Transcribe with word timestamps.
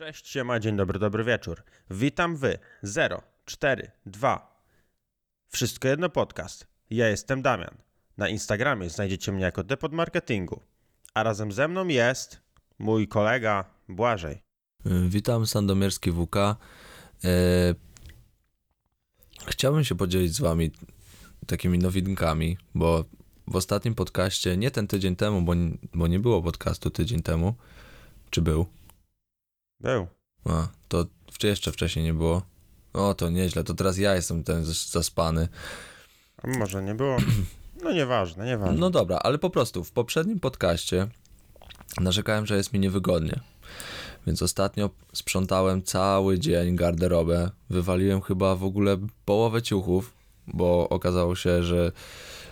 Cześć, 0.00 0.28
siema, 0.28 0.60
dzień 0.60 0.76
dobry, 0.76 0.98
dobry 0.98 1.24
wieczór. 1.24 1.62
Witam 1.90 2.36
wy, 2.36 2.58
0, 2.82 3.22
4, 3.44 3.90
2. 4.06 4.64
Wszystko 5.48 5.88
jedno 5.88 6.08
podcast. 6.08 6.66
Ja 6.90 7.08
jestem 7.08 7.42
Damian. 7.42 7.74
Na 8.16 8.28
Instagramie 8.28 8.90
znajdziecie 8.90 9.32
mnie 9.32 9.42
jako 9.42 9.64
Depot 9.64 9.92
Marketingu. 9.92 10.60
A 11.14 11.22
razem 11.22 11.52
ze 11.52 11.68
mną 11.68 11.88
jest 11.88 12.40
mój 12.78 13.08
kolega 13.08 13.64
Błażej. 13.88 14.42
Witam, 15.08 15.46
Sandomierski 15.46 16.12
WK. 16.12 16.36
E, 16.36 16.56
chciałbym 19.46 19.84
się 19.84 19.94
podzielić 19.94 20.34
z 20.34 20.40
wami 20.40 20.70
takimi 21.46 21.78
nowinkami, 21.78 22.58
bo 22.74 23.04
w 23.46 23.56
ostatnim 23.56 23.94
podcaście, 23.94 24.56
nie 24.56 24.70
ten 24.70 24.86
tydzień 24.86 25.16
temu, 25.16 25.42
bo, 25.42 25.52
bo 25.94 26.06
nie 26.06 26.18
było 26.18 26.42
podcastu 26.42 26.90
tydzień 26.90 27.22
temu, 27.22 27.54
czy 28.30 28.42
był? 28.42 28.79
Był. 29.80 30.06
A, 30.44 30.68
to 30.88 31.06
jeszcze 31.42 31.72
wcześniej 31.72 32.04
nie 32.04 32.14
było. 32.14 32.42
O, 32.92 33.14
to 33.14 33.30
nieźle, 33.30 33.64
to 33.64 33.74
teraz 33.74 33.98
ja 33.98 34.14
jestem 34.14 34.44
ten 34.44 34.64
zas- 34.64 34.90
zaspany. 34.90 35.48
A 36.42 36.46
może 36.58 36.82
nie 36.82 36.94
było? 36.94 37.16
No 37.82 37.92
nieważne, 37.92 38.46
nieważne. 38.46 38.78
No 38.78 38.90
dobra, 38.90 39.16
ale 39.16 39.38
po 39.38 39.50
prostu 39.50 39.84
w 39.84 39.92
poprzednim 39.92 40.40
podcaście 40.40 41.06
narzekałem, 42.00 42.46
że 42.46 42.56
jest 42.56 42.72
mi 42.72 42.80
niewygodnie. 42.80 43.40
Więc 44.26 44.42
ostatnio 44.42 44.90
sprzątałem 45.12 45.82
cały 45.82 46.38
dzień 46.38 46.76
garderobę. 46.76 47.50
Wywaliłem 47.70 48.20
chyba 48.20 48.56
w 48.56 48.64
ogóle 48.64 48.96
połowę 49.24 49.62
ciuchów, 49.62 50.12
bo 50.46 50.88
okazało 50.88 51.36
się, 51.36 51.62
że, 51.62 51.92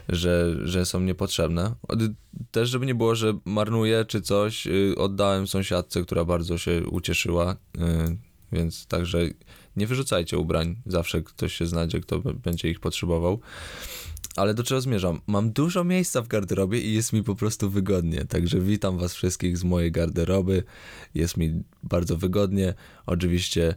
że, 0.08 0.56
że 0.68 0.86
są 0.86 1.00
niepotrzebne. 1.00 1.74
Też, 2.50 2.68
żeby 2.68 2.86
nie 2.86 2.94
było, 2.94 3.14
że 3.14 3.38
marnuję 3.44 4.04
czy 4.08 4.22
coś, 4.22 4.66
y, 4.66 4.94
oddałem 4.96 5.46
sąsiadce, 5.46 6.02
która 6.02 6.24
bardzo 6.24 6.58
się 6.58 6.86
ucieszyła. 6.86 7.56
y, 7.76 7.78
Więc 8.52 8.86
także 8.86 9.18
nie 9.76 9.86
wyrzucajcie 9.86 10.38
ubrań. 10.38 10.76
Zawsze 10.86 11.22
ktoś 11.22 11.52
się 11.52 11.66
znajdzie, 11.66 12.00
kto 12.00 12.18
będzie 12.20 12.70
ich 12.70 12.80
potrzebował. 12.80 13.40
Ale 14.36 14.54
do 14.54 14.62
czego 14.62 14.80
zmierzam? 14.80 15.20
Mam 15.26 15.52
dużo 15.52 15.84
miejsca 15.84 16.22
w 16.22 16.28
garderobie 16.28 16.80
i 16.80 16.94
jest 16.94 17.12
mi 17.12 17.22
po 17.22 17.34
prostu 17.34 17.70
wygodnie. 17.70 18.24
Także 18.24 18.60
witam 18.60 18.98
Was 18.98 19.14
wszystkich 19.14 19.58
z 19.58 19.64
mojej 19.64 19.92
garderoby. 19.92 20.62
Jest 21.14 21.36
mi 21.36 21.62
bardzo 21.82 22.16
wygodnie. 22.16 22.74
Oczywiście 23.06 23.74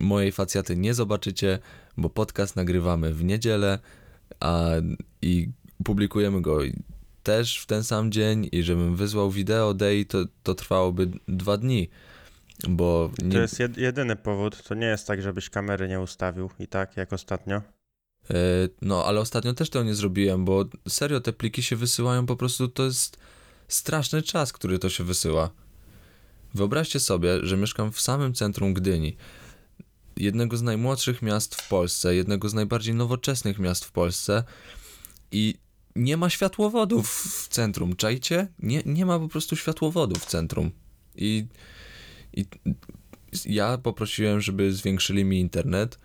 mojej 0.00 0.32
facjaty 0.32 0.76
nie 0.76 0.94
zobaczycie, 0.94 1.58
bo 1.96 2.10
podcast 2.10 2.56
nagrywamy 2.56 3.14
w 3.14 3.24
niedzielę 3.24 3.78
a, 4.40 4.70
i 5.22 5.48
publikujemy 5.84 6.42
go 6.42 6.58
też 7.22 7.58
w 7.58 7.66
ten 7.66 7.84
sam 7.84 8.12
dzień. 8.12 8.48
I 8.52 8.62
żebym 8.62 8.96
wysłał 8.96 9.30
wideo 9.30 9.74
day, 9.74 10.04
to, 10.04 10.24
to 10.42 10.54
trwałoby 10.54 11.10
dwa 11.28 11.56
dni. 11.56 11.88
Bo 12.68 13.10
To 13.18 13.26
nie, 13.26 13.38
jest 13.38 13.58
jed- 13.60 13.78
jedyny 13.78 14.16
powód. 14.16 14.62
To 14.62 14.74
nie 14.74 14.86
jest 14.86 15.06
tak, 15.06 15.22
żebyś 15.22 15.50
kamery 15.50 15.88
nie 15.88 16.00
ustawił 16.00 16.50
i 16.58 16.66
tak 16.66 16.96
jak 16.96 17.12
ostatnio. 17.12 17.56
E, 17.56 18.34
No, 18.82 19.04
ale 19.04 19.20
ostatnio 19.20 19.52
też 19.54 19.70
tego 19.70 19.84
nie 19.84 19.94
zrobiłem, 19.94 20.44
bo 20.44 20.64
serio 20.88 21.20
te 21.20 21.32
pliki 21.32 21.62
się 21.62 21.76
wysyłają 21.76 22.26
po 22.26 22.36
prostu, 22.36 22.68
to 22.68 22.84
jest 22.84 23.16
straszny 23.68 24.22
czas, 24.22 24.52
który 24.52 24.78
to 24.78 24.88
się 24.88 25.04
wysyła. 25.04 25.50
Wyobraźcie 26.54 27.00
sobie, 27.00 27.46
że 27.46 27.56
mieszkam 27.56 27.92
w 27.92 28.00
samym 28.00 28.34
centrum 28.34 28.74
Gdyni, 28.74 29.16
jednego 30.16 30.56
z 30.56 30.62
najmłodszych 30.62 31.22
miast 31.22 31.54
w 31.54 31.68
Polsce, 31.68 32.14
jednego 32.14 32.48
z 32.48 32.54
najbardziej 32.54 32.94
nowoczesnych 32.94 33.58
miast 33.58 33.84
w 33.84 33.92
Polsce 33.92 34.44
i 35.32 35.54
nie 35.96 36.16
ma 36.16 36.30
światłowodów 36.30 37.10
w 37.10 37.48
centrum, 37.48 37.96
czajcie? 37.96 38.48
Nie, 38.58 38.82
nie 38.86 39.06
ma 39.06 39.18
po 39.18 39.28
prostu 39.28 39.56
światłowodów 39.56 40.18
w 40.22 40.26
centrum. 40.26 40.70
I, 41.16 41.46
I 42.32 42.44
ja 43.44 43.78
poprosiłem, 43.78 44.40
żeby 44.40 44.72
zwiększyli 44.72 45.24
mi 45.24 45.40
internet, 45.40 45.98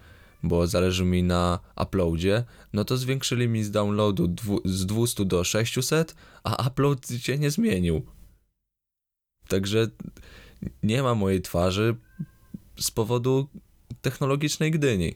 bo 0.44 0.68
zależy 0.68 1.06
mi 1.06 1.24
na 1.24 1.60
uploadzie, 1.82 2.44
no 2.74 2.86
to 2.86 2.98
zwiększyli 2.98 3.48
mi 3.48 3.64
z 3.64 3.72
downloadu 3.72 4.28
dwu, 4.28 4.62
z 4.66 4.86
200 4.86 5.26
do 5.26 5.44
600, 5.44 6.16
a 6.44 6.68
upload 6.68 7.08
się 7.18 7.38
nie 7.38 7.52
zmienił. 7.52 8.06
Także 9.48 9.88
nie 10.84 11.04
ma 11.04 11.16
mojej 11.16 11.42
twarzy 11.42 11.96
z 12.80 12.92
powodu 12.92 13.50
technologicznej 14.02 14.72
Gdyni. 14.72 15.16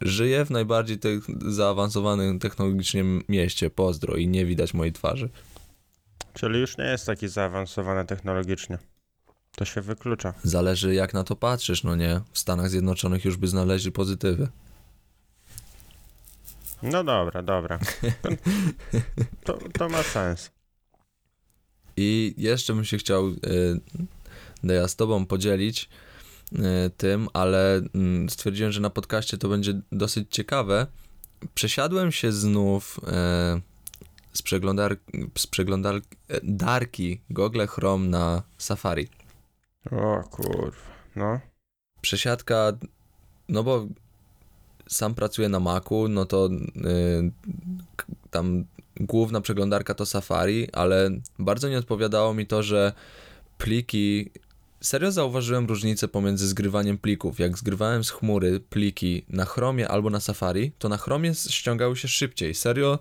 Żyję 0.00 0.44
w 0.44 0.50
najbardziej 0.50 0.98
te 0.98 1.08
zaawansowanym 1.46 2.38
technologicznie 2.38 3.04
mieście, 3.28 3.70
pozdro, 3.70 4.16
i 4.16 4.28
nie 4.28 4.46
widać 4.46 4.74
mojej 4.74 4.92
twarzy. 4.92 5.28
Czyli 6.34 6.60
już 6.60 6.78
nie 6.78 6.84
jest 6.84 7.06
taki 7.06 7.28
zaawansowany 7.28 8.04
technologicznie. 8.04 8.78
To 9.56 9.64
się 9.64 9.80
wyklucza. 9.80 10.34
Zależy 10.42 10.94
jak 10.94 11.14
na 11.14 11.24
to 11.24 11.36
patrzysz, 11.36 11.84
no 11.84 11.96
nie? 11.96 12.20
W 12.32 12.38
Stanach 12.38 12.70
Zjednoczonych 12.70 13.24
już 13.24 13.36
by 13.36 13.48
znaleźli 13.48 13.92
pozytywy. 13.92 14.48
No 16.82 17.04
dobra, 17.04 17.42
dobra. 17.42 17.78
To, 19.44 19.58
to, 19.78 19.88
ma 19.88 20.02
sens. 20.02 20.50
I 21.96 22.34
jeszcze 22.36 22.74
bym 22.74 22.84
się 22.84 22.98
chciał 22.98 23.28
y, 23.28 23.34
Deja 24.64 24.88
z 24.88 24.96
tobą 24.96 25.26
podzielić 25.26 25.88
tym, 26.96 27.28
ale 27.32 27.76
mm, 27.94 28.30
stwierdziłem, 28.30 28.72
że 28.72 28.80
na 28.80 28.90
podcaście 28.90 29.38
to 29.38 29.48
będzie 29.48 29.80
dosyć 29.92 30.28
ciekawe. 30.30 30.86
Przesiadłem 31.54 32.12
się 32.12 32.32
znów 32.32 33.00
e, 33.06 33.60
z, 34.32 34.42
przeglądar, 34.42 34.96
z 35.38 35.46
przeglądarki 35.46 37.20
Google 37.30 37.66
Chrome 37.66 38.08
na 38.08 38.42
Safari. 38.58 39.08
O 39.90 40.22
kurwa. 40.30 40.76
No. 41.16 41.40
Przesiadka, 42.00 42.72
no 43.48 43.62
bo 43.62 43.86
sam 44.88 45.14
pracuję 45.14 45.48
na 45.48 45.60
Macu, 45.60 46.08
no 46.08 46.24
to 46.24 46.46
y, 46.46 47.30
tam 48.30 48.64
główna 49.00 49.40
przeglądarka 49.40 49.94
to 49.94 50.06
Safari, 50.06 50.68
ale 50.72 51.10
bardzo 51.38 51.68
nie 51.68 51.78
odpowiadało 51.78 52.34
mi 52.34 52.46
to, 52.46 52.62
że 52.62 52.92
pliki. 53.58 54.30
Serio 54.80 55.12
zauważyłem 55.12 55.66
różnicę 55.66 56.08
pomiędzy 56.08 56.48
zgrywaniem 56.48 56.98
plików. 56.98 57.38
Jak 57.38 57.58
zgrywałem 57.58 58.04
z 58.04 58.10
chmury 58.10 58.60
pliki 58.60 59.24
na 59.28 59.44
Chromie 59.44 59.88
albo 59.88 60.10
na 60.10 60.20
Safari, 60.20 60.72
to 60.78 60.88
na 60.88 60.96
Chromie 60.96 61.34
ściągały 61.34 61.96
się 61.96 62.08
szybciej. 62.08 62.54
Serio, 62.54 62.98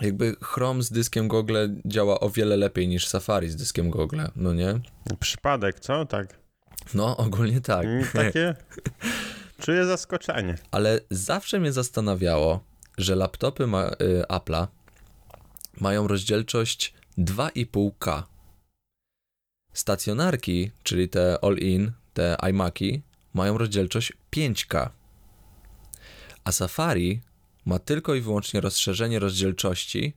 jakby 0.00 0.36
Chrome 0.42 0.82
z 0.82 0.92
dyskiem 0.92 1.28
Google 1.28 1.56
działa 1.84 2.20
o 2.20 2.30
wiele 2.30 2.56
lepiej 2.56 2.88
niż 2.88 3.06
Safari 3.06 3.50
z 3.50 3.56
dyskiem 3.56 3.90
Google, 3.90 4.20
no 4.36 4.54
nie? 4.54 4.80
Przypadek, 5.20 5.80
co? 5.80 6.06
Tak. 6.06 6.38
No, 6.94 7.16
ogólnie 7.16 7.60
tak. 7.60 7.84
Mm, 7.84 8.04
Takie. 8.12 8.54
Czuję 9.62 9.86
zaskoczenie. 9.86 10.58
Ale 10.70 11.00
zawsze 11.10 11.60
mnie 11.60 11.72
zastanawiało, 11.72 12.64
że 12.98 13.16
laptopy 13.16 13.66
ma, 13.66 13.86
y, 13.88 14.22
Apple'a 14.28 14.66
mają 15.80 16.08
rozdzielczość 16.08 16.94
2,5K. 17.18 18.22
Stacjonarki, 19.74 20.70
czyli 20.82 21.08
te 21.08 21.44
all-in, 21.44 21.92
te 22.14 22.36
iMaki, 22.50 23.02
mają 23.34 23.58
rozdzielczość 23.58 24.12
5K. 24.32 24.88
A 26.44 26.52
Safari 26.52 27.20
ma 27.64 27.78
tylko 27.78 28.14
i 28.14 28.20
wyłącznie 28.20 28.60
rozszerzenie 28.60 29.18
rozdzielczości 29.18 30.14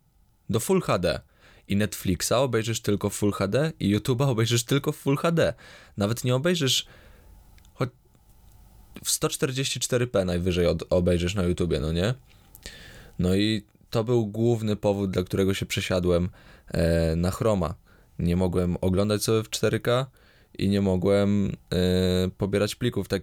do 0.49 0.59
Full 0.59 0.81
HD. 0.81 1.21
I 1.67 1.75
Netflixa 1.75 2.31
obejrzysz 2.31 2.81
tylko 2.81 3.09
Full 3.09 3.31
HD 3.31 3.71
i 3.79 3.97
YouTube'a 3.97 4.29
obejrzysz 4.29 4.63
tylko 4.63 4.91
Full 4.91 5.17
HD. 5.17 5.53
Nawet 5.97 6.23
nie 6.23 6.35
obejrzysz 6.35 6.87
choć 7.73 7.89
w 9.03 9.09
144p 9.09 10.25
najwyżej 10.25 10.67
od, 10.67 10.83
obejrzysz 10.89 11.35
na 11.35 11.43
YouTubie, 11.43 11.79
no 11.79 11.91
nie? 11.91 12.13
No 13.19 13.35
i 13.35 13.63
to 13.89 14.03
był 14.03 14.27
główny 14.27 14.75
powód, 14.75 15.11
dla 15.11 15.23
którego 15.23 15.53
się 15.53 15.65
przesiadłem 15.65 16.29
e, 16.67 17.15
na 17.15 17.31
Chroma. 17.31 17.75
Nie 18.19 18.35
mogłem 18.35 18.77
oglądać 18.81 19.23
sobie 19.23 19.43
w 19.43 19.49
4K 19.49 20.05
i 20.57 20.69
nie 20.69 20.81
mogłem 20.81 21.51
e, 21.73 21.77
pobierać 22.37 22.75
plików 22.75 23.07
tak, 23.07 23.21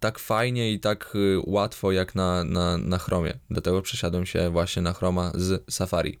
tak 0.00 0.18
fajnie 0.18 0.72
i 0.72 0.80
tak 0.80 1.12
y, 1.14 1.36
łatwo 1.46 1.92
jak 1.92 2.14
na, 2.14 2.44
na, 2.44 2.78
na 2.78 2.98
Chromie. 2.98 3.38
Dlatego 3.50 3.82
przesiadłem 3.82 4.26
się 4.26 4.50
właśnie 4.50 4.82
na 4.82 4.92
Chroma 4.92 5.32
z 5.34 5.74
Safari. 5.74 6.18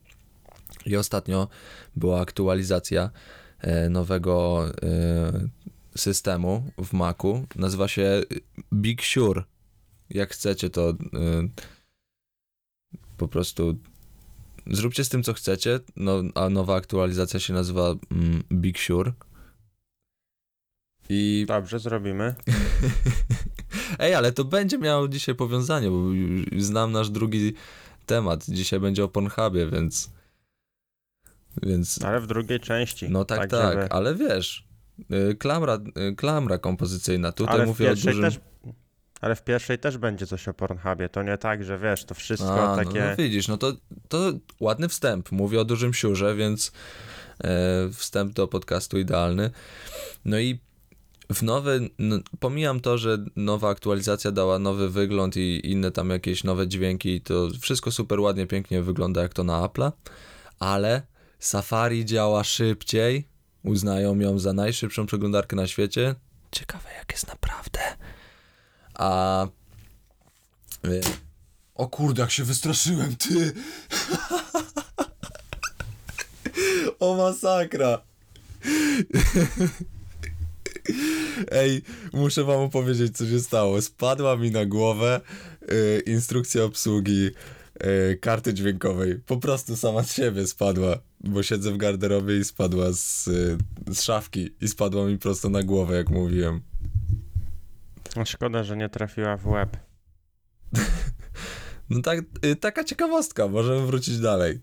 I 0.86 0.96
ostatnio 0.96 1.48
była 1.96 2.20
aktualizacja 2.20 3.10
e, 3.58 3.88
nowego 3.88 4.66
e, 4.82 5.48
systemu 5.96 6.70
w 6.84 6.92
Macu. 6.92 7.46
Nazywa 7.56 7.88
się 7.88 8.22
Big 8.72 9.02
Sur. 9.02 9.44
Jak 10.10 10.30
chcecie, 10.30 10.70
to 10.70 10.90
y, 10.90 10.94
po 13.16 13.28
prostu 13.28 13.78
zróbcie 14.66 15.04
z 15.04 15.08
tym, 15.08 15.22
co 15.22 15.32
chcecie. 15.32 15.80
No, 15.96 16.22
a 16.34 16.48
nowa 16.48 16.74
aktualizacja 16.76 17.40
się 17.40 17.52
nazywa 17.52 17.94
mm, 18.10 18.42
Big 18.52 18.78
Sur. 18.78 19.12
I. 21.08 21.44
Dobrze, 21.48 21.78
zrobimy. 21.78 22.34
Ej, 23.98 24.14
ale 24.14 24.32
to 24.32 24.44
będzie 24.44 24.78
miało 24.78 25.08
dzisiaj 25.08 25.34
powiązanie, 25.34 25.90
bo 25.90 26.02
znam 26.58 26.92
nasz 26.92 27.10
drugi 27.10 27.54
temat. 28.06 28.44
Dzisiaj 28.48 28.80
będzie 28.80 29.04
o 29.04 29.08
Pornhubie, 29.08 29.66
więc. 29.70 30.10
Więc. 31.62 32.04
Ale 32.04 32.20
w 32.20 32.26
drugiej 32.26 32.60
części. 32.60 33.10
No 33.10 33.24
tak, 33.24 33.50
tak, 33.50 33.72
żeby- 33.72 33.92
ale 33.92 34.14
wiesz, 34.14 34.64
Y, 35.30 35.34
Klamra, 35.34 35.78
y, 36.10 36.14
klamra 36.16 36.58
kompozycyjna. 36.58 37.32
Tutaj 37.32 37.54
ale 37.54 37.66
mówię 37.66 37.92
o 37.92 37.94
dużym... 37.94 38.22
też... 38.22 38.40
Ale 39.20 39.36
w 39.36 39.44
pierwszej 39.44 39.78
też 39.78 39.98
będzie 39.98 40.26
coś 40.26 40.48
o 40.48 40.54
Pornhubie. 40.54 41.08
To 41.08 41.22
nie 41.22 41.38
tak, 41.38 41.64
że 41.64 41.78
wiesz, 41.78 42.04
to 42.04 42.14
wszystko 42.14 42.72
A, 42.72 42.76
takie... 42.76 43.00
no, 43.00 43.06
no 43.06 43.16
widzisz, 43.16 43.48
no 43.48 43.56
to, 43.56 43.72
to 44.08 44.32
ładny 44.60 44.88
wstęp. 44.88 45.32
Mówię 45.32 45.60
o 45.60 45.64
dużym 45.64 45.94
siurze, 45.94 46.34
więc 46.34 46.72
e, 47.44 47.88
wstęp 47.92 48.32
do 48.32 48.48
podcastu 48.48 48.98
idealny. 48.98 49.50
No 50.24 50.38
i 50.38 50.58
w 51.32 51.42
nowy, 51.42 51.90
no, 51.98 52.18
pomijam 52.40 52.80
to, 52.80 52.98
że 52.98 53.18
nowa 53.36 53.68
aktualizacja 53.68 54.32
dała 54.32 54.58
nowy 54.58 54.90
wygląd 54.90 55.36
i 55.36 55.70
inne 55.70 55.90
tam 55.90 56.10
jakieś 56.10 56.44
nowe 56.44 56.68
dźwięki, 56.68 57.20
to 57.20 57.48
wszystko 57.60 57.90
super 57.90 58.20
ładnie, 58.20 58.46
pięknie 58.46 58.82
wygląda 58.82 59.22
jak 59.22 59.34
to 59.34 59.44
na 59.44 59.68
Apple'a, 59.68 59.92
ale 60.58 61.02
Safari 61.38 62.04
działa 62.04 62.44
szybciej, 62.44 63.28
uznają 63.62 64.18
ją 64.18 64.38
za 64.38 64.52
najszybszą 64.52 65.06
przeglądarkę 65.06 65.56
na 65.56 65.66
świecie. 65.66 66.14
Ciekawe 66.52 66.88
jak 66.98 67.12
jest 67.12 67.28
naprawdę. 67.28 67.80
A... 68.94 69.46
y, 70.84 71.00
O 71.74 71.88
kurde, 71.88 72.22
jak 72.22 72.30
się 72.30 72.44
wystraszyłem, 72.44 73.16
ty! 73.16 73.50
o 77.00 77.16
masakra! 77.16 78.02
Ej, 81.50 81.82
muszę 82.12 82.44
wam 82.44 82.60
opowiedzieć, 82.60 83.16
co 83.16 83.26
się 83.26 83.40
stało. 83.40 83.82
Spadła 83.82 84.36
mi 84.36 84.50
na 84.50 84.66
głowę 84.66 85.20
y, 85.62 86.02
instrukcja 86.06 86.64
obsługi 86.64 87.30
y, 88.12 88.18
karty 88.20 88.54
dźwiękowej. 88.54 89.18
Po 89.26 89.36
prostu 89.36 89.76
sama 89.76 90.02
z 90.02 90.14
siebie 90.14 90.46
spadła, 90.46 90.98
bo 91.20 91.42
siedzę 91.42 91.72
w 91.72 91.76
garderobie 91.76 92.38
i 92.38 92.44
spadła 92.44 92.92
z, 92.92 93.28
y, 93.28 93.58
z 93.94 94.02
szafki 94.02 94.50
i 94.60 94.68
spadła 94.68 95.06
mi 95.06 95.18
prosto 95.18 95.48
na 95.48 95.62
głowę, 95.62 95.96
jak 95.96 96.10
mówiłem. 96.10 96.60
No 98.16 98.24
Szkoda, 98.24 98.64
że 98.64 98.76
nie 98.76 98.88
trafiła 98.88 99.36
w 99.36 99.46
łeb. 99.46 99.76
No 101.90 102.02
tak, 102.02 102.18
y, 102.44 102.56
taka 102.56 102.84
ciekawostka, 102.84 103.48
możemy 103.48 103.86
wrócić 103.86 104.18
dalej. 104.18 104.60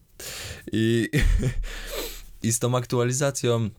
I, 0.71 1.09
I 2.43 2.51
z 2.51 2.59
tą 2.59 2.77
aktualizacją 2.77 3.69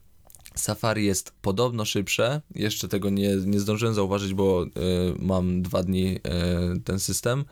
Safari 0.55 1.07
jest 1.07 1.33
podobno 1.43 1.85
szybsze. 1.85 2.41
Jeszcze 2.55 2.89
tego 2.89 3.11
nie, 3.11 3.37
nie 3.37 3.61
zdążyłem 3.61 3.95
zauważyć, 3.95 4.35
bo 4.35 4.65
y, 4.65 4.69
mam 5.19 5.63
dwa 5.63 5.83
dni 5.83 6.17
y, 6.77 6.81
ten 6.81 7.01
system, 7.01 7.45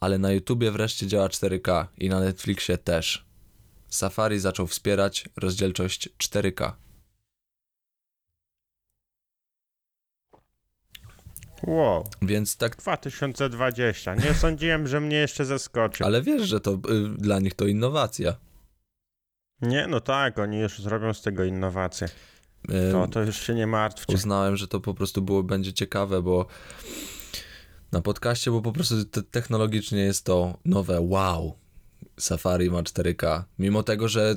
ale 0.00 0.18
na 0.18 0.32
YouTubie 0.32 0.70
wreszcie 0.70 1.06
działa 1.06 1.28
4K 1.28 1.86
i 1.98 2.08
na 2.08 2.20
Netflixie 2.20 2.78
też. 2.78 3.24
Safari 3.88 4.38
zaczął 4.38 4.66
wspierać 4.66 5.28
rozdzielczość 5.36 6.08
4K. 6.18 6.72
Wow, 11.66 12.08
Więc 12.22 12.56
tak, 12.56 12.76
2020. 12.76 14.14
Nie 14.14 14.34
sądziłem, 14.34 14.86
że 14.86 15.00
mnie 15.00 15.16
jeszcze 15.16 15.44
zaskoczy. 15.44 16.04
ale 16.04 16.22
wiesz, 16.22 16.42
że 16.42 16.60
to 16.60 16.72
y, 16.72 16.78
dla 17.18 17.38
nich 17.38 17.54
to 17.54 17.66
innowacja. 17.66 18.36
Nie, 19.62 19.86
no 19.86 20.00
tak, 20.00 20.38
oni 20.38 20.58
już 20.58 20.78
zrobią 20.78 21.14
z 21.14 21.22
tego 21.22 21.44
innowację. 21.44 22.08
To, 22.92 23.08
to 23.08 23.22
już 23.22 23.36
się 23.36 23.54
nie 23.54 23.66
martwcie. 23.66 24.14
uznałem, 24.14 24.56
że 24.56 24.68
to 24.68 24.80
po 24.80 24.94
prostu 24.94 25.22
było, 25.22 25.42
będzie 25.42 25.72
ciekawe, 25.72 26.22
bo 26.22 26.46
na 27.92 28.02
podcaście, 28.02 28.50
bo 28.50 28.62
po 28.62 28.72
prostu 28.72 29.04
te, 29.04 29.22
technologicznie 29.22 29.98
jest 29.98 30.24
to 30.24 30.58
nowe 30.64 31.00
wow. 31.00 31.56
Safari 32.18 32.70
ma 32.70 32.82
4K. 32.82 33.42
Mimo 33.58 33.82
tego, 33.82 34.08
że 34.08 34.36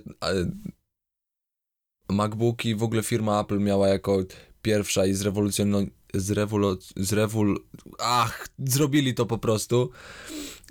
MacBooki 2.10 2.76
w 2.76 2.84
ogóle 2.84 3.04
firma 3.04 3.42
Apple 3.42 3.60
miała 3.60 3.88
jako 3.88 4.18
pierwsza 4.62 5.06
i 5.06 5.14
zrewolucjon... 5.14 5.90
Zrewolu... 6.16 6.78
Zrewol... 6.96 7.60
Ach, 8.00 8.48
zrobili 8.60 9.14
to 9.14 9.26
po 9.26 9.38
prostu. 9.38 9.92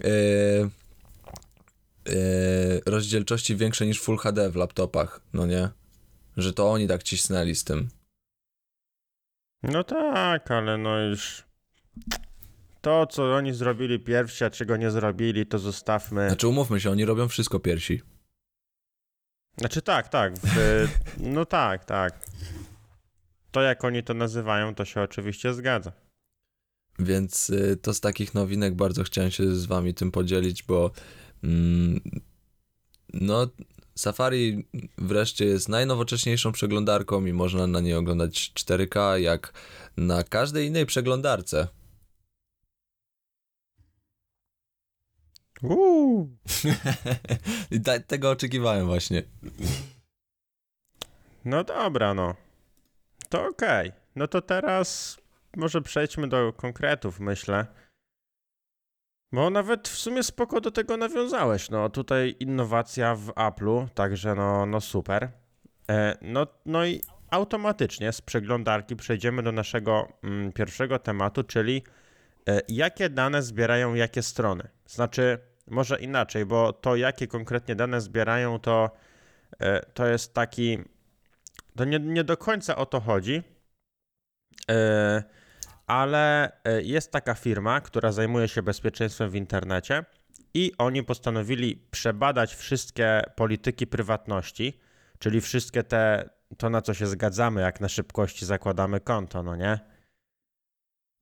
E, 0.05 0.11
e, 2.09 2.21
rozdzielczości 2.87 3.57
większe 3.57 3.87
niż 3.87 4.01
Full 4.01 4.17
HD 4.17 4.51
w 4.51 4.57
laptopach, 4.57 5.21
no 5.33 5.47
nie? 5.47 5.69
Że 6.37 6.53
to 6.53 6.71
oni 6.73 6.89
tak 6.89 7.03
cisnęli 7.03 7.55
z 7.55 7.65
tym. 7.65 7.89
No 9.63 9.85
tak, 9.85 10.51
ale 10.51 10.79
no 10.79 10.99
już... 10.99 11.45
To, 12.81 13.07
co 13.07 13.35
oni 13.35 13.53
zrobili 13.53 14.01
pierwsi, 14.01 14.45
a 14.45 14.51
czego 14.51 14.77
nie 14.77 14.91
zrobili, 14.91 15.47
to 15.47 15.59
zostawmy. 15.59 16.29
Znaczy 16.29 16.49
umówmy 16.49 16.81
się, 16.81 16.91
oni 16.91 17.05
robią 17.05 17.29
wszystko 17.29 17.61
pierwsi. 17.61 18.03
Znaczy 19.57 19.83
tak, 19.83 20.09
tak. 20.09 20.33
W, 20.39 20.89
no 21.35 21.45
tak, 21.45 21.85
tak. 21.85 22.21
To 23.55 23.63
jak 23.63 23.85
oni 23.85 24.03
to 24.03 24.15
nazywają, 24.15 24.75
to 24.75 24.85
się 24.85 25.01
oczywiście 25.01 25.55
zgadza. 25.55 25.93
Więc 26.99 27.51
y, 27.51 27.77
to 27.83 27.95
z 27.95 28.01
takich 28.01 28.35
nowinek 28.35 28.75
bardzo 28.75 29.05
chciałem 29.05 29.31
się 29.31 29.55
z 29.55 29.67
wami 29.67 29.95
tym 29.95 30.11
podzielić, 30.11 30.63
bo 30.63 30.91
mm, 31.45 32.01
no 33.13 33.47
Safari 33.95 34.69
wreszcie 34.99 35.45
jest 35.45 35.69
najnowocześniejszą 35.69 36.53
przeglądarką 36.53 37.27
i 37.27 37.33
można 37.33 37.67
na 37.67 37.81
niej 37.81 37.95
oglądać 37.95 38.53
4K 38.55 39.15
jak 39.15 39.53
na 39.97 40.23
każdej 40.23 40.67
innej 40.67 40.87
przeglądarce. 40.87 41.69
Uuu. 45.63 46.37
I 47.71 47.81
ta, 47.81 48.01
tego 48.01 48.31
oczekiwałem 48.31 48.87
właśnie. 48.87 49.23
No 51.45 51.65
dobra, 51.65 52.15
no. 52.15 52.44
To 53.35 53.47
okej. 53.47 53.93
No 54.17 54.27
to 54.29 54.43
teraz 54.43 55.19
może 55.57 55.83
przejdźmy 55.83 56.29
do 56.29 56.53
konkretów, 56.53 57.21
myślę. 57.21 57.67
Bo 59.33 59.51
nawet 59.51 59.89
w 59.89 59.97
sumie 59.97 60.23
spoko 60.23 60.61
do 60.61 60.71
tego 60.71 60.97
nawiązałeś. 60.97 61.71
No 61.71 61.89
tutaj 61.89 62.37
innowacja 62.41 63.15
w 63.15 63.27
Apple'u, 63.27 63.89
także 63.89 64.35
no, 64.35 64.67
no 64.67 64.81
super. 64.81 65.29
E, 65.91 66.19
no, 66.23 66.47
no 66.67 66.85
i 66.85 67.01
automatycznie 67.31 68.13
z 68.13 68.21
przeglądarki 68.21 68.97
przejdziemy 68.97 69.43
do 69.43 69.53
naszego 69.53 70.09
mm, 70.25 70.53
pierwszego 70.53 70.99
tematu, 70.99 71.45
czyli 71.45 71.83
e, 72.49 72.61
jakie 72.69 73.09
dane 73.11 73.43
zbierają 73.43 73.95
jakie 73.95 74.23
strony. 74.23 74.69
Znaczy, 74.87 75.39
może 75.67 76.01
inaczej, 76.01 76.47
bo 76.47 76.73
to 76.73 76.97
jakie 76.97 77.27
konkretnie 77.27 77.75
dane 77.75 78.01
zbierają, 78.01 78.59
to, 78.59 78.91
e, 79.61 79.87
to 79.95 80.07
jest 80.07 80.35
taki 80.35 80.79
to 81.77 81.85
nie, 81.85 81.99
nie 81.99 82.25
do 82.25 82.37
końca 82.37 82.77
o 82.77 82.87
to 82.87 83.01
chodzi, 83.01 83.43
e, 84.71 85.23
ale 85.87 86.53
e, 86.65 86.83
jest 86.83 87.11
taka 87.11 87.35
firma, 87.35 87.81
która 87.81 88.13
zajmuje 88.13 88.49
się 88.49 88.63
bezpieczeństwem 88.63 89.31
w 89.31 89.35
internecie 89.35 90.05
i 90.55 90.73
oni 90.79 91.03
postanowili 91.03 91.77
przebadać 91.91 92.55
wszystkie 92.55 93.23
polityki 93.37 93.87
prywatności, 93.87 94.81
czyli 95.19 95.41
wszystkie 95.41 95.83
te, 95.83 96.31
to 96.57 96.71
na 96.71 96.83
co 96.83 96.95
się 96.95 97.07
zgadzamy, 97.07 97.61
jak 97.61 97.81
na 97.81 97.89
szybkości 97.89 98.47
zakładamy 98.47 99.01
konto, 99.01 99.43
no 99.43 99.57
nie? 99.57 99.79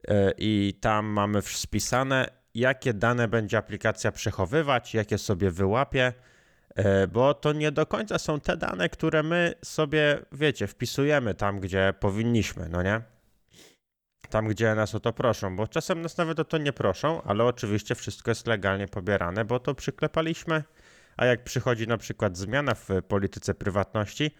E, 0.08 0.32
I 0.38 0.78
tam 0.80 1.06
mamy 1.06 1.42
spisane, 1.42 2.26
jakie 2.54 2.94
dane 2.94 3.28
będzie 3.28 3.58
aplikacja 3.58 4.12
przechowywać, 4.12 4.94
jakie 4.94 5.18
sobie 5.18 5.50
wyłapie, 5.50 6.12
bo 7.12 7.34
to 7.34 7.52
nie 7.52 7.72
do 7.72 7.86
końca 7.86 8.18
są 8.18 8.40
te 8.40 8.56
dane, 8.56 8.88
które 8.88 9.22
my 9.22 9.54
sobie, 9.64 10.18
wiecie, 10.32 10.66
wpisujemy 10.66 11.34
tam, 11.34 11.60
gdzie 11.60 11.94
powinniśmy, 12.00 12.68
no 12.68 12.82
nie? 12.82 13.02
Tam, 14.28 14.48
gdzie 14.48 14.74
nas 14.74 14.94
o 14.94 15.00
to 15.00 15.12
proszą, 15.12 15.56
bo 15.56 15.68
czasem 15.68 16.02
nas 16.02 16.16
nawet 16.16 16.38
o 16.38 16.44
to 16.44 16.58
nie 16.58 16.72
proszą, 16.72 17.22
ale 17.22 17.44
oczywiście 17.44 17.94
wszystko 17.94 18.30
jest 18.30 18.46
legalnie 18.46 18.88
pobierane, 18.88 19.44
bo 19.44 19.60
to 19.60 19.74
przyklepaliśmy. 19.74 20.62
A 21.16 21.26
jak 21.26 21.44
przychodzi 21.44 21.86
na 21.86 21.98
przykład 21.98 22.36
zmiana 22.36 22.74
w 22.74 22.88
polityce 23.08 23.54
prywatności 23.54 24.30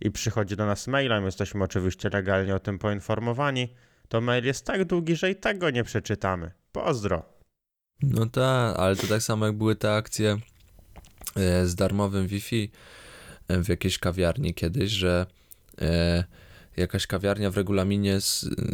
i 0.00 0.10
przychodzi 0.10 0.56
do 0.56 0.66
nas 0.66 0.86
mailem, 0.86 1.24
jesteśmy 1.24 1.64
oczywiście 1.64 2.08
legalnie 2.12 2.54
o 2.54 2.60
tym 2.60 2.78
poinformowani, 2.78 3.74
to 4.08 4.20
mail 4.20 4.44
jest 4.44 4.66
tak 4.66 4.84
długi, 4.84 5.16
że 5.16 5.30
i 5.30 5.36
tego 5.36 5.70
nie 5.70 5.84
przeczytamy. 5.84 6.50
Pozdro. 6.72 7.22
No 8.02 8.26
tak, 8.26 8.76
ale 8.78 8.96
to 8.96 9.06
tak 9.06 9.22
samo 9.22 9.46
jak 9.46 9.56
były 9.56 9.76
te 9.76 9.94
akcje 9.94 10.30
e, 10.30 10.38
z 11.64 11.74
darmowym 11.74 12.26
Wi-Fi 12.26 12.70
e, 13.48 13.62
w 13.62 13.68
jakiejś 13.68 13.98
kawiarni 13.98 14.54
kiedyś, 14.54 14.90
że 14.90 15.26
e, 15.80 16.24
jakaś 16.76 17.06
kawiarnia 17.06 17.50
w 17.50 17.56
regulaminie, 17.56 18.18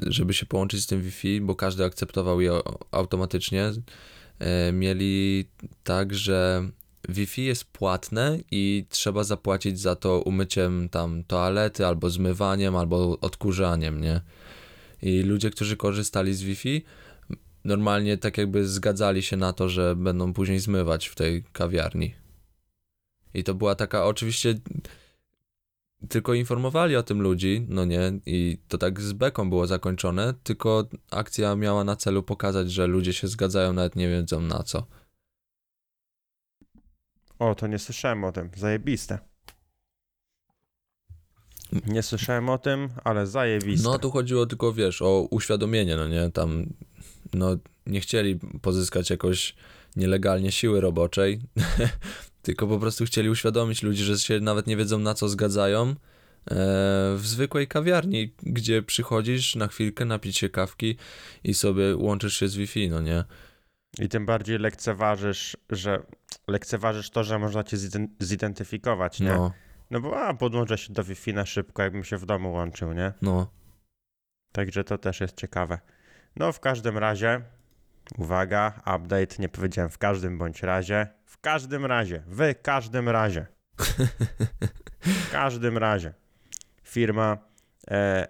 żeby 0.07 0.35
się 0.35 0.47
połączyć 0.47 0.83
z 0.83 0.87
tym 0.87 1.03
Wi-Fi, 1.03 1.41
bo 1.41 1.55
każdy 1.55 1.85
akceptował 1.85 2.41
je 2.41 2.53
automatycznie, 2.91 3.73
e, 4.39 4.73
mieli 4.73 5.45
tak, 5.85 6.15
że 6.15 6.69
Wi-Fi 7.09 7.45
jest 7.45 7.65
płatne 7.65 8.39
i 8.51 8.85
trzeba 8.89 9.25
zapłacić 9.25 9.81
za 9.81 9.97
to 9.97 10.21
umyciem 10.21 10.89
tam 10.89 11.25
toalety, 11.25 11.87
albo 11.87 12.11
zmywaniem, 12.11 12.77
albo 12.77 13.19
odkurzaniem, 13.21 14.01
nie? 14.01 14.21
I 15.03 15.23
ludzie, 15.23 15.51
którzy 15.51 15.77
korzystali 15.77 16.35
z 16.35 16.43
Wi-Fi, 16.43 16.85
normalnie 17.65 18.19
tak 18.19 18.39
jakby 18.39 18.69
zgadzali 18.69 19.23
się 19.23 19.37
na 19.37 19.53
to, 19.53 19.69
że 19.69 19.97
będą 19.97 20.33
później 20.33 20.59
zmywać 20.59 21.07
w 21.07 21.15
tej 21.15 21.45
kawiarni. 21.53 22.22
I 23.35 23.45
to 23.45 23.55
była 23.55 23.75
taka, 23.75 24.05
oczywiście 24.05 24.55
tylko 26.09 26.35
informowali 26.35 26.97
o 26.97 27.03
tym 27.03 27.23
ludzi, 27.23 27.67
no 27.69 27.85
nie, 27.85 28.13
i 28.27 28.59
to 28.69 28.79
tak 28.79 29.01
z 29.01 29.13
beką 29.13 29.51
było 29.51 29.67
zakończone, 29.67 30.35
tylko 30.43 30.85
akcja 31.11 31.57
miała 31.57 31.85
na 31.85 31.97
celu 31.97 32.23
pokazać, 32.23 32.73
że 32.73 32.87
ludzie 32.87 33.13
się 33.13 33.29
zgadzają, 33.29 33.73
nawet 33.73 33.97
nie 33.97 34.09
wiedzą 34.09 34.41
na 34.41 34.63
co. 34.63 34.87
O, 37.39 37.55
to 37.55 37.67
nie 37.67 37.79
słyszałem 37.79 38.25
o 38.25 38.33
tym. 38.33 38.51
Zajebiste. 38.57 39.19
Nie 41.87 42.03
słyszałem 42.03 42.49
o 42.49 42.59
tym, 42.59 42.89
ale 43.05 43.27
zajebiste. 43.27 43.89
No 43.89 43.99
tu 43.99 44.11
chodziło 44.11 44.47
tylko, 44.47 44.73
wiesz, 44.73 45.03
o 45.03 45.27
uświadomienie, 45.31 45.97
no 45.97 46.09
nie, 46.09 46.31
tam, 46.31 46.67
no 47.35 47.57
nie 47.87 48.01
chcieli 48.01 48.39
pozyskać 48.63 49.11
jakoś 49.11 49.55
nielegalnie 49.97 50.53
siły 50.53 50.81
roboczej, 50.81 51.41
tylko 52.43 52.67
po 52.67 52.79
prostu 52.79 53.05
chcieli 53.05 53.31
uświadomić 53.31 53.83
ludzi, 53.83 54.05
że 54.05 54.19
się 54.19 54.41
nawet 54.41 54.67
nie 54.67 54.77
wiedzą 54.77 54.99
na 54.99 55.15
co 55.15 55.29
zgadzają 55.29 55.89
e, 55.89 55.95
w 57.17 57.21
zwykłej 57.23 57.69
kawiarni, 57.69 58.35
gdzie 58.43 58.83
przychodzisz 58.83 59.55
na 59.57 59.69
chwilkę 59.69 60.05
napić 60.05 60.39
się 60.39 60.49
kawki 60.49 60.97
i 61.45 61.55
sobie 61.55 61.97
łączysz 61.97 62.37
się 62.37 62.49
z 62.49 62.57
Wi-Fi, 62.57 62.89
no 62.91 63.01
nie? 63.01 63.25
I 63.99 64.09
tym 64.09 64.27
bardziej 64.27 64.59
lekceważysz, 64.59 65.57
że 65.71 66.03
lekceważysz 66.49 67.11
to, 67.11 67.25
że 67.25 67.39
można 67.39 67.65
cię 67.65 67.77
ziden- 67.77 68.09
zidentyfikować, 68.21 69.21
nie? 69.21 69.29
No, 69.29 69.53
No, 69.91 70.01
bo 70.01 70.21
a, 70.21 70.35
podłączę 70.35 70.79
się 70.79 70.93
do 70.93 71.05
Wi-Fi 71.05 71.35
na 71.35 71.47
szybko, 71.47 71.83
jakbym 71.83 72.05
się 72.05 72.17
w 72.17 72.27
domu 72.27 72.53
łączył, 72.53 72.93
nie? 72.93 73.13
no. 73.23 73.51
Także 74.53 74.85
to 74.85 74.99
też 74.99 75.21
jest 75.21 75.37
ciekawe. 75.37 75.79
No 76.37 76.53
w 76.53 76.61
każdym 76.61 76.99
razie, 76.99 77.41
uwaga, 78.19 78.73
update, 78.97 79.37
nie 79.39 79.49
powiedziałem 79.49 79.91
w 79.91 79.99
każdym 79.99 80.39
bądź 80.39 80.63
razie. 80.63 81.07
W 81.33 81.41
każdym 81.41 81.87
razie, 81.87 82.23
w 82.27 82.55
każdym 82.63 83.09
razie. 83.09 83.47
W 85.03 85.31
każdym 85.31 85.79
razie. 85.79 86.15
Firma 86.85 87.39
e, 87.91 88.29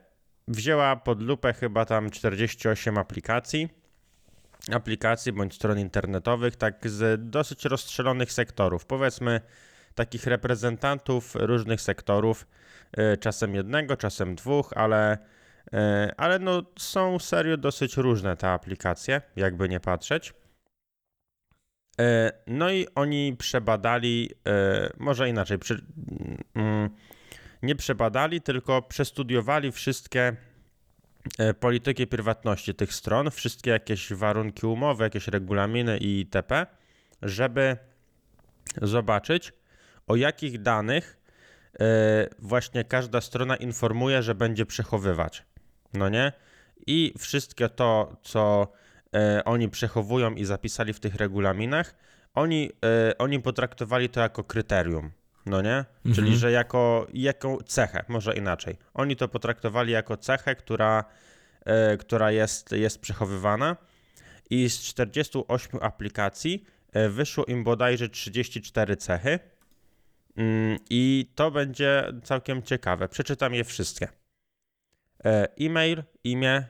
wzięła 0.48 0.96
pod 0.96 1.22
lupę 1.22 1.52
chyba 1.52 1.84
tam 1.84 2.10
48 2.10 2.98
aplikacji. 2.98 3.68
Aplikacji 4.72 5.32
bądź 5.32 5.54
stron 5.54 5.78
internetowych, 5.78 6.56
tak 6.56 6.90
z 6.90 7.30
dosyć 7.30 7.64
rozstrzelonych 7.64 8.32
sektorów. 8.32 8.86
Powiedzmy 8.86 9.40
takich 9.94 10.26
reprezentantów 10.26 11.34
różnych 11.34 11.80
sektorów, 11.80 12.46
e, 12.92 13.16
czasem 13.16 13.54
jednego, 13.54 13.96
czasem 13.96 14.34
dwóch, 14.34 14.72
ale 14.76 15.18
E, 15.72 16.14
Ale 16.16 16.38
no, 16.38 16.62
są 16.78 17.18
serio 17.18 17.56
dosyć 17.56 17.96
różne 17.96 18.36
te 18.36 18.50
aplikacje, 18.50 19.22
jakby 19.36 19.68
nie 19.68 19.80
patrzeć. 19.80 20.34
E, 22.00 22.32
No 22.46 22.70
i 22.70 22.86
oni 22.94 23.36
przebadali, 23.38 24.30
e, 24.46 24.90
może 24.98 25.28
inaczej, 25.28 25.58
przy, 25.58 25.84
mm, 26.54 26.90
nie 27.62 27.76
przebadali, 27.76 28.40
tylko 28.40 28.82
przestudiowali 28.82 29.72
wszystkie 29.72 30.36
e, 31.38 31.54
polityki 31.54 32.06
prywatności 32.06 32.74
tych 32.74 32.94
stron, 32.94 33.30
wszystkie 33.30 33.70
jakieś 33.70 34.12
warunki 34.12 34.66
umowy, 34.66 35.04
jakieś 35.04 35.28
regulaminy 35.28 35.98
i 35.98 36.18
itp., 36.18 36.66
żeby 37.22 37.76
zobaczyć, 38.82 39.52
o 40.06 40.16
jakich 40.16 40.62
danych 40.62 41.18
właśnie 42.38 42.84
każda 42.84 43.20
strona 43.20 43.56
informuje, 43.56 44.22
że 44.22 44.34
będzie 44.34 44.66
przechowywać 44.66 45.44
no 45.94 46.08
nie? 46.08 46.32
I 46.86 47.14
wszystkie 47.18 47.68
to, 47.68 48.16
co 48.22 48.72
oni 49.44 49.68
przechowują 49.68 50.34
i 50.34 50.44
zapisali 50.44 50.92
w 50.92 51.00
tych 51.00 51.14
regulaminach, 51.14 51.94
oni, 52.34 52.70
e, 52.84 53.18
oni 53.18 53.40
potraktowali 53.40 54.08
to 54.08 54.20
jako 54.20 54.44
kryterium, 54.44 55.10
no 55.46 55.62
nie? 55.62 55.84
Czyli, 56.14 56.36
że 56.36 56.52
jako, 56.52 57.06
jako 57.14 57.58
cechę, 57.66 58.04
może 58.08 58.34
inaczej. 58.34 58.76
Oni 58.94 59.16
to 59.16 59.28
potraktowali 59.28 59.92
jako 59.92 60.16
cechę, 60.16 60.56
która, 60.56 61.04
e, 61.64 61.96
która 61.96 62.30
jest, 62.30 62.72
jest 62.72 63.00
przechowywana 63.00 63.76
i 64.50 64.70
z 64.70 64.80
48 64.80 65.80
aplikacji 65.82 66.64
e, 66.92 67.08
wyszło 67.08 67.44
im 67.44 67.64
bodajże 67.64 68.08
34 68.08 68.96
cechy 68.96 69.38
Mm, 70.36 70.78
i 70.90 71.32
to 71.34 71.50
będzie 71.50 72.12
całkiem 72.22 72.62
ciekawe. 72.62 73.08
Przeczytam 73.08 73.54
je 73.54 73.64
wszystkie. 73.64 74.08
E, 75.24 75.48
E-mail, 75.60 76.02
imię, 76.24 76.50
e, 76.50 76.66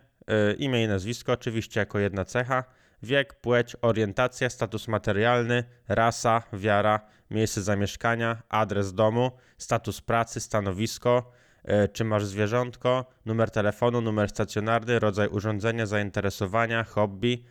imię 0.59 0.85
i 0.85 0.89
nazwisko, 0.89 1.33
oczywiście 1.33 1.81
jako 1.81 1.99
jedna 1.99 2.25
cecha, 2.25 2.65
wiek, 3.03 3.35
płeć, 3.35 3.77
orientacja, 3.83 4.51
status 4.51 4.89
materialny, 4.89 5.65
rasa, 5.89 6.43
wiara, 6.53 7.01
miejsce 7.31 7.62
zamieszkania, 7.62 8.43
adres 8.49 8.95
domu, 8.95 9.31
status 9.59 10.01
pracy, 10.01 10.41
stanowisko, 10.41 11.33
e, 11.65 11.89
czy 11.89 12.05
masz 12.05 12.25
zwierzątko, 12.25 13.11
numer 13.27 13.51
telefonu, 13.51 14.01
numer 14.01 14.29
stacjonarny, 14.31 14.99
rodzaj 14.99 15.29
urządzenia, 15.29 15.87
zainteresowania, 15.87 16.85
hobby, 16.85 17.45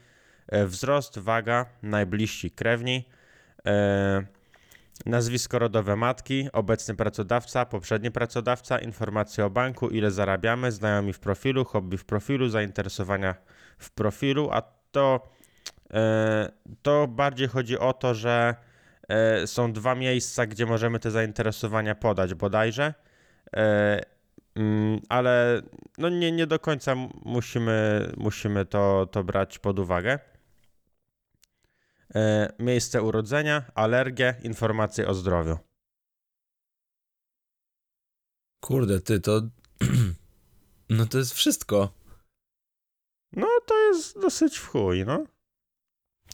e, 0.48 0.66
wzrost, 0.66 1.20
waga, 1.20 1.66
najbliżsi 1.84 2.52
krewni, 2.52 3.08
e, 3.66 4.24
Nazwisko 5.06 5.60
rodowe 5.60 5.96
matki, 5.96 6.50
obecny 6.54 6.96
pracodawca, 6.96 7.66
poprzedni 7.66 8.12
pracodawca, 8.12 8.80
informacje 8.80 9.46
o 9.46 9.50
banku, 9.50 9.90
ile 9.90 10.12
zarabiamy, 10.12 10.72
znajomi 10.72 11.14
w 11.14 11.20
profilu, 11.20 11.66
hobby 11.66 11.98
w 11.98 12.06
profilu, 12.06 12.50
zainteresowania 12.50 13.36
w 13.78 13.92
profilu, 13.92 14.50
a 14.52 14.62
to, 14.92 15.30
e, 15.94 16.52
to 16.82 17.08
bardziej 17.08 17.48
chodzi 17.48 17.80
o 17.80 17.94
to, 17.94 18.14
że 18.14 18.56
e, 19.08 19.48
są 19.48 19.74
dwa 19.74 19.96
miejsca, 19.96 20.46
gdzie 20.46 20.66
możemy 20.66 21.00
te 21.00 21.12
zainteresowania 21.12 21.96
podać 21.96 22.34
bodajże, 22.34 22.94
e, 23.56 24.02
mm, 24.56 25.00
ale 25.10 25.62
no 25.98 26.10
nie, 26.10 26.32
nie 26.32 26.48
do 26.48 26.60
końca 26.60 26.96
musimy, 27.26 28.08
musimy 28.18 28.66
to, 28.66 29.08
to 29.12 29.24
brać 29.24 29.60
pod 29.60 29.80
uwagę. 29.80 30.20
E, 32.16 32.54
miejsce 32.60 33.02
urodzenia, 33.02 33.72
alergie, 33.76 34.36
informacje 34.44 35.08
o 35.08 35.14
zdrowiu. 35.14 35.58
Kurde, 38.60 39.02
ty, 39.02 39.20
to... 39.20 39.42
no 40.90 41.06
to 41.06 41.18
jest 41.18 41.34
wszystko. 41.34 41.94
No 43.32 43.48
to 43.66 43.88
jest 43.88 44.20
dosyć 44.20 44.58
w 44.58 44.68
chuj, 44.68 45.06
no. 45.06 45.26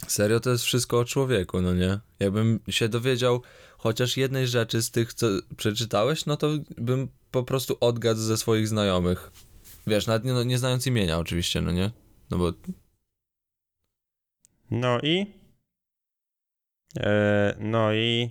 Serio, 0.07 0.39
to 0.39 0.49
jest 0.49 0.63
wszystko 0.63 0.99
o 0.99 1.05
człowieku, 1.05 1.61
no 1.61 1.73
nie? 1.73 1.99
Jakbym 2.19 2.59
się 2.69 2.89
dowiedział 2.89 3.41
chociaż 3.77 4.17
jednej 4.17 4.47
rzeczy 4.47 4.81
z 4.81 4.91
tych, 4.91 5.13
co 5.13 5.27
przeczytałeś, 5.57 6.25
no 6.25 6.37
to 6.37 6.49
bym 6.77 7.07
po 7.31 7.43
prostu 7.43 7.77
odgadł 7.79 8.19
ze 8.19 8.37
swoich 8.37 8.67
znajomych. 8.67 9.31
Wiesz, 9.87 10.07
nawet 10.07 10.23
nie, 10.23 10.33
no, 10.33 10.43
nie 10.43 10.57
znając 10.57 10.87
imienia 10.87 11.17
oczywiście, 11.17 11.61
no 11.61 11.71
nie? 11.71 11.91
No 12.29 12.37
bo 12.37 12.53
No 14.71 14.99
i. 14.99 15.33
E, 16.99 17.55
no 17.59 17.93
i. 17.93 18.29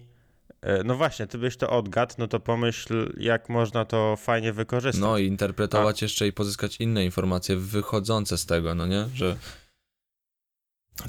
E, 0.63 0.85
no 0.85 0.97
właśnie, 0.97 1.27
ty 1.27 1.39
byś 1.39 1.57
to 1.57 1.71
odgadł, 1.71 2.15
no 2.19 2.29
to 2.29 2.41
pomyśl, 2.41 3.13
jak 3.17 3.49
można 3.49 3.85
to 3.85 4.17
fajnie 4.17 4.53
wykorzystać. 4.53 5.01
No 5.01 5.19
i 5.19 5.27
interpretować 5.27 6.03
jeszcze 6.03 6.27
i 6.27 6.33
pozyskać 6.33 6.77
inne 6.77 7.05
informacje 7.05 7.57
wychodzące 7.57 8.39
z 8.39 8.47
tego, 8.47 8.75
no 8.75 8.87
nie? 8.87 9.05
Że 9.15 9.37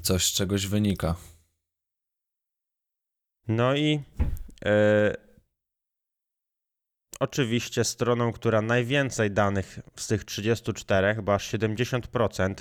coś 0.02 0.26
z 0.26 0.34
czegoś 0.34 0.68
wynika. 0.68 1.16
No 3.48 3.76
i 3.76 4.00
e, 4.66 5.16
oczywiście 7.20 7.84
stroną, 7.84 8.32
która 8.32 8.62
najwięcej 8.62 9.32
danych 9.32 9.80
z 9.96 10.08
tych 10.08 10.24
34, 10.24 11.22
bo 11.24 11.34
aż 11.34 11.54
70%, 11.54 12.54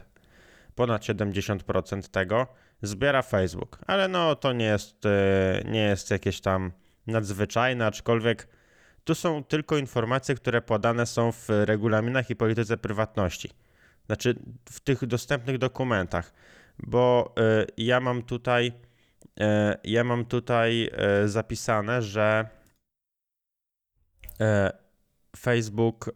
ponad 0.74 1.02
70% 1.02 2.08
tego 2.08 2.46
zbiera 2.82 3.22
Facebook. 3.22 3.78
Ale 3.86 4.08
no 4.08 4.36
to 4.36 4.52
nie 4.52 4.64
jest, 4.64 5.06
e, 5.06 5.62
nie 5.64 5.82
jest 5.82 6.10
jakieś 6.10 6.40
tam 6.40 6.72
nadzwyczajne, 7.06 7.86
aczkolwiek 7.86 8.48
tu 9.04 9.14
są 9.14 9.44
tylko 9.44 9.76
informacje, 9.76 10.34
które 10.34 10.62
podane 10.62 11.06
są 11.06 11.32
w 11.32 11.48
regulaminach 11.48 12.30
i 12.30 12.36
polityce 12.36 12.76
prywatności. 12.76 13.50
Znaczy 14.06 14.34
w 14.70 14.80
tych 14.80 15.06
dostępnych 15.06 15.58
dokumentach, 15.58 16.32
bo 16.78 17.34
e, 17.38 17.66
ja 17.76 18.00
mam 18.00 18.22
tutaj 18.22 18.72
E, 19.40 19.78
ja 19.84 20.04
mam 20.04 20.24
tutaj 20.24 20.90
zapisane, 21.24 22.02
że 22.02 22.48
Facebook, 25.36 26.10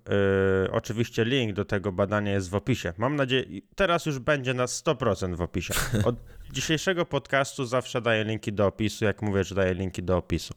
e, 0.66 0.70
oczywiście 0.70 1.24
link 1.24 1.52
do 1.52 1.64
tego 1.64 1.92
badania 1.92 2.32
jest 2.32 2.50
w 2.50 2.54
opisie. 2.54 2.92
Mam 2.98 3.16
nadzieję, 3.16 3.44
teraz 3.74 4.06
już 4.06 4.18
będzie 4.18 4.54
na 4.54 4.66
100% 4.66 5.36
w 5.36 5.40
opisie. 5.40 5.74
Od 6.04 6.16
dzisiejszego 6.52 7.06
podcastu 7.06 7.64
zawsze 7.64 8.00
daję 8.00 8.24
linki 8.24 8.52
do 8.52 8.66
opisu, 8.66 9.04
jak 9.04 9.22
mówię, 9.22 9.44
że 9.44 9.54
daję 9.54 9.74
linki 9.74 10.02
do 10.02 10.16
opisu. 10.16 10.54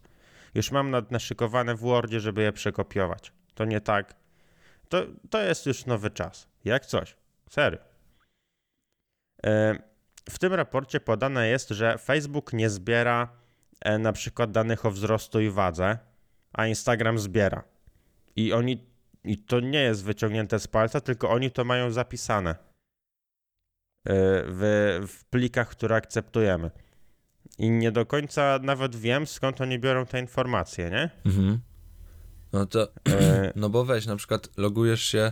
Już 0.56 0.72
mam 0.72 0.92
nad- 0.92 1.12
naszykowane 1.12 1.76
w 1.76 1.80
Wordzie, 1.80 2.20
żeby 2.20 2.42
je 2.42 2.54
przekopiować. 2.54 3.32
To 3.56 3.66
nie 3.66 3.82
tak. 3.82 4.16
To, 4.90 5.02
to 5.30 5.42
jest 5.42 5.66
już 5.66 5.86
nowy 5.86 6.10
czas. 6.10 6.48
Jak 6.66 6.86
coś. 6.86 7.16
Serio. 7.50 7.80
E, 9.46 9.76
w 10.30 10.40
tym 10.40 10.54
raporcie 10.54 11.00
podane 11.00 11.48
jest, 11.48 11.70
że 11.70 11.98
Facebook 11.98 12.54
nie 12.54 12.70
zbiera 12.70 13.30
e, 13.82 14.00
na 14.00 14.14
przykład 14.14 14.52
danych 14.52 14.86
o 14.86 14.92
wzrostu 14.92 15.42
i 15.42 15.50
wadze, 15.50 15.98
a 16.54 16.68
Instagram 16.68 17.20
zbiera. 17.20 17.73
I 18.36 18.54
oni, 18.54 18.88
i 19.24 19.38
to 19.38 19.60
nie 19.60 19.82
jest 19.82 20.04
wyciągnięte 20.04 20.60
z 20.60 20.68
palca, 20.68 21.02
tylko 21.02 21.30
oni 21.30 21.52
to 21.52 21.64
mają 21.64 21.92
zapisane 21.92 22.52
y, 22.52 22.56
w, 24.08 25.00
w 25.08 25.26
plikach, 25.26 25.70
które 25.70 25.96
akceptujemy. 25.96 26.72
I 27.58 27.70
nie 27.70 27.92
do 27.92 28.06
końca 28.06 28.60
nawet 28.62 28.96
wiem, 28.96 29.28
skąd 29.28 29.62
oni 29.62 29.80
biorą 29.80 30.06
te 30.06 30.20
informacje, 30.20 30.90
nie? 30.90 31.10
Mhm. 31.26 31.60
No 32.54 32.66
to, 32.66 32.88
E, 33.10 33.52
no 33.56 33.70
bo 33.70 33.86
weź, 33.86 34.06
na 34.06 34.16
przykład 34.16 34.50
logujesz 34.58 35.04
się, 35.04 35.32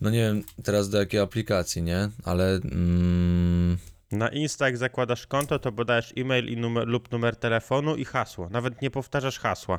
no 0.00 0.10
nie 0.10 0.18
wiem 0.18 0.42
teraz 0.64 0.88
do 0.90 0.98
jakiej 0.98 1.20
aplikacji, 1.20 1.82
nie? 1.82 2.08
Ale 2.24 2.54
mm, 2.54 3.78
Na 4.12 4.28
Insta, 4.28 4.66
jak 4.66 4.76
zakładasz 4.76 5.26
konto, 5.26 5.58
to 5.58 5.72
podajesz 5.72 6.12
e-mail 6.16 6.48
i 6.48 6.56
numer, 6.56 6.88
lub 6.88 7.12
numer 7.12 7.36
telefonu 7.36 7.96
i 7.96 8.04
hasło. 8.04 8.48
Nawet 8.50 8.82
nie 8.82 8.90
powtarzasz 8.90 9.38
hasła, 9.38 9.78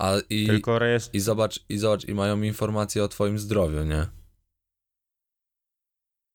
a 0.00 0.12
i, 0.30 0.46
tylko 0.46 0.78
rejestr. 0.78 1.16
i 1.16 1.20
zobacz, 1.20 1.64
i 1.68 1.78
zobacz, 1.78 2.04
i 2.04 2.14
mają 2.14 2.42
informacje 2.42 3.04
o 3.04 3.08
twoim 3.08 3.38
zdrowiu, 3.38 3.84
nie? 3.84 4.06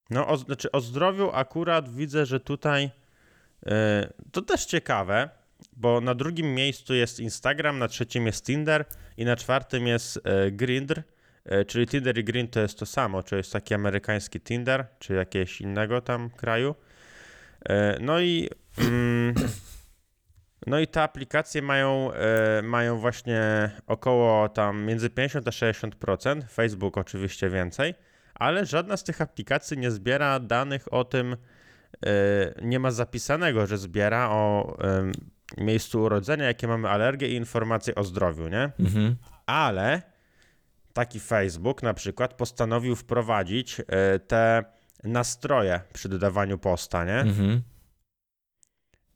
No, 0.10 0.27
o, 0.27 0.38
znaczy 0.38 0.72
o 0.72 0.81
zdrowiu 0.81 1.31
akurat 1.34 1.95
widzę, 1.95 2.25
że 2.25 2.39
tutaj 2.39 2.91
e, 3.65 4.13
to 4.31 4.41
też 4.41 4.65
ciekawe, 4.65 5.29
bo 5.74 6.01
na 6.01 6.15
drugim 6.15 6.53
miejscu 6.53 6.93
jest 6.93 7.19
Instagram, 7.19 7.79
na 7.79 7.88
trzecim 7.88 8.25
jest 8.25 8.45
Tinder 8.45 8.86
i 9.17 9.25
na 9.25 9.36
czwartym 9.36 9.88
jest 9.88 10.19
e, 10.24 10.51
Grindr, 10.51 11.03
e, 11.45 11.65
czyli 11.65 11.88
Tinder 11.88 12.17
i 12.17 12.24
Grindr 12.24 12.53
to 12.53 12.60
jest 12.60 12.79
to 12.79 12.86
samo, 12.86 13.24
czy 13.24 13.38
jest 13.38 13.53
taki 13.53 13.74
amerykański 13.74 14.41
Tinder, 14.41 14.88
czy 15.00 15.13
jakiegoś 15.13 15.62
innego 15.62 16.01
tam 16.01 16.29
kraju. 16.29 16.75
No 18.00 18.19
i 18.19 18.50
mm, 18.77 19.36
no 20.67 20.79
i 20.79 20.88
te 20.88 21.01
aplikacje 21.01 21.62
mają, 21.62 22.12
e, 22.13 22.62
mają 22.62 22.98
właśnie 22.98 23.69
około 23.88 24.50
tam 24.50 24.84
między 24.84 25.10
50 25.10 25.48
a 25.48 25.51
60%, 25.51 26.43
Facebook 26.51 26.98
oczywiście 26.98 27.50
więcej, 27.50 27.93
ale 28.36 28.65
żadna 28.65 28.98
z 28.98 29.03
tych 29.03 29.22
aplikacji 29.22 29.77
nie 29.77 29.91
zbiera 29.91 30.39
danych 30.39 30.93
o 30.93 31.03
tym, 31.03 31.38
e, 32.05 32.07
nie 32.62 32.79
ma 32.79 32.91
zapisanego, 32.91 33.67
że 33.67 33.77
zbiera 33.77 34.29
o 34.29 34.77
em, 34.79 35.12
miejscu 35.57 36.01
urodzenia, 36.01 36.45
jakie 36.45 36.67
mamy 36.67 36.89
alergie 36.89 37.27
i 37.27 37.36
informacje 37.36 37.95
o 37.95 38.03
zdrowiu, 38.03 38.48
nie? 38.48 38.72
Mhm. 38.79 39.15
Ale 39.45 40.01
taki 40.93 41.19
Facebook 41.19 41.84
na 41.84 41.93
przykład 41.93 42.34
postanowił 42.34 42.95
wprowadzić 42.95 43.81
te 44.27 44.63
nastroje 45.03 45.79
przy 45.93 46.10
dodawaniu 46.10 46.57
posta, 46.57 47.05
nie? 47.05 47.19
Mhm. 47.19 47.62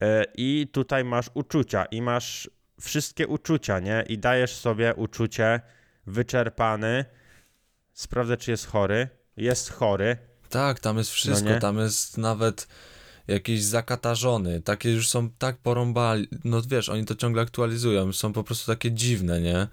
E, 0.02 0.24
I 0.36 0.68
tutaj 0.72 1.04
masz 1.04 1.30
uczucia 1.34 1.86
i 1.86 2.02
masz 2.02 2.50
wszystkie 2.82 3.28
uczucia, 3.28 3.80
nie? 3.80 4.04
I 4.10 4.18
dajesz 4.18 4.56
sobie 4.56 4.96
uczucie 4.96 5.62
wyczerpany. 6.08 7.06
Sprawdzę, 7.94 8.38
czy 8.38 8.52
jest 8.52 8.68
chory. 8.68 9.10
Jest 9.38 9.72
chory. 9.72 10.18
Tak, 10.50 10.80
tam 10.80 10.98
jest 10.98 11.12
wszystko, 11.12 11.50
nie? 11.50 11.60
tam 11.60 11.78
jest 11.78 12.18
nawet 12.18 12.68
jakiś 13.28 13.64
zakatarzony, 13.64 14.62
takie 14.62 14.92
już 14.92 15.10
są 15.10 15.30
tak 15.30 15.58
porąbali, 15.58 16.28
no 16.44 16.62
wiesz, 16.68 16.90
oni 16.90 17.06
to 17.06 17.16
ciągle 17.16 17.42
aktualizują, 17.42 18.14
są 18.14 18.34
po 18.34 18.44
prostu 18.44 18.72
takie 18.72 18.92
dziwne, 18.92 19.42
nie? 19.42 19.68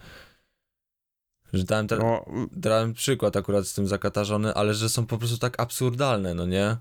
Że 1.52 1.64
dałem, 1.64 1.88
te, 1.88 1.96
No, 1.96 2.24
dałem 2.52 2.94
przykład 2.94 3.36
akurat 3.36 3.66
z 3.66 3.74
tym 3.74 3.86
zakatarzony, 3.86 4.54
ale 4.54 4.74
że 4.74 4.88
są 4.88 5.06
po 5.06 5.18
prostu 5.18 5.38
tak 5.38 5.60
absurdalne, 5.60 6.34
no 6.34 6.46
nie? 6.46 6.76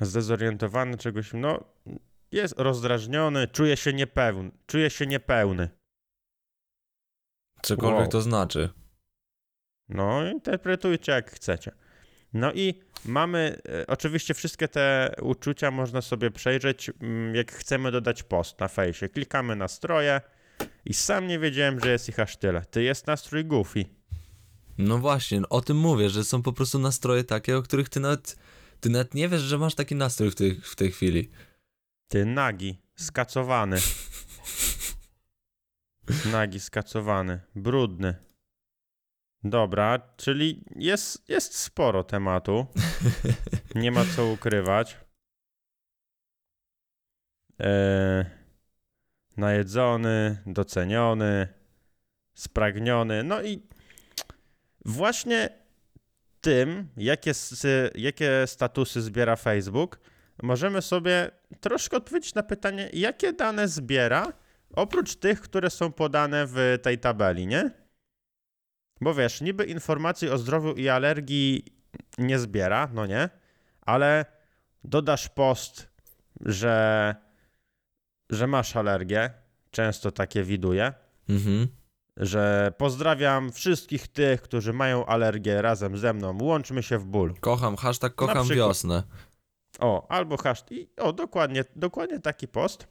Zdezorientowany 0.00 0.96
czegoś. 0.98 1.30
No, 1.32 1.64
jest 2.32 2.54
rozdrażniony, 2.58 3.48
czuje 3.48 3.76
się 3.76 3.92
niepełny. 3.92 4.50
Czuje 4.66 4.90
się 4.90 5.06
niepełny. 5.06 5.68
Cokolwiek 7.62 8.00
Wow. 8.00 8.08
to 8.08 8.22
znaczy. 8.22 8.68
No, 9.88 10.30
interpretujcie 10.30 11.12
jak 11.12 11.30
chcecie. 11.30 11.72
No 12.32 12.52
i 12.52 12.82
mamy, 13.04 13.60
e, 13.68 13.86
oczywiście 13.86 14.34
wszystkie 14.34 14.68
te 14.68 15.14
uczucia 15.22 15.70
można 15.70 16.02
sobie 16.02 16.30
przejrzeć, 16.30 16.90
mm, 17.00 17.34
jak 17.34 17.52
chcemy 17.52 17.90
dodać 17.90 18.22
post 18.22 18.60
na 18.60 18.68
fejsie. 18.68 19.08
Klikamy 19.08 19.56
nastroje 19.56 20.20
i 20.84 20.94
sam 20.94 21.26
nie 21.26 21.38
wiedziałem, 21.38 21.80
że 21.80 21.90
jest 21.90 22.08
ich 22.08 22.20
aż 22.20 22.36
tyle. 22.36 22.64
Ty 22.64 22.82
jest 22.82 23.06
nastrój 23.06 23.44
Goofy. 23.44 23.84
No 24.78 24.98
właśnie, 24.98 25.42
o 25.50 25.60
tym 25.60 25.76
mówię, 25.76 26.10
że 26.10 26.24
są 26.24 26.42
po 26.42 26.52
prostu 26.52 26.78
nastroje 26.78 27.24
takie, 27.24 27.56
o 27.56 27.62
których 27.62 27.88
ty 27.88 28.00
nawet, 28.00 28.36
ty 28.84 28.90
nawet 28.90 29.14
nie 29.14 29.28
wiesz, 29.28 29.40
że 29.40 29.58
masz 29.58 29.74
taki 29.74 29.94
nastrój 29.94 30.30
w 30.30 30.34
tej, 30.34 30.60
w 30.60 30.76
tej 30.76 30.92
chwili. 30.92 31.30
Ty 32.08 32.24
nagi, 32.24 32.82
skacowany. 32.96 33.76
Nagi, 36.32 36.60
skacowany, 36.60 37.40
brudny. 37.54 38.14
Dobra, 39.44 39.98
czyli 40.16 40.64
jest, 40.76 41.28
jest 41.28 41.56
sporo 41.56 42.04
tematu. 42.04 42.66
Nie 43.74 43.90
ma 43.90 44.04
co 44.16 44.26
ukrywać. 44.26 44.96
E, 47.60 48.30
najedzony, 49.36 50.42
doceniony, 50.46 51.48
spragniony. 52.34 53.22
No 53.22 53.42
i 53.42 53.62
właśnie 54.84 55.63
tym, 56.44 56.88
jakie, 56.96 57.32
jakie 57.94 58.46
statusy 58.46 59.02
zbiera 59.02 59.36
Facebook, 59.36 60.00
możemy 60.42 60.82
sobie 60.82 61.30
troszkę 61.60 61.96
odpowiedzieć 61.96 62.34
na 62.34 62.42
pytanie, 62.42 62.90
jakie 62.92 63.32
dane 63.32 63.68
zbiera, 63.68 64.32
oprócz 64.76 65.16
tych, 65.16 65.40
które 65.40 65.70
są 65.70 65.92
podane 65.92 66.46
w 66.46 66.78
tej 66.82 66.98
tabeli, 66.98 67.46
nie? 67.46 67.70
Bo 69.00 69.14
wiesz, 69.14 69.40
niby 69.40 69.64
informacji 69.64 70.28
o 70.28 70.38
zdrowiu 70.38 70.72
i 70.72 70.88
alergii 70.88 71.64
nie 72.18 72.38
zbiera, 72.38 72.90
no 72.94 73.06
nie? 73.06 73.28
Ale 73.80 74.24
dodasz 74.84 75.28
post, 75.28 75.88
że, 76.40 77.14
że 78.30 78.46
masz 78.46 78.76
alergię, 78.76 79.30
często 79.70 80.10
takie 80.10 80.42
widuję, 80.42 80.92
Mhm. 81.28 81.68
Że 82.16 82.72
pozdrawiam 82.78 83.52
wszystkich 83.52 84.08
tych, 84.08 84.42
którzy 84.42 84.72
mają 84.72 85.06
alergię 85.06 85.62
razem 85.62 85.98
ze 85.98 86.12
mną, 86.12 86.38
łączmy 86.42 86.82
się 86.82 86.98
w 86.98 87.04
ból. 87.04 87.34
Kocham, 87.40 87.76
hashtag 87.76 88.14
kocham 88.14 88.44
przykład. 88.44 88.68
wiosnę. 88.68 89.02
O, 89.78 90.06
albo 90.10 90.36
hashtag. 90.36 90.78
O, 90.96 91.12
dokładnie, 91.12 91.64
dokładnie 91.76 92.20
taki 92.20 92.48
post. 92.48 92.86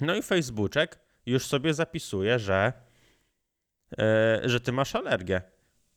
No 0.00 0.14
i 0.14 0.22
Facebooczek 0.22 0.98
już 1.26 1.46
sobie 1.46 1.74
zapisuje, 1.74 2.38
że, 2.38 2.72
e, 3.98 4.40
że 4.44 4.60
ty 4.60 4.72
masz 4.72 4.94
alergię. 4.94 5.42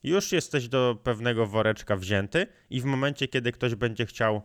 Już 0.04 0.32
jesteś 0.32 0.68
do 0.68 0.98
pewnego 1.04 1.46
woreczka 1.48 1.96
wzięty 1.96 2.48
i 2.70 2.82
w 2.82 2.86
momencie, 2.86 3.28
kiedy 3.28 3.52
ktoś 3.52 3.76
będzie 3.76 4.06
chciał 4.06 4.42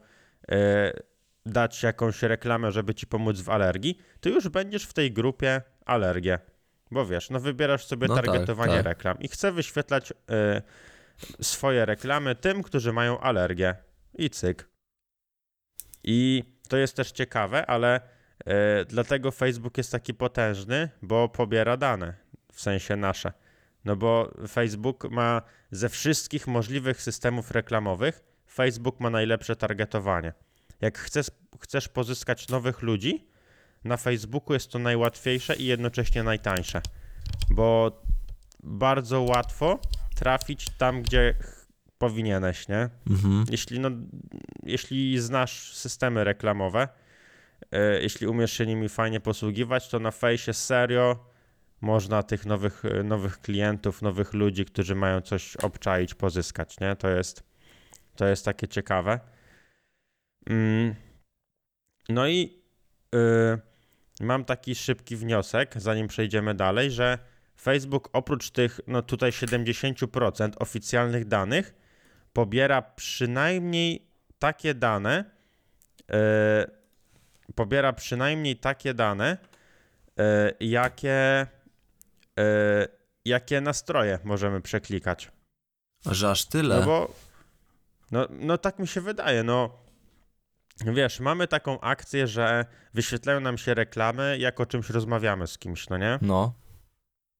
e, 0.48 0.92
dać 1.46 1.82
jakąś 1.82 2.22
reklamę, 2.22 2.72
żeby 2.72 2.94
ci 2.94 3.06
pomóc 3.06 3.40
w 3.40 3.50
alergii, 3.50 3.98
to 4.20 4.28
już 4.28 4.48
będziesz 4.48 4.84
w 4.84 4.92
tej 4.92 5.12
grupie 5.12 5.62
alergię. 5.84 6.38
Bo 6.90 7.06
wiesz, 7.06 7.30
no 7.30 7.40
wybierasz 7.40 7.86
sobie 7.86 8.08
No 8.08 8.14
tak, 8.14 8.24
targetowanie 8.26 8.76
tak. 8.76 8.84
reklam 8.86 9.20
i 9.20 9.28
chcę 9.28 9.52
wyświetlać 9.52 10.12
e, 10.30 10.62
swoje 11.40 11.84
reklamy 11.84 12.34
tym, 12.34 12.62
którzy 12.62 12.92
mają 12.92 13.20
alergię. 13.20 13.74
I 14.14 14.30
cyk. 14.30 14.68
I 16.04 16.44
to 16.68 16.76
jest 16.76 16.96
też 16.96 17.12
ciekawe, 17.12 17.66
ale 17.66 18.00
e, 18.46 18.84
dlatego 18.84 19.30
Facebook 19.30 19.78
jest 19.78 19.92
taki 19.92 20.14
potężny, 20.14 20.88
bo 21.02 21.28
pobiera 21.28 21.76
dane, 21.76 22.14
w 22.52 22.60
sensie 22.60 22.96
nasze. 22.96 23.32
No 23.84 23.96
bo 23.96 24.34
Facebook 24.48 25.10
ma 25.10 25.42
ze 25.70 25.88
wszystkich 25.88 26.46
możliwych 26.46 27.02
systemów 27.02 27.50
reklamowych, 27.50 28.24
Facebook 28.52 29.00
ma 29.00 29.10
najlepsze 29.10 29.56
targetowanie. 29.56 30.32
Jak 30.80 30.98
chcesz, 30.98 31.26
chcesz 31.60 31.88
pozyskać 31.88 32.48
nowych 32.48 32.82
ludzi, 32.82 33.28
na 33.84 33.96
Facebooku 33.96 34.54
jest 34.54 34.70
to 34.70 34.78
najłatwiejsze 34.78 35.56
i 35.56 35.64
jednocześnie 35.64 36.22
najtańsze, 36.22 36.82
bo 37.50 38.02
bardzo 38.62 39.22
łatwo 39.22 39.78
trafić 40.14 40.70
tam, 40.78 41.02
gdzie 41.02 41.34
powinieneś, 41.98 42.68
nie? 42.68 42.88
Mhm. 43.10 43.44
Jeśli, 43.50 43.80
no, 43.80 43.90
jeśli 44.62 45.18
znasz 45.18 45.72
systemy 45.72 46.24
reklamowe, 46.24 46.88
e, 47.72 48.02
jeśli 48.02 48.26
umiesz 48.26 48.52
się 48.52 48.66
nimi 48.66 48.88
fajnie 48.88 49.20
posługiwać, 49.20 49.88
to 49.88 49.98
na 49.98 50.10
fejsie 50.10 50.52
serio 50.52 51.26
można 51.80 52.22
tych 52.22 52.46
nowych, 52.46 52.84
e, 52.84 53.02
nowych 53.02 53.40
klientów, 53.40 54.02
nowych 54.02 54.34
ludzi, 54.34 54.64
którzy 54.64 54.94
mają 54.94 55.20
coś 55.20 55.56
obczaić, 55.56 56.14
pozyskać, 56.14 56.80
nie? 56.80 56.96
To 56.96 57.08
jest, 57.08 57.42
to 58.16 58.26
jest 58.26 58.44
takie 58.44 58.68
ciekawe. 58.68 59.20
Mm. 60.46 60.94
No 62.08 62.28
i 62.28 62.55
y, 63.16 63.58
mam 64.20 64.44
taki 64.44 64.74
szybki 64.74 65.16
wniosek, 65.16 65.74
zanim 65.76 66.08
przejdziemy 66.08 66.54
dalej, 66.54 66.90
że 66.90 67.18
Facebook 67.60 68.08
oprócz 68.12 68.50
tych, 68.50 68.80
no 68.86 69.02
tutaj 69.02 69.30
70% 69.30 70.52
oficjalnych 70.58 71.28
danych, 71.28 71.74
pobiera 72.32 72.82
przynajmniej 72.82 74.06
takie 74.38 74.74
dane, 74.74 75.24
e, 76.12 76.66
pobiera 77.54 77.92
przynajmniej 77.92 78.56
takie 78.56 78.94
dane, 78.94 79.36
e, 80.18 80.52
jakie, 80.60 81.46
e, 82.38 82.88
jakie 83.24 83.60
nastroje 83.60 84.18
możemy 84.24 84.60
przeklikać. 84.60 85.30
Że 86.10 86.30
aż 86.30 86.44
tyle. 86.44 86.80
No 86.80 86.86
bo, 86.86 87.14
no, 88.10 88.26
no 88.30 88.58
tak 88.58 88.78
mi 88.78 88.88
się 88.88 89.00
wydaje, 89.00 89.42
no. 89.42 89.85
Wiesz, 90.84 91.20
mamy 91.20 91.48
taką 91.48 91.80
akcję, 91.80 92.26
że 92.26 92.64
wyświetlają 92.94 93.40
nam 93.40 93.58
się 93.58 93.74
reklamy, 93.74 94.38
jak 94.38 94.60
o 94.60 94.66
czymś 94.66 94.90
rozmawiamy 94.90 95.46
z 95.46 95.58
kimś, 95.58 95.88
no 95.88 95.98
nie? 95.98 96.18
No, 96.22 96.54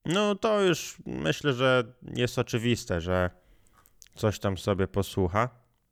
No 0.07 0.35
to 0.35 0.63
już 0.63 0.97
myślę, 1.07 1.53
że 1.53 1.85
jest 2.03 2.39
oczywiste, 2.39 3.01
że 3.01 3.31
coś 4.15 4.39
tam 4.39 4.59
sobie 4.59 4.89
posłucha. 4.89 5.49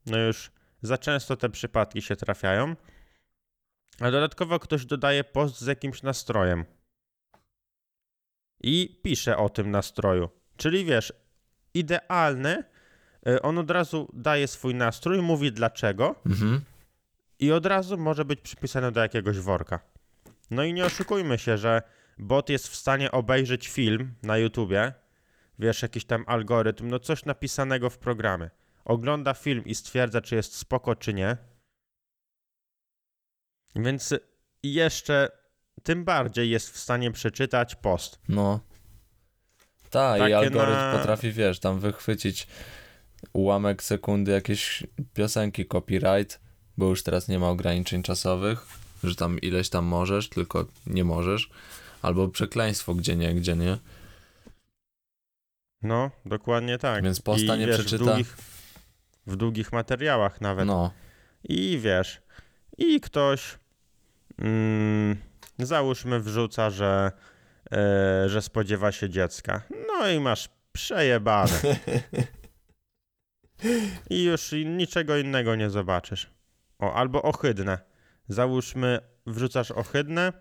No 0.07 0.19
już 0.19 0.51
za 0.83 0.99
często 0.99 1.37
te 1.37 1.51
przypadki 1.51 2.03
się 2.03 2.17
trafiają. 2.17 2.77
A 4.01 4.11
dodatkowo 4.11 4.59
ktoś 4.59 4.87
dodaje 4.87 5.25
post 5.25 5.61
z 5.61 5.67
jakimś 5.67 6.03
nastrojem. 6.03 6.65
I 8.63 9.01
pisze 9.03 9.37
o 9.37 9.49
tym 9.49 9.71
nastroju. 9.71 10.29
Czyli 10.57 10.85
wiesz, 10.85 11.13
idealny, 11.75 12.65
y, 13.29 13.43
on 13.43 13.59
od 13.59 13.71
razu 13.71 14.11
daje 14.13 14.49
swój 14.49 14.75
nastrój, 14.75 15.23
mówi 15.23 15.53
dlaczego 15.53 16.15
mhm. 16.27 16.61
I 17.39 17.53
od 17.53 17.67
razu 17.67 17.99
może 17.99 18.25
być 18.25 18.41
przypisany 18.41 18.93
do 18.93 19.01
jakiegoś 19.01 19.39
worka. 19.39 19.81
No 20.51 20.65
i 20.65 20.73
nie 20.73 20.85
oszukujmy 20.85 21.39
się, 21.39 21.59
że 21.59 21.83
bot 22.19 22.49
jest 22.49 22.69
w 22.69 22.77
stanie 22.77 23.11
obejrzeć 23.11 23.69
film 23.69 24.15
na 24.23 24.39
YouTubie, 24.39 24.93
wiesz, 25.59 25.83
jakiś 25.83 26.05
tam 26.05 26.25
algorytm, 26.27 26.89
no 26.89 26.99
coś 26.99 27.25
napisanego 27.25 27.91
w 27.91 27.99
programie. 27.99 28.51
Ogląda 28.85 29.35
film 29.35 29.65
i 29.65 29.75
stwierdza, 29.75 30.21
czy 30.21 30.35
jest 30.35 30.57
spoko, 30.57 30.97
czy 30.97 31.15
nie. 31.15 31.37
Więc 33.77 34.15
jeszcze 34.63 35.29
tym 35.83 36.05
bardziej 36.05 36.51
jest 36.51 36.71
w 36.71 36.79
stanie 36.79 37.11
przeczytać 37.11 37.75
post. 37.75 38.21
No. 38.29 38.61
Tak, 39.91 40.21
i 40.31 40.33
algorytm 40.33 40.59
na- 40.73 40.93
potrafi, 40.99 41.33
wiesz, 41.33 41.61
tam 41.61 41.81
wychwycić 41.81 42.47
ułamek 43.33 43.83
sekundy 43.83 44.33
jakieś 44.33 44.87
piosenki 45.15 45.67
copyright, 45.67 46.41
bo 46.79 46.87
już 46.87 47.03
teraz 47.03 47.29
nie 47.29 47.39
ma 47.39 47.49
ograniczeń 47.49 48.03
czasowych, 48.03 48.67
że 49.05 49.15
tam 49.15 49.41
ileś 49.41 49.69
tam 49.69 49.85
możesz, 49.85 50.29
tylko 50.29 50.67
nie 50.87 51.05
możesz. 51.05 51.51
Albo 52.03 52.29
przekleństwo 52.29 52.95
gdzie 52.95 53.17
nie, 53.17 53.35
gdzie 53.35 53.57
nie. 53.57 53.79
No, 55.83 56.11
dokładnie 56.27 56.79
tak. 56.79 57.05
Więc 57.05 57.21
posta 57.21 57.57
I, 57.57 57.59
nie 57.59 57.67
wiesz, 57.67 57.81
przeczyta. 57.81 58.05
W 58.05 58.07
długich, 58.07 58.37
w 59.27 59.37
długich 59.37 59.73
materiałach 59.73 60.41
nawet. 60.41 60.67
No, 60.67 60.91
I 61.45 61.79
wiesz, 61.79 62.21
i 62.79 63.01
ktoś 63.01 63.59
mm, 64.39 65.17
załóżmy 65.59 66.21
wrzuca, 66.21 66.71
że, 66.71 67.13
e, 67.73 68.29
że 68.29 68.43
spodziewa 68.43 68.93
się 68.93 69.11
dziecka. 69.11 69.63
No 69.89 70.09
i 70.09 70.21
masz 70.21 70.49
przejebane. 70.73 71.61
I 74.11 74.25
już 74.25 74.53
niczego 74.65 75.17
innego 75.17 75.57
nie 75.57 75.71
zobaczysz. 75.71 76.34
O, 76.85 76.95
albo 76.95 77.23
ohydne. 77.23 77.79
Załóżmy, 78.29 79.01
wrzucasz 79.27 79.71
ohydne 79.71 80.33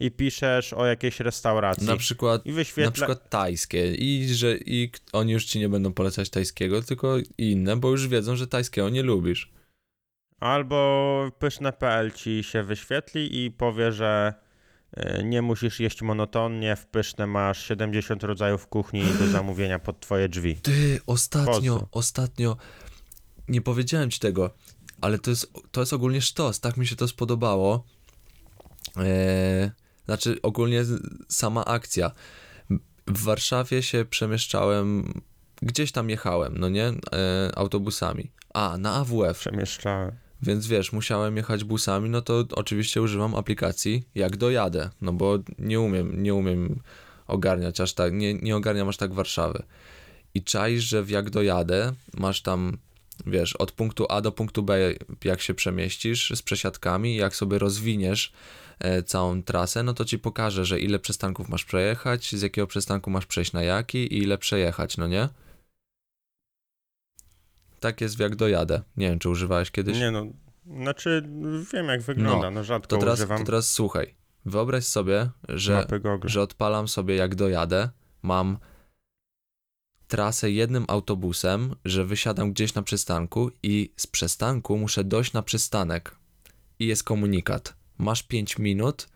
i 0.00 0.10
piszesz 0.10 0.72
o 0.72 0.86
jakiejś 0.86 1.20
restauracji. 1.20 1.86
na 1.86 1.96
przykład 1.96 2.46
I 2.46 2.48
na 2.48 2.54
wyświetla... 2.54 2.92
przykład 2.92 3.28
tajskie 3.30 3.94
i 3.94 4.34
że 4.34 4.56
i 4.56 4.90
oni 5.12 5.32
już 5.32 5.44
ci 5.44 5.58
nie 5.58 5.68
będą 5.68 5.92
polecać 5.92 6.30
tajskiego, 6.30 6.82
tylko 6.82 7.16
inne, 7.38 7.76
bo 7.76 7.90
już 7.90 8.08
wiedzą, 8.08 8.36
że 8.36 8.46
tajskiego 8.46 8.88
nie 8.88 9.02
lubisz. 9.02 9.52
Albo 10.40 11.30
pyszne.pl 11.38 12.12
ci 12.12 12.42
się 12.42 12.62
wyświetli 12.62 13.44
i 13.44 13.50
powie, 13.50 13.92
że 13.92 14.34
e, 14.92 15.24
nie 15.24 15.42
musisz 15.42 15.80
jeść 15.80 16.02
monotonnie, 16.02 16.76
w 16.76 16.86
pyszne 16.86 17.26
masz 17.26 17.64
70 17.64 18.24
rodzajów 18.24 18.66
kuchni 18.66 19.04
do 19.18 19.26
zamówienia 19.38 19.78
pod 19.78 20.00
twoje 20.00 20.28
drzwi. 20.28 20.56
Ty, 20.56 21.00
ostatnio, 21.06 21.88
ostatnio, 21.92 22.56
nie 23.48 23.60
powiedziałem 23.60 24.10
ci 24.10 24.20
tego, 24.20 24.50
ale 25.00 25.18
to 25.18 25.30
jest, 25.30 25.52
to 25.72 25.80
jest 25.80 25.92
ogólnie 25.92 26.20
sztos, 26.20 26.60
tak 26.60 26.76
mi 26.76 26.86
się 26.86 26.96
to 26.96 27.08
spodobało. 27.08 27.84
Eee, 28.96 29.70
znaczy, 30.04 30.38
ogólnie 30.42 30.84
sama 31.28 31.64
akcja. 31.64 32.10
W 33.06 33.22
Warszawie 33.24 33.82
się 33.82 34.04
przemieszczałem, 34.04 35.12
gdzieś 35.62 35.92
tam 35.92 36.10
jechałem, 36.10 36.58
no 36.58 36.68
nie, 36.68 36.86
e, 36.86 36.94
autobusami. 37.54 38.30
A, 38.54 38.78
na 38.78 38.94
AWF, 38.94 39.38
Przemieszczałem. 39.38 40.12
więc 40.42 40.66
wiesz, 40.66 40.92
musiałem 40.92 41.36
jechać 41.36 41.64
busami, 41.64 42.10
no 42.10 42.22
to 42.22 42.44
oczywiście 42.52 43.02
używam 43.02 43.34
aplikacji 43.34 44.04
jak 44.14 44.36
dojadę, 44.36 44.90
no 45.00 45.12
bo 45.12 45.38
nie 45.58 45.80
umiem, 45.80 46.22
nie 46.22 46.34
umiem 46.34 46.80
ogarniać 47.26 47.80
aż 47.80 47.92
tak, 47.94 48.12
nie, 48.12 48.34
nie 48.34 48.56
ogarniam 48.56 48.88
aż 48.88 48.96
tak 48.96 49.14
Warszawy. 49.14 49.62
I 50.34 50.42
czaisz, 50.42 50.84
że 50.84 51.02
w 51.02 51.10
jak 51.10 51.30
dojadę, 51.30 51.92
masz 52.16 52.42
tam, 52.42 52.78
wiesz, 53.26 53.56
od 53.56 53.72
punktu 53.72 54.06
A 54.08 54.20
do 54.20 54.32
punktu 54.32 54.62
B, 54.62 54.94
jak 55.24 55.40
się 55.40 55.54
przemieścisz 55.54 56.32
z 56.34 56.42
przesiadkami, 56.42 57.16
jak 57.16 57.36
sobie 57.36 57.58
rozwiniesz 57.58 58.32
e, 58.78 59.02
całą 59.02 59.42
trasę, 59.42 59.82
no 59.82 59.94
to 59.94 60.04
ci 60.04 60.18
pokaże, 60.18 60.64
że 60.64 60.80
ile 60.80 60.98
przystanków 60.98 61.48
masz 61.48 61.64
przejechać, 61.64 62.34
z 62.34 62.42
jakiego 62.42 62.66
przystanku 62.66 63.10
masz 63.10 63.26
przejść 63.26 63.52
na 63.52 63.62
jaki 63.62 63.98
i 63.98 64.22
ile 64.22 64.38
przejechać, 64.38 64.96
no 64.96 65.06
nie? 65.08 65.28
Tak 67.80 68.00
jest 68.00 68.18
jak 68.18 68.36
dojadę. 68.36 68.82
Nie 68.96 69.10
wiem, 69.10 69.18
czy 69.18 69.28
używałeś 69.28 69.70
kiedyś? 69.70 69.98
Nie 69.98 70.10
no, 70.10 70.26
znaczy 70.66 71.28
wiem 71.72 71.86
jak 71.86 72.02
wygląda, 72.02 72.50
no, 72.50 72.64
rzadko 72.64 72.88
To 72.88 72.98
teraz, 72.98 73.18
używam 73.18 73.38
to 73.38 73.44
teraz 73.44 73.68
słuchaj. 73.68 74.14
Wyobraź 74.44 74.84
sobie, 74.84 75.30
że, 75.48 75.86
że 76.24 76.42
odpalam 76.42 76.88
sobie 76.88 77.16
jak 77.16 77.34
dojadę, 77.34 77.88
mam 78.22 78.58
trasę 80.10 80.50
jednym 80.50 80.84
autobusem, 80.88 81.74
że 81.84 82.04
wysiadam 82.04 82.52
gdzieś 82.52 82.74
na 82.74 82.82
przystanku 82.82 83.50
i 83.62 83.92
z 83.96 84.06
przystanku 84.06 84.78
muszę 84.78 85.04
dojść 85.04 85.32
na 85.32 85.42
przystanek. 85.42 86.16
I 86.78 86.86
jest 86.86 87.04
komunikat. 87.04 87.74
Masz 87.98 88.22
5 88.22 88.58
minut, 88.58 89.08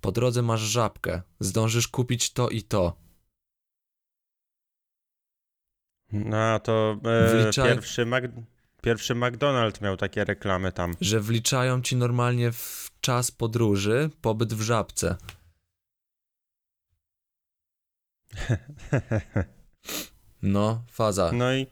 po 0.00 0.12
drodze 0.12 0.42
masz 0.42 0.60
żabkę, 0.60 1.22
zdążysz 1.40 1.88
kupić 1.88 2.32
to 2.32 2.48
i 2.48 2.62
to. 2.62 2.96
No 6.12 6.60
to 6.60 6.96
e, 7.04 7.34
Wliczaj- 7.34 7.64
pierwszy, 7.64 8.06
Mac... 8.06 8.24
pierwszy 8.82 9.14
McDonald's 9.14 9.82
miał 9.82 9.96
takie 9.96 10.24
reklamy 10.24 10.72
tam. 10.72 10.94
Że 11.00 11.20
wliczają 11.20 11.82
ci 11.82 11.96
normalnie 11.96 12.52
w 12.52 12.90
czas 13.00 13.30
podróży 13.30 14.10
pobyt 14.20 14.54
w 14.54 14.60
żabce. 14.62 15.16
No, 20.42 20.82
faza. 20.90 21.32
No 21.32 21.54
i, 21.54 21.66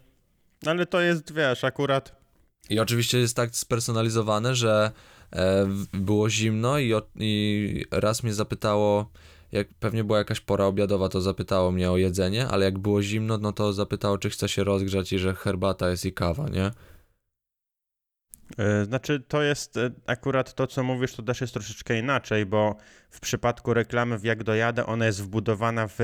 ale 0.67 0.87
to 0.87 1.01
jest, 1.01 1.33
wiesz, 1.35 1.65
akurat 1.65 2.19
I 2.71 2.81
oczywiście 2.81 3.19
jest 3.19 3.37
tak 3.37 3.57
spersonalizowane, 3.57 4.55
że 4.55 4.91
e, 5.33 5.69
było 5.93 6.31
zimno 6.31 6.79
i, 6.79 6.95
o, 6.95 7.03
i 7.17 7.85
raz 7.91 8.23
mnie 8.23 8.35
zapytało, 8.35 9.11
jak 9.53 9.69
pewnie 9.81 10.05
była 10.05 10.19
jakaś 10.19 10.41
pora 10.41 10.65
obiadowa, 10.65 11.09
to 11.09 11.21
zapytało 11.21 11.73
mnie 11.73 11.91
o 11.91 11.97
jedzenie, 11.97 12.49
ale 12.49 12.65
jak 12.65 12.79
było 12.79 13.03
zimno, 13.03 13.39
no 13.39 13.53
to 13.53 13.73
zapytało, 13.73 14.19
czy 14.19 14.31
chce 14.31 14.49
się 14.49 14.65
rozgrzać 14.65 15.13
i 15.13 15.19
że 15.19 15.35
herbata 15.35 15.91
jest 15.91 16.05
i 16.05 16.13
kawa, 16.13 16.49
nie? 16.49 16.71
E, 18.59 18.85
Znaczy, 18.85 19.21
to 19.29 19.43
jest 19.43 19.77
e, 19.77 19.91
akurat 20.07 20.55
to, 20.55 20.67
co 20.67 20.83
mówisz, 20.83 21.15
to 21.15 21.23
też 21.23 21.41
jest 21.41 21.53
troszeczkę 21.53 21.99
inaczej, 21.99 22.47
bo 22.47 22.77
w 23.11 23.21
przypadku 23.21 23.75
reklamy 23.75 24.19
w 24.19 24.25
Jak 24.25 24.45
dojadę, 24.45 24.87
ona 24.87 25.07
jest 25.07 25.23
wbudowana 25.23 25.89
w 25.89 25.99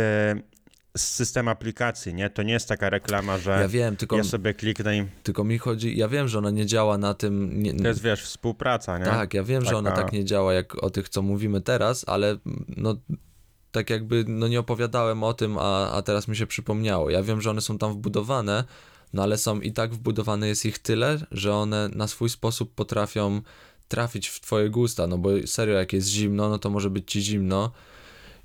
system 0.96 1.48
aplikacji, 1.48 2.14
nie? 2.14 2.30
To 2.30 2.42
nie 2.42 2.52
jest 2.52 2.68
taka 2.68 2.90
reklama, 2.90 3.38
że 3.38 3.50
Ja 3.50 3.68
wiem, 3.68 3.96
tylko, 3.96 4.16
ja 4.16 4.24
sobie 4.24 4.54
kliknę 4.54 4.98
i 4.98 5.04
tylko 5.22 5.44
mi 5.44 5.59
chodzi, 5.59 5.96
ja 5.96 6.09
wiem, 6.09 6.28
że 6.28 6.38
ona 6.38 6.50
nie 6.50 6.66
działa 6.66 6.98
na 6.98 7.14
tym, 7.14 7.62
nie, 7.62 7.74
to 7.74 7.88
jest, 7.88 8.02
wiesz, 8.02 8.22
współpraca, 8.22 8.98
nie? 8.98 9.04
tak, 9.04 9.35
ja 9.35 9.42
wiem, 9.42 9.64
że 9.64 9.76
ona 9.76 9.90
Taka- 9.90 10.02
tak 10.02 10.12
nie 10.12 10.24
działa 10.24 10.54
jak 10.54 10.85
o 10.85 10.90
tych, 10.90 11.09
co 11.09 11.22
mówimy 11.22 11.61
teraz, 11.61 12.04
ale 12.09 12.37
no 12.76 12.96
tak 13.72 13.90
jakby 13.90 14.24
no 14.28 14.48
nie 14.48 14.61
opowiadałem 14.61 15.22
o 15.22 15.35
tym, 15.35 15.59
a, 15.59 15.90
a 15.90 16.02
teraz 16.02 16.28
mi 16.28 16.37
się 16.37 16.46
przypomniało. 16.46 17.11
Ja 17.11 17.22
wiem, 17.22 17.40
że 17.40 17.50
one 17.50 17.61
są 17.61 17.78
tam 17.78 17.92
wbudowane, 17.92 18.64
no 19.12 19.22
ale 19.22 19.38
są 19.38 19.61
i 19.61 19.72
tak 19.72 19.94
wbudowane 19.94 20.48
jest 20.48 20.64
ich 20.66 20.78
tyle, 20.78 21.18
że 21.30 21.54
one 21.54 21.88
na 21.94 22.09
swój 22.09 22.28
sposób 22.28 22.74
potrafią 22.74 23.42
trafić 23.88 24.28
w 24.28 24.40
twoje 24.40 24.70
gusta, 24.70 25.07
no 25.07 25.18
bo 25.18 25.30
serio 25.46 25.74
jak 25.74 25.92
jest 25.92 26.09
zimno, 26.09 26.48
no 26.48 26.59
to 26.59 26.70
może 26.70 26.90
być 26.90 27.12
ci 27.12 27.22
zimno 27.22 27.72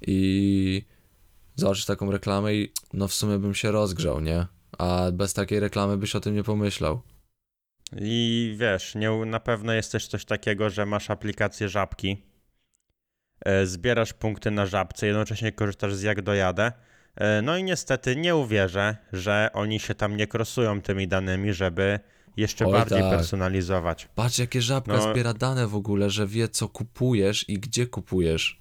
i 0.01 0.83
zobaczysz 1.59 1.85
taką 1.85 2.11
reklamę 2.11 2.55
i 2.55 2.73
no 2.93 3.07
w 3.07 3.13
sumie 3.13 3.37
bym 3.37 3.55
się 3.55 3.71
rozgrzał, 3.71 4.21
nie? 4.21 4.45
A 4.77 5.11
bez 5.13 5.33
takiej 5.33 5.59
reklamy 5.59 5.97
byś 5.97 6.15
o 6.15 6.19
tym 6.19 6.35
nie 6.35 6.43
pomyślał. 6.43 7.01
I 8.01 8.55
wiesz, 8.59 8.95
nie, 8.95 9.09
na 9.25 9.39
pewno 9.39 9.73
jest 9.73 9.91
też 9.91 10.07
coś 10.07 10.25
takiego, 10.25 10.69
że 10.69 10.85
masz 10.85 11.09
aplikację 11.09 11.69
żabki, 11.69 12.23
e, 13.45 13.65
zbierasz 13.65 14.13
punkty 14.13 14.51
na 14.51 14.65
żabce, 14.65 15.07
jednocześnie 15.07 15.51
korzystasz 15.51 15.93
z 15.95 16.01
jak 16.01 16.21
dojadę. 16.21 16.71
E, 17.15 17.41
no 17.41 17.57
i 17.57 17.63
niestety 17.63 18.15
nie 18.15 18.35
uwierzę, 18.35 18.97
że 19.13 19.49
oni 19.53 19.79
się 19.79 19.95
tam 19.95 20.17
nie 20.17 20.27
krosują 20.27 20.81
tymi 20.81 21.07
danymi, 21.07 21.53
żeby 21.53 21.99
jeszcze 22.37 22.65
Oj, 22.65 22.71
bardziej 22.71 23.01
tak. 23.01 23.09
personalizować. 23.09 24.07
Patrz, 24.15 24.39
jakie 24.39 24.61
żabka 24.61 24.93
No. 24.97 25.13
zbiera 25.13 25.33
dane 25.33 25.67
w 25.67 25.75
ogóle, 25.75 26.09
że 26.09 26.27
wie, 26.27 26.49
co 26.49 26.67
kupujesz 26.69 27.49
i 27.49 27.59
gdzie 27.59 27.87
kupujesz. 27.87 28.58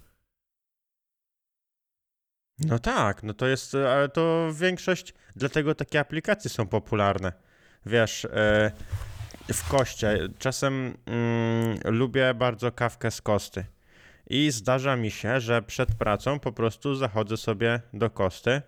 No 2.67 2.79
tak, 2.79 3.23
no 3.23 3.33
to 3.33 3.47
jest, 3.47 3.75
ale 3.75 4.09
to 4.09 4.49
większość, 4.53 5.13
dlatego 5.35 5.75
takie 5.75 5.99
aplikacje 5.99 6.49
są 6.49 6.67
popularne. 6.67 7.33
Wiesz, 7.85 8.25
e, 8.25 8.71
w 9.53 9.69
koście. 9.69 10.19
Czasem 10.39 10.97
mm, 11.05 11.77
lubię 11.85 12.33
bardzo 12.33 12.71
kawkę 12.71 13.11
z 13.11 13.21
kosty. 13.21 13.65
I 14.29 14.51
zdarza 14.51 14.95
mi 14.95 15.11
się, 15.11 15.39
że 15.39 15.61
przed 15.61 15.95
pracą 15.95 16.39
po 16.39 16.51
prostu 16.51 16.95
zachodzę 16.95 17.37
sobie 17.37 17.81
do 17.93 18.09
kosty 18.09 18.61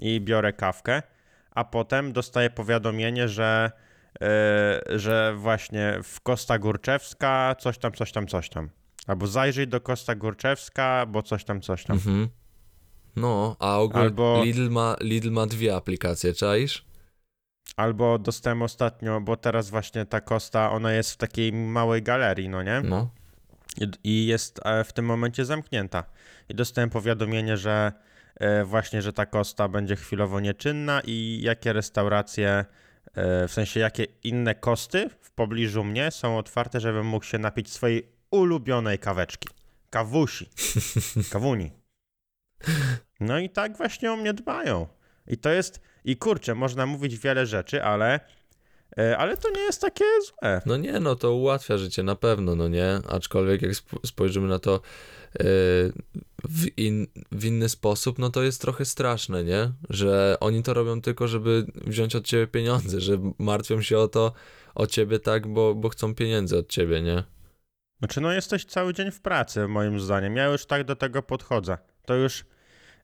i 0.00 0.20
biorę 0.20 0.52
kawkę, 0.52 1.02
a 1.50 1.64
potem 1.64 2.12
dostaję 2.12 2.50
powiadomienie, 2.50 3.28
że, 3.28 3.70
e, 4.22 4.98
że 4.98 5.34
właśnie 5.36 5.98
w 6.02 6.20
Kosta 6.20 6.58
Górczewska 6.58 7.56
coś 7.58 7.78
tam, 7.78 7.92
coś 7.92 8.12
tam, 8.12 8.26
coś 8.26 8.48
tam. 8.48 8.70
Albo 9.06 9.26
zajrzyj 9.26 9.68
do 9.68 9.80
Kosta 9.80 10.14
Górczewska, 10.14 11.06
bo 11.06 11.22
coś 11.22 11.44
tam, 11.44 11.60
coś 11.60 11.84
tam. 11.84 11.96
Mhm. 11.96 12.28
No, 13.16 13.56
a 13.58 13.78
ogólnie 13.80 14.06
Albo- 14.06 14.42
Lidl, 14.44 14.70
ma, 14.70 14.96
Lidl 15.00 15.30
ma 15.30 15.46
dwie 15.46 15.76
aplikacje, 15.76 16.32
czaisz? 16.34 16.84
Albo 17.76 18.18
dostałem 18.18 18.62
ostatnio, 18.62 19.20
bo 19.20 19.36
teraz 19.36 19.70
właśnie 19.70 20.06
ta 20.06 20.20
Kosta, 20.20 20.70
ona 20.70 20.92
jest 20.92 21.12
w 21.12 21.16
takiej 21.16 21.52
małej 21.52 22.02
galerii, 22.02 22.48
no 22.48 22.62
nie? 22.62 22.80
No. 22.80 23.10
I- 23.80 24.08
I 24.22 24.26
jest 24.26 24.60
e, 24.64 24.84
w 24.84 24.92
tym 24.92 25.04
momencie 25.04 25.44
zamknięta. 25.44 26.04
I 26.48 26.54
dostałem 26.54 26.90
powiadomienie, 26.90 27.56
że 27.56 27.92
e, 28.36 28.64
właśnie, 28.64 29.02
że 29.02 29.12
ta 29.12 29.26
Kosta 29.26 29.68
będzie 29.68 29.96
chwilowo 29.96 30.40
nieczynna 30.40 31.00
i 31.04 31.38
jakie 31.42 31.72
restauracje, 31.72 32.48
e, 33.14 33.48
w 33.48 33.52
sensie 33.52 33.80
jakie 33.80 34.06
inne 34.24 34.54
kosty 34.54 35.10
w 35.20 35.30
pobliżu 35.30 35.84
mnie 35.84 36.10
są 36.10 36.38
otwarte, 36.38 36.80
żebym 36.80 37.06
mógł 37.06 37.24
się 37.24 37.38
napić 37.38 37.72
swojej 37.72 38.08
ulubionej 38.30 38.98
kaweczki. 38.98 39.48
Kawusi. 39.90 40.48
Kawuni. 41.32 41.70
No 43.20 43.38
i 43.38 43.50
tak 43.50 43.76
właśnie 43.76 44.12
o 44.12 44.16
mnie 44.16 44.34
dbają. 44.34 44.86
I 45.26 45.38
to 45.38 45.50
jest, 45.50 45.80
i 46.04 46.16
kurczę, 46.16 46.54
można 46.54 46.86
mówić 46.86 47.18
wiele 47.18 47.46
rzeczy, 47.46 47.82
ale, 47.82 48.20
e, 48.98 49.18
ale 49.18 49.36
to 49.36 49.50
nie 49.50 49.60
jest 49.60 49.80
takie 49.80 50.04
złe. 50.26 50.62
No 50.66 50.76
nie, 50.76 51.00
no 51.00 51.16
to 51.16 51.32
ułatwia 51.32 51.78
życie 51.78 52.02
na 52.02 52.16
pewno, 52.16 52.54
no 52.54 52.68
nie? 52.68 53.00
Aczkolwiek 53.08 53.62
jak 53.62 53.70
sp- 53.80 54.00
spojrzymy 54.06 54.48
na 54.48 54.58
to 54.58 54.80
yy, 55.38 55.44
w, 56.44 56.66
in, 56.76 57.06
w 57.32 57.44
inny 57.44 57.68
sposób, 57.68 58.18
no 58.18 58.30
to 58.30 58.42
jest 58.42 58.60
trochę 58.60 58.84
straszne, 58.84 59.44
nie? 59.44 59.72
Że 59.90 60.36
oni 60.40 60.62
to 60.62 60.74
robią 60.74 61.00
tylko, 61.00 61.28
żeby 61.28 61.66
wziąć 61.86 62.16
od 62.16 62.24
ciebie 62.24 62.46
pieniądze, 62.46 63.00
że 63.00 63.18
martwią 63.38 63.82
się 63.82 63.98
o 63.98 64.08
to, 64.08 64.32
o 64.74 64.86
ciebie 64.86 65.18
tak, 65.18 65.46
bo, 65.46 65.74
bo 65.74 65.88
chcą 65.88 66.14
pieniędzy 66.14 66.58
od 66.58 66.68
ciebie, 66.68 67.02
nie? 67.02 67.24
Znaczy, 67.98 68.20
no 68.20 68.32
jesteś 68.32 68.64
cały 68.64 68.94
dzień 68.94 69.10
w 69.10 69.20
pracy, 69.20 69.68
moim 69.68 70.00
zdaniem. 70.00 70.36
Ja 70.36 70.44
już 70.44 70.66
tak 70.66 70.84
do 70.84 70.96
tego 70.96 71.22
podchodzę. 71.22 71.78
To 72.06 72.14
już, 72.14 72.44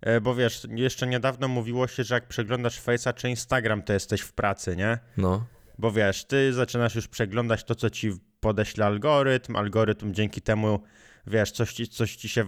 e, 0.01 0.21
bo 0.21 0.35
wiesz, 0.35 0.67
jeszcze 0.71 1.07
niedawno 1.07 1.49
mówiło 1.49 1.87
się, 1.87 2.05
że 2.05 2.15
jak 2.15 2.29
przeglądasz 2.29 2.81
Face'a 2.83 3.15
czy 3.15 3.29
Instagram, 3.29 3.83
to 3.83 3.93
jesteś 3.93 4.21
w 4.21 4.33
pracy, 4.33 4.77
nie? 4.77 4.99
No, 5.17 5.47
Bo 5.79 5.93
wiesz, 5.93 6.25
ty 6.25 6.53
zaczynasz 6.53 6.95
już 6.95 7.09
przeglądać 7.09 7.65
to, 7.65 7.75
co 7.75 7.91
ci 7.91 8.13
podeśle 8.41 8.87
algorytm, 8.87 9.57
algorytm 9.57 10.15
dzięki 10.15 10.43
temu, 10.43 10.83
wiesz, 11.27 11.51
coś 11.51 11.73
ci, 11.73 11.89
coś 11.89 12.17
ci 12.17 12.29
się, 12.29 12.45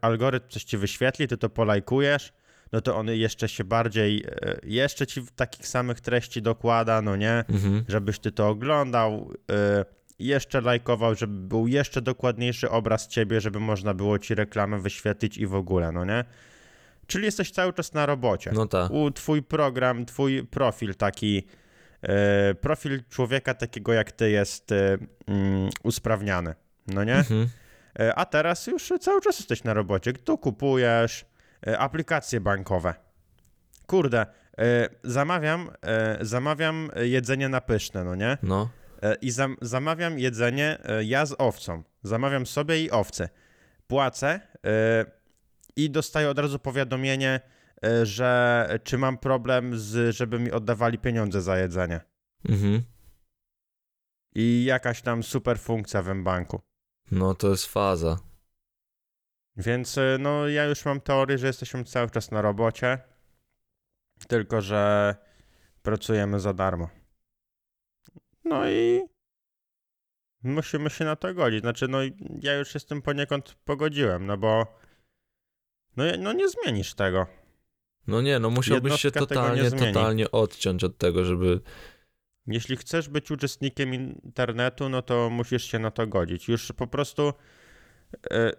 algorytm 0.00 0.48
coś 0.48 0.64
ci 0.64 0.76
wyświetli, 0.78 1.28
ty 1.28 1.36
to 1.36 1.50
polajkujesz, 1.50 2.32
no 2.72 2.80
to 2.80 2.96
on 2.96 3.08
jeszcze 3.08 3.48
się 3.48 3.64
bardziej, 3.64 4.24
e, 4.26 4.56
jeszcze 4.62 5.06
ci 5.06 5.22
takich 5.36 5.68
samych 5.68 6.00
treści 6.00 6.42
dokłada, 6.42 7.02
no 7.02 7.16
nie? 7.16 7.44
mhm. 7.48 7.84
żebyś 7.88 8.18
ty 8.18 8.32
to 8.32 8.48
oglądał, 8.48 9.32
y, 9.80 9.84
jeszcze 10.18 10.60
lajkował, 10.60 11.14
żeby 11.14 11.48
był 11.48 11.66
jeszcze 11.66 12.02
dokładniejszy 12.02 12.70
obraz 12.70 13.08
ciebie, 13.08 13.40
żeby 13.40 13.60
można 13.60 13.94
było 13.94 14.18
ci 14.18 14.34
reklamę 14.34 14.78
wyświetlić 14.78 15.38
i 15.38 15.46
w 15.46 15.54
ogóle, 15.54 15.92
no 15.92 16.04
nie? 16.04 16.24
Czyli 17.06 17.24
jesteś 17.24 17.50
cały 17.50 17.72
czas 17.72 17.92
na 17.94 18.06
robocie. 18.06 18.50
no 18.54 18.66
tak. 18.66 18.90
U 18.90 19.10
twój 19.10 19.42
program, 19.42 20.06
twój 20.06 20.46
profil 20.46 20.94
taki, 20.94 21.46
y, 22.50 22.54
profil 22.54 23.02
człowieka 23.08 23.54
takiego 23.54 23.92
jak 23.92 24.12
ty 24.12 24.30
jest 24.30 24.72
y, 24.72 24.98
mm, 25.26 25.70
usprawniany, 25.82 26.54
no 26.86 27.04
nie? 27.04 27.14
Mhm. 27.16 27.48
Y, 28.00 28.14
A 28.14 28.24
teraz 28.24 28.66
już 28.66 28.92
cały 29.00 29.20
czas 29.20 29.38
jesteś 29.38 29.64
na 29.64 29.74
robocie. 29.74 30.12
Tu 30.12 30.38
kupujesz 30.38 31.24
aplikacje 31.78 32.40
bankowe. 32.40 32.94
Kurde, 33.86 34.26
zamawiam, 35.04 35.70
zamawiam 36.20 36.90
jedzenie 37.02 37.48
na 37.48 37.60
pyszne, 37.60 38.04
no 38.04 38.14
nie? 38.14 38.38
No, 38.42 38.68
E, 38.78 38.83
i 39.14 39.30
zam, 39.30 39.56
zamawiam 39.62 40.18
jedzenie 40.18 40.78
e, 40.84 41.04
ja 41.04 41.26
z 41.26 41.34
owcą. 41.38 41.82
Zamawiam 42.02 42.46
sobie 42.46 42.84
i 42.84 42.90
owce. 42.90 43.28
Płacę 43.86 44.40
e, 44.66 45.04
i 45.76 45.90
dostaję 45.90 46.30
od 46.30 46.38
razu 46.38 46.58
powiadomienie, 46.58 47.40
e, 47.84 48.06
że 48.06 48.68
czy 48.84 48.98
mam 48.98 49.18
problem 49.18 49.78
z, 49.78 50.16
żeby 50.16 50.38
mi 50.38 50.50
oddawali 50.52 50.98
pieniądze 50.98 51.42
za 51.42 51.58
jedzenie. 51.58 52.00
mhm. 52.48 52.82
I 54.34 54.64
jakaś 54.64 55.02
tam 55.02 55.22
super 55.22 55.58
funkcja 55.58 56.02
w 56.02 56.22
banku. 56.22 56.60
No 57.10 57.34
to 57.34 57.50
jest 57.50 57.66
faza. 57.66 58.18
Więc 59.56 59.98
e, 59.98 60.16
no 60.20 60.48
ja 60.48 60.64
już 60.64 60.84
mam 60.84 61.00
teorię, 61.00 61.38
że 61.38 61.46
jesteśmy 61.46 61.84
cały 61.84 62.10
czas 62.10 62.30
na 62.30 62.42
robocie, 62.42 62.98
tylko 64.28 64.60
że 64.60 65.14
pracujemy 65.82 66.40
za 66.40 66.52
darmo. 66.52 67.03
No 68.44 68.70
i 68.70 69.02
musimy 70.42 70.90
się 70.90 71.04
na 71.04 71.16
to 71.16 71.34
godzić. 71.34 71.60
Znaczy, 71.60 71.88
no 71.88 71.98
ja 72.40 72.54
już 72.54 72.72
się 72.72 72.78
z 72.78 72.86
tym 72.86 73.02
poniekąd 73.02 73.54
pogodziłem, 73.64 74.26
no 74.26 74.36
bo 74.36 74.66
no, 75.96 76.04
no 76.18 76.32
nie 76.32 76.48
zmienisz 76.48 76.94
tego. 76.94 77.26
No 78.06 78.20
nie, 78.20 78.38
no 78.38 78.50
musiałbyś 78.50 79.00
się 79.00 79.08
Jednostka 79.08 79.26
tego 79.26 79.54
nie 79.54 79.62
totalnie, 79.62 79.92
totalnie 79.92 80.30
odciąć 80.30 80.84
od 80.84 80.98
tego, 80.98 81.24
żeby... 81.24 81.60
Jeśli 82.46 82.76
chcesz 82.76 83.08
być 83.08 83.30
uczestnikiem 83.30 83.94
internetu, 83.94 84.88
no 84.88 85.02
to 85.02 85.30
musisz 85.30 85.64
się 85.64 85.78
na 85.78 85.90
to 85.90 86.06
godzić. 86.06 86.48
Już 86.48 86.72
po 86.72 86.86
prostu, 86.86 87.32
e, 88.30 88.52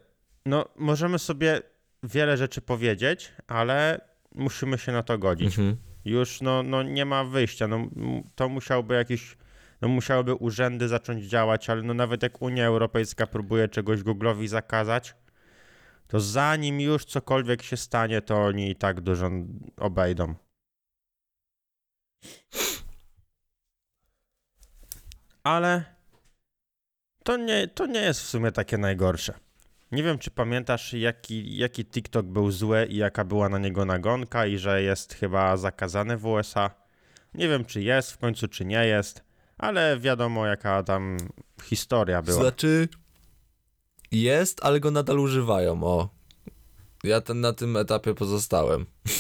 no 0.45 0.65
możemy 0.75 1.19
sobie 1.19 1.61
wiele 2.03 2.37
rzeczy 2.37 2.61
powiedzieć, 2.61 3.31
ale 3.47 4.01
musimy 4.35 4.77
się 4.77 4.91
na 4.91 5.03
to 5.03 5.17
godzić. 5.17 5.47
Mhm. 5.47 5.77
Już 6.05 6.41
no, 6.41 6.63
no 6.63 6.83
nie 6.83 7.05
ma 7.05 7.23
wyjścia. 7.23 7.67
No, 7.67 7.89
to 8.35 8.49
musiałby 8.49 8.95
jakiś, 8.95 9.37
no 9.85 9.89
musiałyby 9.89 10.35
urzędy 10.35 10.87
zacząć 10.87 11.25
działać, 11.25 11.69
ale 11.69 11.81
no 11.81 11.93
nawet 11.93 12.23
jak 12.23 12.41
Unia 12.41 12.65
Europejska 12.65 13.27
próbuje 13.27 13.67
czegoś 13.67 13.99
Google'owi 13.99 14.47
zakazać, 14.47 15.15
to 16.07 16.19
zanim 16.19 16.81
już 16.81 17.05
cokolwiek 17.05 17.61
się 17.61 17.77
stanie, 17.77 18.21
to 18.21 18.45
oni 18.45 18.71
i 18.71 18.75
tak 18.75 19.01
dużo 19.01 19.29
obejdą. 19.77 20.35
Ale 25.43 25.83
to 27.23 27.37
nie, 27.37 27.67
to 27.67 27.85
nie 27.85 27.99
jest 27.99 28.21
w 28.21 28.27
sumie 28.27 28.51
takie 28.51 28.77
najgorsze. 28.77 29.33
Nie 29.91 30.03
wiem, 30.03 30.19
czy 30.19 30.31
pamiętasz, 30.31 30.93
jaki, 30.93 31.57
jaki 31.57 31.85
TikTok 31.85 32.25
był 32.25 32.51
zły 32.51 32.85
i 32.85 32.95
jaka 32.95 33.23
była 33.23 33.49
na 33.49 33.57
niego 33.57 33.85
nagonka 33.85 34.45
i 34.45 34.57
że 34.57 34.81
jest 34.81 35.13
chyba 35.13 35.57
zakazany 35.57 36.17
w 36.17 36.25
USA. 36.25 36.71
Nie 37.33 37.47
wiem, 37.47 37.65
czy 37.65 37.81
jest 37.81 38.11
w 38.11 38.17
końcu, 38.17 38.47
czy 38.47 38.65
nie 38.65 38.85
jest, 38.85 39.25
ale 39.57 39.99
wiadomo, 39.99 40.45
jaka 40.45 40.83
tam 40.83 41.17
historia 41.63 42.21
była. 42.21 42.41
Znaczy, 42.41 42.87
jest, 44.11 44.65
ale 44.65 44.79
go 44.79 44.91
nadal 44.91 45.19
używają, 45.19 45.83
o. 45.83 46.09
Ja 47.03 47.21
ten, 47.21 47.41
na 47.41 47.53
tym 47.53 47.77
etapie 47.77 48.13
pozostałem. 48.13 48.85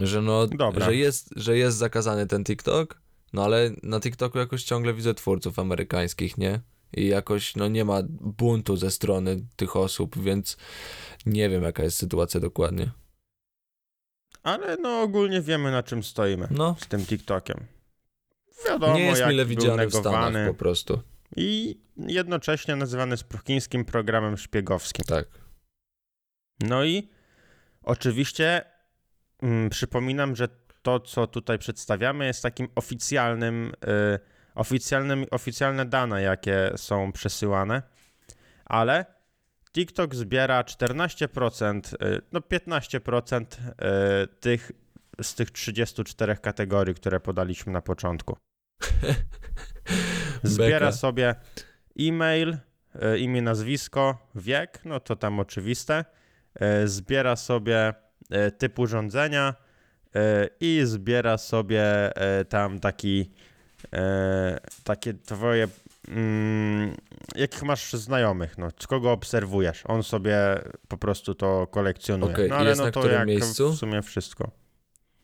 że 0.00 0.22
no, 0.22 0.46
Dobra. 0.46 0.84
że 0.84 0.96
jest, 0.96 1.30
że 1.36 1.58
jest 1.58 1.76
zakazany 1.76 2.26
ten 2.26 2.44
TikTok, 2.44 3.00
no 3.32 3.44
ale 3.44 3.70
na 3.82 4.00
TikToku 4.00 4.38
jakoś 4.38 4.64
ciągle 4.64 4.94
widzę 4.94 5.14
twórców 5.14 5.58
amerykańskich, 5.58 6.38
nie? 6.38 6.60
I 6.96 7.06
jakoś, 7.06 7.56
no 7.56 7.68
nie 7.68 7.84
ma 7.84 8.02
buntu 8.20 8.76
ze 8.76 8.90
strony 8.90 9.46
tych 9.56 9.76
osób, 9.76 10.22
więc 10.22 10.56
nie 11.26 11.48
wiem 11.48 11.62
jaka 11.62 11.82
jest 11.82 11.96
sytuacja 11.96 12.40
dokładnie. 12.40 12.90
Ale 14.42 14.76
no 14.76 15.02
ogólnie 15.02 15.40
wiemy, 15.40 15.70
na 15.70 15.82
czym 15.82 16.02
stoimy 16.02 16.48
No, 16.50 16.76
z 16.80 16.86
tym 16.86 17.06
TikTokiem. 17.06 17.60
Wiadomo, 18.68 18.94
nie 18.94 19.04
jest 19.04 19.26
mile 19.26 19.44
widziany 19.46 19.86
w 19.86 19.94
Stanach 19.94 20.48
po 20.48 20.54
prostu. 20.54 21.02
i 21.36 21.78
jednocześnie 21.96 22.76
nazywany 22.76 23.10
jest 23.10 23.24
chińskim 23.46 23.84
programem 23.84 24.36
szpiegowskim. 24.36 25.04
Tak. 25.04 25.26
No 26.60 26.84
i 26.84 27.08
oczywiście 27.82 28.64
mm, 29.42 29.70
przypominam, 29.70 30.36
że 30.36 30.48
to, 30.82 31.00
co 31.00 31.26
tutaj 31.26 31.58
przedstawiamy, 31.58 32.26
jest 32.26 32.42
takim 32.42 32.68
oficjalnym, 32.74 33.72
y, 34.14 34.18
oficjalnym, 34.54 35.26
oficjalne 35.30 35.84
dane, 35.86 36.22
jakie 36.22 36.72
są 36.76 37.12
przesyłane, 37.12 37.82
ale 38.64 39.06
TikTok 39.72 40.14
zbiera 40.14 40.62
14%, 40.62 41.94
y, 41.94 42.20
no 42.32 42.40
15% 42.40 43.44
y, 43.44 44.26
tych, 44.40 44.72
z 45.22 45.34
tych 45.34 45.50
34 45.50 46.36
kategorii, 46.36 46.94
które 46.94 47.20
podaliśmy 47.20 47.72
na 47.72 47.82
początku. 47.82 48.36
Zbiera 50.42 50.92
sobie 50.92 51.34
e-mail, 52.00 52.56
y, 53.14 53.18
imię, 53.18 53.42
nazwisko, 53.42 54.28
wiek, 54.34 54.84
no 54.84 55.00
to 55.00 55.16
tam 55.16 55.40
oczywiste, 55.40 56.04
zbiera 56.84 57.36
sobie 57.36 57.94
typ 58.58 58.78
urządzenia 58.78 59.54
i 60.60 60.80
zbiera 60.84 61.38
sobie 61.38 62.12
tam 62.48 62.80
taki 62.80 63.30
takie 64.84 65.14
twoje 65.14 65.68
mm, 66.08 66.96
jakich 67.36 67.62
masz 67.62 67.92
znajomych, 67.92 68.58
no, 68.58 68.68
kogo 68.88 69.12
obserwujesz. 69.12 69.82
On 69.86 70.02
sobie 70.02 70.36
po 70.88 70.98
prostu 70.98 71.34
to 71.34 71.66
kolekcjonuje. 71.66 72.32
Okej, 72.32 72.48
no 72.48 72.56
ale 72.56 72.74
no 72.74 72.90
to 72.90 73.08
jak 73.08 73.26
miejscu? 73.26 73.72
w 73.72 73.76
sumie 73.76 74.02
wszystko. 74.02 74.50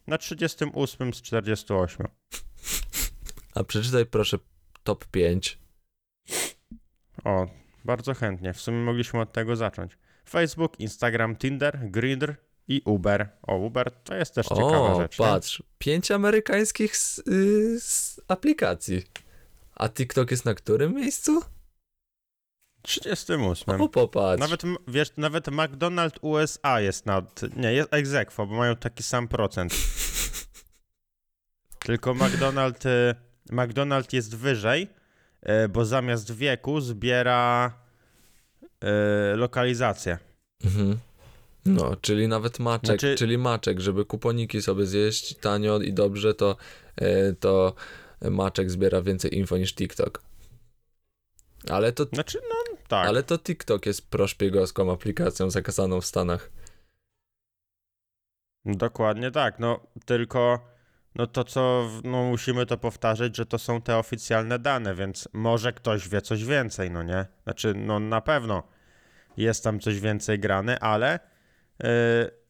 Na 0.07 0.19
38 0.19 1.14
z 1.14 1.23
48. 1.23 2.07
A 3.55 3.64
przeczytaj 3.64 4.07
proszę 4.07 4.38
top 4.83 5.05
5. 5.05 5.59
O, 7.25 7.47
bardzo 7.85 8.14
chętnie. 8.14 8.53
W 8.53 8.61
sumie 8.61 8.79
mogliśmy 8.79 9.21
od 9.21 9.33
tego 9.33 9.57
zacząć. 9.57 9.99
Facebook, 10.29 10.81
Instagram, 10.81 11.37
Tinder, 11.37 11.79
Grindr 11.83 12.35
i 12.69 12.83
Uber. 12.85 13.29
O, 13.43 13.57
Uber 13.57 13.91
to 13.91 14.14
jest 14.14 14.35
też 14.35 14.47
ciekawa 14.47 14.93
O, 14.93 15.01
rzecz. 15.01 15.19
nie? 15.19 15.27
patrz. 15.27 15.62
Pięć 15.79 16.11
amerykańskich 16.11 16.95
y, 17.29 17.79
aplikacji. 18.29 19.03
A 19.79 19.88
TikTok 19.88 20.31
jest 20.31 20.45
na 20.45 20.55
którym 20.55 20.95
miejscu? 20.95 21.43
38. 22.83 23.81
O, 23.81 23.88
popatrz. 23.88 24.41
Nawet, 24.41 24.62
wiesz, 24.88 25.09
nawet 25.17 25.47
McDonald's 25.47 26.19
USA 26.21 26.81
jest 26.81 27.07
nad... 27.07 27.41
Nie, 27.57 27.73
jest 27.73 27.95
egzekwo, 27.95 28.47
bo 28.47 28.55
mają 28.55 28.77
taki 28.77 29.03
sam 29.03 29.29
procent. 29.29 29.75
Tylko 31.87 32.14
McDonald's, 32.14 32.87
y, 32.87 33.14
McDonald's 33.53 34.14
jest 34.14 34.37
wyżej, 34.37 34.88
y, 35.64 35.69
bo 35.69 35.85
zamiast 35.85 36.33
wieku 36.35 36.81
zbiera 36.81 37.73
y, 39.33 39.37
lokalizację. 39.37 40.19
Mhm. 40.64 40.99
No, 41.67 41.97
czyli 41.97 42.29
nawet 42.29 42.59
maczek, 42.59 42.87
Znaczy- 42.87 43.17
czyli 43.17 43.38
maczek, 43.38 43.81
żeby 43.81 44.05
kuponiki 44.05 44.62
sobie 44.62 44.87
zjeść 44.87 45.37
tanio 45.37 45.79
i 45.81 45.93
dobrze, 45.93 46.35
to, 46.35 46.57
to 47.41 47.75
maczek 48.20 48.70
zbiera 48.70 49.02
więcej 49.02 49.38
info 49.38 49.57
niż 49.57 49.74
TikTok. 49.74 50.22
Ale 51.70 51.92
to, 51.92 52.04
Znaczy, 52.04 52.40
no 52.48 52.76
tak. 52.88 53.09
ale 53.09 53.22
to 53.22 53.38
TikTok 53.38 53.87
jest 53.87 54.11
proszpiegowską 54.11 54.92
aplikacją 54.92 55.50
zakazaną 55.50 56.00
w 56.00 56.07
Stanach. 56.07 56.50
Dokładnie 58.64 59.31
tak, 59.31 59.59
no 59.59 59.81
tylko 60.07 60.68
no 61.14 61.26
to 61.26 61.44
co, 61.44 61.90
no 62.04 62.22
musimy 62.24 62.66
to 62.66 62.78
powtarzać, 62.78 63.37
że 63.37 63.46
to 63.46 63.59
są 63.59 63.83
te 63.83 63.96
oficjalne 63.98 64.59
dane, 64.59 64.94
więc 64.94 65.28
może 65.33 65.72
ktoś 65.72 66.09
wie 66.09 66.22
coś 66.22 66.44
więcej, 66.44 66.90
no 66.90 67.02
nie? 67.02 67.26
Znaczy, 67.44 67.74
no 67.76 68.00
na 68.00 68.20
pewno 68.20 68.62
jest 69.37 69.64
tam 69.64 69.81
coś 69.81 70.00
więcej 70.00 70.38
grane, 70.38 70.78
ale 70.78 71.20
yy, 71.81 71.88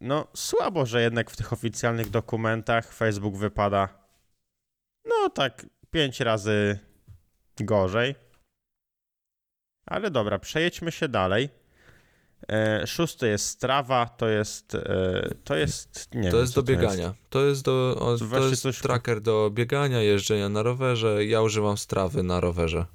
no 0.00 0.26
słabo, 0.34 0.86
że 0.86 1.02
jednak 1.02 1.30
w 1.30 1.36
tych 1.36 1.52
oficjalnych 1.52 2.10
dokumentach 2.10 2.92
Facebook 2.92 3.36
wypada 3.36 4.07
no 5.28 5.32
tak 5.32 5.66
pięć 5.90 6.20
razy 6.20 6.78
gorzej. 7.60 8.14
Ale 9.86 10.10
dobra, 10.10 10.38
przejedźmy 10.38 10.92
się 10.92 11.08
dalej. 11.08 11.48
E, 12.48 12.86
szósty 12.86 13.28
jest 13.28 13.46
strawa, 13.46 14.06
to 14.06 14.28
jest. 14.28 14.74
E, 14.74 15.34
to 15.44 15.56
jest. 15.56 16.14
Nie 16.14 16.30
to 16.30 16.36
wiem, 16.36 16.40
jest 16.40 16.54
do 16.54 16.62
biegania. 16.62 17.14
To 17.30 17.44
jest 17.44 17.64
do, 17.64 17.96
o, 18.00 18.18
To 18.18 18.26
to 18.26 18.48
jest 18.48 18.62
coś- 18.62 18.80
tracker 18.80 19.20
do 19.20 19.50
biegania, 19.50 20.02
jeżdżenia 20.02 20.48
na 20.48 20.62
rowerze. 20.62 21.24
Ja 21.24 21.42
używam 21.42 21.78
strawy 21.78 22.22
na 22.22 22.40
rowerze. 22.40 22.86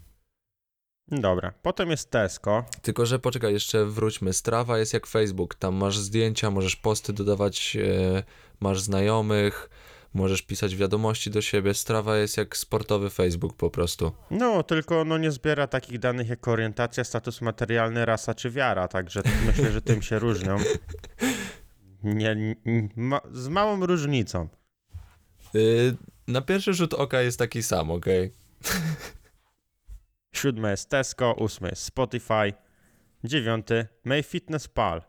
Dobra. 1.07 1.53
Potem 1.61 1.89
jest 1.89 2.11
Tesco. 2.11 2.65
Tylko, 2.81 3.05
że 3.05 3.19
poczekaj, 3.19 3.53
jeszcze 3.53 3.85
wróćmy. 3.85 4.33
Strawa 4.33 4.77
jest 4.77 4.93
jak 4.93 5.07
Facebook. 5.07 5.55
Tam 5.55 5.75
masz 5.75 5.97
zdjęcia, 5.97 6.51
możesz 6.51 6.75
posty 6.75 7.13
dodawać, 7.13 7.75
e, 7.75 8.23
masz 8.59 8.79
znajomych, 8.79 9.69
możesz 10.13 10.41
pisać 10.41 10.75
wiadomości 10.75 11.29
do 11.31 11.41
siebie. 11.41 11.73
Strawa 11.73 12.17
jest 12.17 12.37
jak 12.37 12.57
sportowy 12.57 13.09
Facebook 13.09 13.53
po 13.57 13.69
prostu. 13.69 14.11
No, 14.31 14.63
tylko 14.63 15.05
no, 15.05 15.17
nie 15.17 15.31
zbiera 15.31 15.67
takich 15.67 15.99
danych 15.99 16.29
jak 16.29 16.47
orientacja, 16.47 17.03
status 17.03 17.41
materialny, 17.41 18.05
rasa 18.05 18.33
czy 18.33 18.49
wiara, 18.51 18.87
także 18.87 19.21
myślę, 19.47 19.71
że 19.71 19.81
tym 19.81 20.01
się 20.01 20.19
różnią. 20.19 20.57
Nie, 22.03 22.29
n- 22.31 22.89
ma, 22.95 23.21
z 23.31 23.47
małą 23.47 23.85
różnicą. 23.85 24.47
Y, 25.55 25.95
na 26.27 26.41
pierwszy 26.41 26.73
rzut 26.73 26.93
oka 26.93 27.21
jest 27.21 27.39
taki 27.39 27.63
sam, 27.63 27.91
okej? 27.91 28.33
Siódme 30.35 30.71
jest 30.71 30.89
Tesco, 30.89 31.33
ósmy 31.33 31.69
jest 31.69 31.83
Spotify, 31.83 32.53
dziewiąty 33.23 33.87
MyFitnessPal. 34.05 35.01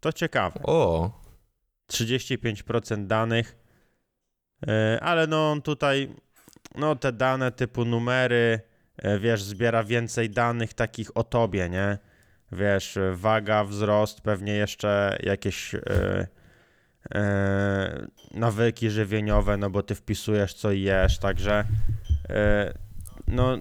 To 0.00 0.12
ciekawe. 0.12 0.60
O, 0.62 1.10
35% 1.92 3.06
danych, 3.06 3.56
ale 5.00 5.26
no 5.26 5.50
on 5.50 5.62
tutaj, 5.62 6.14
no 6.74 6.96
te 6.96 7.12
dane 7.12 7.52
typu 7.52 7.84
numery, 7.84 8.60
e, 8.98 9.18
wiesz, 9.18 9.42
zbiera 9.42 9.84
więcej 9.84 10.30
danych 10.30 10.74
takich 10.74 11.16
o 11.16 11.24
tobie, 11.24 11.68
nie? 11.68 11.98
Wiesz, 12.52 12.96
e, 12.96 13.12
waga, 13.16 13.64
wzrost, 13.64 14.20
pewnie 14.20 14.52
jeszcze 14.52 15.18
jakieś 15.22 15.74
e, 15.74 16.26
e, 17.14 18.06
nawyki 18.34 18.90
żywieniowe, 18.90 19.56
no 19.56 19.70
bo 19.70 19.82
ty 19.82 19.94
wpisujesz 19.94 20.54
co 20.54 20.72
jesz, 20.72 21.18
także 21.18 21.64
e, 22.28 22.74
no 23.26 23.58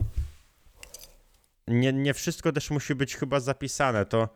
nie, 1.68 1.94
nie 1.94 2.14
wszystko 2.14 2.52
też 2.52 2.70
musi 2.70 2.96
być 2.96 3.16
chyba 3.16 3.40
zapisane, 3.40 4.06
to 4.06 4.30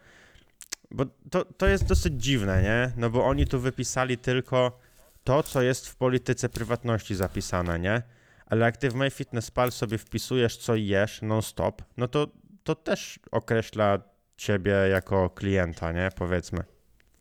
bo 0.92 1.06
to, 1.32 1.46
to 1.46 1.68
jest 1.68 1.86
dosyć 1.86 2.24
dziwne, 2.24 2.64
nie? 2.64 2.92
No 2.98 3.10
bo 3.10 3.26
oni 3.26 3.48
tu 3.48 3.60
wypisali 3.60 4.18
tylko 4.18 4.80
to, 5.24 5.44
co 5.44 5.62
jest 5.62 5.88
w 5.88 5.96
polityce 5.96 6.50
prywatności 6.50 7.16
zapisane, 7.16 7.80
nie? 7.80 8.02
Ale 8.46 8.66
jak 8.66 8.78
ty 8.78 8.90
w 8.90 8.96
MyFitnessPal 8.96 9.72
sobie 9.72 9.98
wpisujesz, 9.98 10.58
co 10.58 10.76
jesz 10.76 11.22
non-stop, 11.22 11.82
no 11.98 12.08
to 12.08 12.28
to 12.64 12.76
też 12.76 13.20
określa 13.32 14.00
ciebie 14.38 14.72
jako 14.72 15.30
klienta, 15.30 15.92
nie? 15.92 16.10
Powiedzmy. 16.16 16.64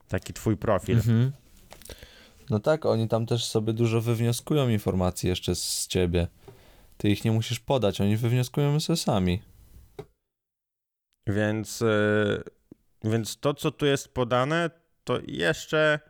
Taki 0.09 0.33
twój 0.33 0.57
profil. 0.57 0.97
Mhm. 0.97 1.33
No 2.51 2.61
tak, 2.61 2.87
oni 2.87 3.09
tam 3.09 3.27
też 3.27 3.45
sobie 3.45 3.73
dużo 3.73 4.01
wywnioskują 4.01 4.69
informacji 4.69 5.29
jeszcze 5.29 5.55
z 5.55 5.87
ciebie. 5.87 6.27
Ty 6.97 7.09
ich 7.09 7.25
nie 7.25 7.33
musisz 7.33 7.61
podać, 7.61 8.01
oni 8.01 8.17
wywnioskują 8.17 8.81
sobie 8.81 8.97
sami. 8.97 9.43
Więc, 11.27 11.81
yy, 11.81 12.45
więc 13.05 13.41
to, 13.41 13.55
co 13.55 13.71
tu 13.71 13.87
jest 13.87 14.15
podane, 14.15 14.71
to 15.05 15.19
jeszcze 15.27 16.01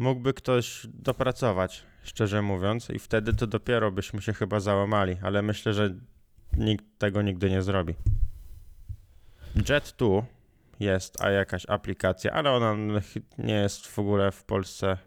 mógłby 0.00 0.34
ktoś 0.34 0.86
dopracować, 0.94 1.82
szczerze 2.02 2.42
mówiąc, 2.42 2.90
i 2.90 2.98
wtedy 2.98 3.32
to 3.32 3.46
dopiero 3.46 3.92
byśmy 3.92 4.22
się 4.22 4.32
chyba 4.32 4.60
załamali, 4.60 5.16
ale 5.22 5.42
myślę, 5.42 5.74
że 5.74 5.94
nikt 6.56 6.84
tego 6.98 7.22
nigdy 7.22 7.50
nie 7.50 7.62
zrobi. 7.62 7.94
Jet2 9.56 10.22
jest 10.80 11.20
a 11.20 11.30
jakaś 11.30 11.66
aplikacja, 11.68 12.32
ale 12.32 12.50
ona 12.50 12.76
nie 13.38 13.54
jest 13.54 13.86
w 13.86 13.98
ogóle 13.98 14.32
w 14.32 14.44
Polsce 14.44 14.98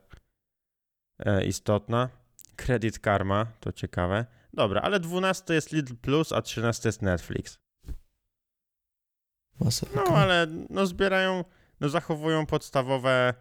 e, 1.20 1.46
istotna. 1.46 2.10
Credit 2.56 3.00
Karma, 3.00 3.46
to 3.60 3.72
ciekawe. 3.72 4.26
Dobra, 4.54 4.82
ale 4.82 5.00
12 5.00 5.54
jest 5.54 5.72
Lidl 5.72 5.96
Plus, 5.96 6.32
a 6.32 6.42
13 6.42 6.90
jest 6.90 7.02
Netflix. 7.02 7.60
No, 9.96 10.04
ale 10.16 10.48
no 10.70 10.86
zbierają, 10.86 11.44
no 11.80 11.90
zachowują 11.90 12.46
podstawowe, 12.46 13.34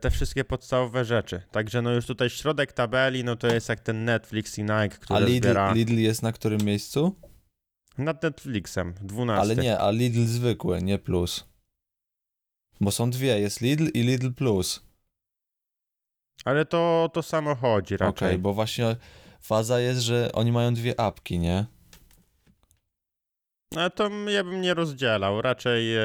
te 0.00 0.10
wszystkie 0.10 0.44
podstawowe 0.44 1.04
rzeczy. 1.04 1.42
Także 1.50 1.82
no 1.82 1.90
już 1.92 2.06
tutaj 2.06 2.30
środek 2.30 2.72
tabeli, 2.72 3.24
no 3.24 3.36
to 3.36 3.46
jest 3.46 3.68
jak 3.68 3.80
ten 3.80 4.04
Netflix 4.04 4.58
i 4.58 4.62
Nike, 4.62 4.74
A 4.74 4.88
który 4.88 5.24
Lidl, 5.26 5.38
zbiera 5.46 5.72
Lidl 5.72 5.94
jest 5.94 6.22
na 6.22 6.32
którym 6.32 6.60
miejscu? 6.62 7.16
nad 7.98 8.22
Netflixem, 8.22 8.94
12. 9.02 9.40
Ale 9.40 9.56
nie, 9.56 9.78
a 9.78 9.90
Lidl 9.90 10.24
zwykły, 10.24 10.82
nie 10.82 10.98
plus. 10.98 11.44
Bo 12.80 12.90
są 12.90 13.10
dwie, 13.10 13.40
jest 13.40 13.60
Lidl 13.60 13.88
i 13.94 14.02
Lidl 14.02 14.32
Plus. 14.32 14.82
Ale 16.44 16.64
to 16.64 17.10
to 17.12 17.22
samo 17.22 17.54
chodzi 17.54 17.94
Okej, 17.94 18.06
raczej. 18.06 18.38
bo 18.38 18.54
właśnie 18.54 18.96
faza 19.40 19.80
jest, 19.80 20.00
że 20.00 20.32
oni 20.32 20.52
mają 20.52 20.74
dwie 20.74 21.00
apki, 21.00 21.38
nie? 21.38 21.66
Ale 23.76 23.90
to 23.90 24.10
ja 24.28 24.44
bym 24.44 24.60
nie 24.60 24.74
rozdzielał. 24.74 25.42
Raczej 25.42 25.96
e, 25.96 26.02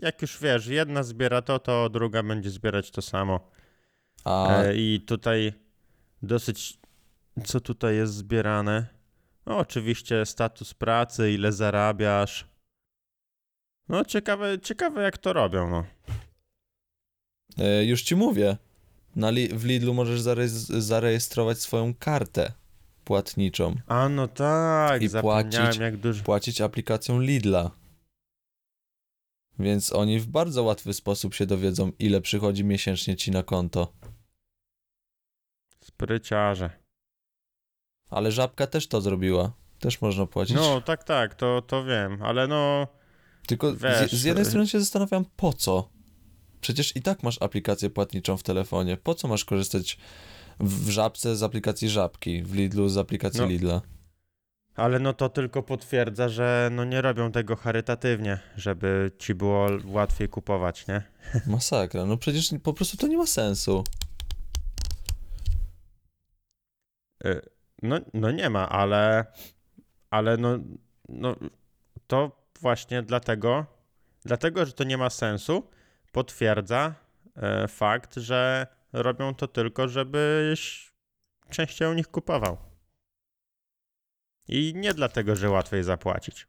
jak 0.00 0.22
już 0.22 0.38
wiesz, 0.40 0.66
jedna 0.66 1.02
zbiera 1.02 1.42
to, 1.42 1.58
to 1.58 1.88
druga 1.90 2.22
będzie 2.22 2.50
zbierać 2.50 2.90
to 2.90 3.02
samo. 3.02 3.50
A 4.24 4.48
E, 4.62 4.76
I 4.76 5.00
tutaj 5.06 5.52
dosyć. 6.22 6.78
Co 7.44 7.60
tutaj 7.60 7.96
jest 7.96 8.14
zbierane? 8.14 8.86
No, 9.46 9.58
oczywiście 9.58 10.26
status 10.26 10.74
pracy, 10.74 11.32
ile 11.32 11.52
zarabiasz. 11.52 12.46
No, 13.88 14.04
ciekawe, 14.04 14.58
ciekawe 14.60 15.02
jak 15.02 15.18
to 15.18 15.32
robią, 15.32 15.70
no. 15.70 15.84
e, 17.58 17.84
już 17.84 18.02
ci 18.02 18.16
mówię. 18.16 18.56
Na 19.16 19.30
li 19.30 19.48
w 19.48 19.64
Lidlu 19.64 19.94
możesz 19.94 20.20
zarejes- 20.20 20.80
zarejestrować 20.80 21.58
swoją 21.58 21.94
kartę 21.94 22.52
płatniczą. 23.08 23.74
A 23.86 24.08
no 24.08 24.28
tak, 24.28 25.02
I 25.02 25.08
płacić- 25.08 25.80
jak 25.80 25.96
dużo. 25.96 26.24
Płacić 26.24 26.60
aplikacją 26.60 27.20
Lidla. 27.20 27.70
Więc 29.58 29.92
oni 29.92 30.20
w 30.20 30.26
bardzo 30.26 30.62
łatwy 30.62 30.94
sposób 30.94 31.34
się 31.34 31.46
dowiedzą, 31.46 31.92
ile 31.98 32.20
przychodzi 32.20 32.64
miesięcznie 32.64 33.16
ci 33.16 33.30
na 33.30 33.42
konto. 33.42 33.92
Spryciarze. 35.84 36.70
Ale 38.10 38.32
żabka 38.32 38.66
też 38.66 38.88
to 38.88 39.00
zrobiła. 39.00 39.52
Też 39.78 40.00
można 40.00 40.26
płacić. 40.26 40.56
No, 40.56 40.80
tak, 40.80 41.04
tak, 41.04 41.34
to, 41.34 41.62
to 41.62 41.84
wiem, 41.84 42.22
ale 42.22 42.46
no... 42.46 42.86
Tylko 43.46 43.76
wiesz, 43.76 44.10
z, 44.10 44.14
z 44.14 44.24
jednej 44.24 44.42
y- 44.42 44.48
strony 44.48 44.68
się 44.68 44.80
zastanawiam, 44.80 45.24
po 45.36 45.52
co? 45.52 45.88
Przecież 46.60 46.96
i 46.96 47.02
tak 47.02 47.22
masz 47.22 47.42
aplikację 47.42 47.90
płatniczą 47.90 48.36
w 48.36 48.42
telefonie. 48.42 48.96
Po 48.96 49.14
co 49.14 49.28
masz 49.28 49.44
korzystać 49.44 49.98
w, 50.60 50.88
żabce 50.88 51.36
z 51.36 51.42
aplikacji 51.42 51.88
żabki, 51.88 52.42
w 52.42 52.54
Lidlu 52.54 52.88
z 52.88 52.98
aplikacji 52.98 53.40
No. 53.40 53.46
Lidla? 53.46 53.80
Ale 54.74 54.98
no 54.98 55.12
to 55.12 55.28
tylko 55.28 55.62
potwierdza, 55.62 56.28
że 56.28 56.68
no 56.72 56.84
nie 56.84 57.02
robią 57.02 57.32
tego 57.32 57.56
charytatywnie, 57.56 58.38
żeby 58.56 59.10
ci 59.18 59.34
było 59.34 59.68
łatwiej 59.84 60.28
kupować, 60.28 60.86
nie? 60.86 61.02
Masakra. 61.46 62.04
No 62.04 62.16
przecież 62.16 62.50
po 62.62 62.72
prostu 62.72 62.96
to 62.96 63.06
nie 63.06 63.16
ma 63.16 63.26
sensu. 63.26 63.84
Y, 67.24 67.40
No, 67.82 67.98
no 68.14 68.30
nie 68.30 68.50
ma, 68.50 68.68
ale, 68.68 69.24
ale 70.10 70.36
no, 70.36 70.58
no 71.08 71.36
to 72.06 72.46
właśnie 72.60 73.02
dlatego, 73.02 73.66
dlatego, 74.24 74.66
że 74.66 74.72
to 74.72 74.84
nie 74.84 74.98
ma 74.98 75.10
sensu, 75.10 75.62
potwierdza 76.12 76.94
e, 77.36 77.68
fakt, 77.68 78.16
że 78.16 78.66
robią 78.92 79.34
to 79.34 79.48
tylko, 79.48 79.88
żebyś 79.88 80.92
częściej 81.50 81.88
u 81.88 81.94
nich 81.94 82.08
kupował. 82.08 82.56
I 84.48 84.72
nie 84.76 84.94
dlatego, 84.94 85.36
że 85.36 85.50
łatwiej 85.50 85.84
zapłacić. 85.84 86.46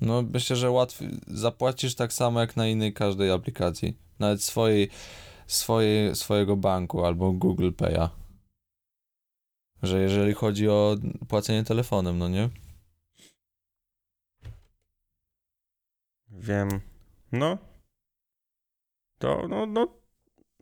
No 0.00 0.22
myślę, 0.22 0.56
że 0.56 0.70
łatwiej 0.70 1.20
zapłacisz 1.26 1.94
tak 1.94 2.12
samo 2.12 2.40
jak 2.40 2.56
na 2.56 2.66
innej 2.66 2.92
każdej 2.92 3.30
aplikacji. 3.30 3.98
Nawet 4.18 4.42
swojej, 4.42 4.90
swojej, 5.46 6.16
swojego 6.16 6.56
banku 6.56 7.04
albo 7.04 7.32
Google 7.32 7.70
Pay'a. 7.70 8.08
Że 9.82 10.00
jeżeli 10.00 10.34
chodzi 10.34 10.68
o 10.68 10.96
płacenie 11.28 11.64
telefonem, 11.64 12.18
no 12.18 12.28
nie? 12.28 12.48
Wiem. 16.28 16.80
No. 17.32 17.58
To, 19.18 19.48
no, 19.48 19.66
no, 19.66 19.99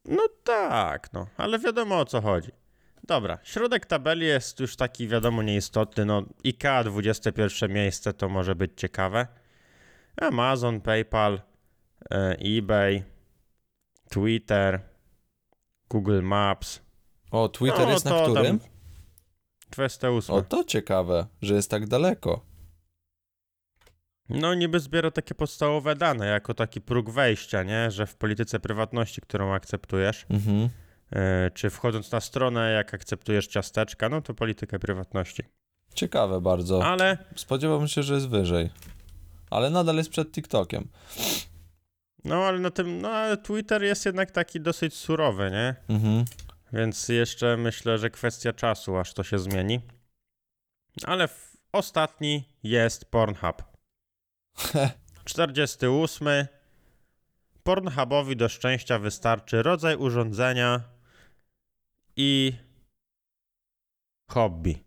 no 0.09 0.23
tak, 0.45 1.13
no, 1.13 1.27
ale 1.37 1.59
wiadomo 1.59 1.99
o 1.99 2.05
co 2.05 2.21
chodzi. 2.21 2.51
Dobra, 3.05 3.39
środek 3.43 3.87
tabeli 3.87 4.27
jest 4.27 4.61
już 4.61 4.77
taki, 4.77 5.09
wiadomo, 5.09 5.43
nieistotny. 5.43 6.05
No, 6.05 6.23
IKEA 6.45 6.85
21 6.85 7.73
miejsce 7.73 8.13
to 8.13 8.29
może 8.29 8.55
być 8.55 8.73
ciekawe. 8.77 9.27
Amazon, 10.17 10.81
PayPal, 10.81 11.41
e, 12.11 12.37
eBay, 12.59 13.03
Twitter, 14.11 14.81
Google 15.91 16.23
Maps. 16.23 16.81
O, 17.31 17.49
Twitter 17.49 17.87
No, 17.87 17.91
jest 17.91 18.05
na 18.05 18.11
to 18.11 18.25
tam 18.25 18.33
którym? 18.33 18.61
28. 19.71 20.35
O, 20.35 20.43
to 20.43 20.65
ciekawe, 20.65 21.27
że 21.43 21.55
jest 21.55 21.71
tak 21.71 21.87
daleko. 21.87 22.48
No, 24.29 24.55
niby 24.55 24.81
zbiera 24.81 25.11
takie 25.11 25.35
podstawowe 25.35 25.97
dane, 25.97 26.27
jako 26.27 26.55
taki 26.55 26.81
próg 26.81 27.11
wejścia, 27.11 27.63
nie? 27.63 27.91
Że 27.91 28.07
w 28.07 28.15
polityce 28.17 28.61
prywatności, 28.61 29.21
którą 29.21 29.55
akceptujesz, 29.55 30.27
Mhm. 30.31 30.69
e, 31.13 31.51
czy 31.55 31.71
wchodząc 31.71 32.13
na 32.13 32.21
stronę, 32.21 32.73
jak 32.73 32.95
akceptujesz 32.95 33.47
ciasteczka, 33.47 34.09
no 34.09 34.21
to 34.23 34.35
politykę 34.35 34.79
prywatności. 34.79 35.43
Ciekawe 35.95 36.41
bardzo. 36.41 36.85
Ale 36.85 37.19
Spodziewałbym 37.37 37.89
się, 37.89 38.03
że 38.03 38.15
jest 38.15 38.29
wyżej. 38.29 38.71
Ale 39.51 39.71
nadal 39.71 39.97
jest 39.97 40.11
przed 40.11 40.33
TikTokiem. 40.33 40.89
no, 42.25 42.35
ale 42.45 42.59
na 42.59 42.71
tym, 42.71 43.01
no, 43.03 43.09
ale 43.09 43.37
Twitter 43.37 43.83
jest 43.83 44.07
jednak 44.07 44.31
taki 44.31 44.61
dosyć 44.61 44.95
surowy, 44.95 45.51
nie? 45.51 45.75
Mhm. 45.97 46.25
Więc 46.73 47.09
jeszcze 47.09 47.57
myślę, 47.57 47.99
że 47.99 48.11
kwestia 48.11 48.53
czasu, 48.53 48.97
aż 48.97 49.15
to 49.15 49.23
się 49.23 49.39
zmieni. 49.39 49.81
Ale 51.05 51.29
ostatni 51.73 52.49
jest 52.63 53.05
Pornhub. 53.11 53.63
48. 55.25 56.29
Pornhubowi 57.63 58.37
do 58.37 58.49
szczęścia 58.49 58.99
wystarczy 58.99 59.63
rodzaj 59.63 59.97
urządzenia 59.97 60.81
i 62.17 62.53
hobby. 64.31 64.79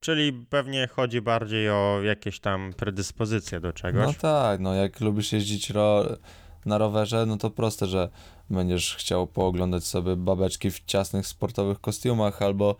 Czyli 0.00 0.32
pewnie 0.32 0.86
chodzi 0.86 1.20
bardziej 1.20 1.70
o 1.70 2.00
jakieś 2.02 2.40
tam 2.40 2.72
predyspozycje 2.76 3.60
do 3.60 3.68
No 3.68 3.72
czegoś. 3.72 4.16
tak, 4.16 4.60
no 4.60 4.74
jak 4.74 5.00
lubisz 5.00 5.32
jeździć 5.32 5.70
ro 5.70 6.04
na 6.66 6.78
rowerze, 6.78 7.26
no 7.26 7.36
to 7.36 7.50
proste, 7.50 7.86
że 7.86 8.08
będziesz 8.50 8.96
chciał 8.96 9.26
pooglądać 9.26 9.84
sobie 9.84 10.16
babeczki 10.16 10.70
w 10.70 10.84
ciasnych 10.84 11.26
sportowych 11.26 11.80
kostiumach, 11.80 12.42
albo 12.42 12.76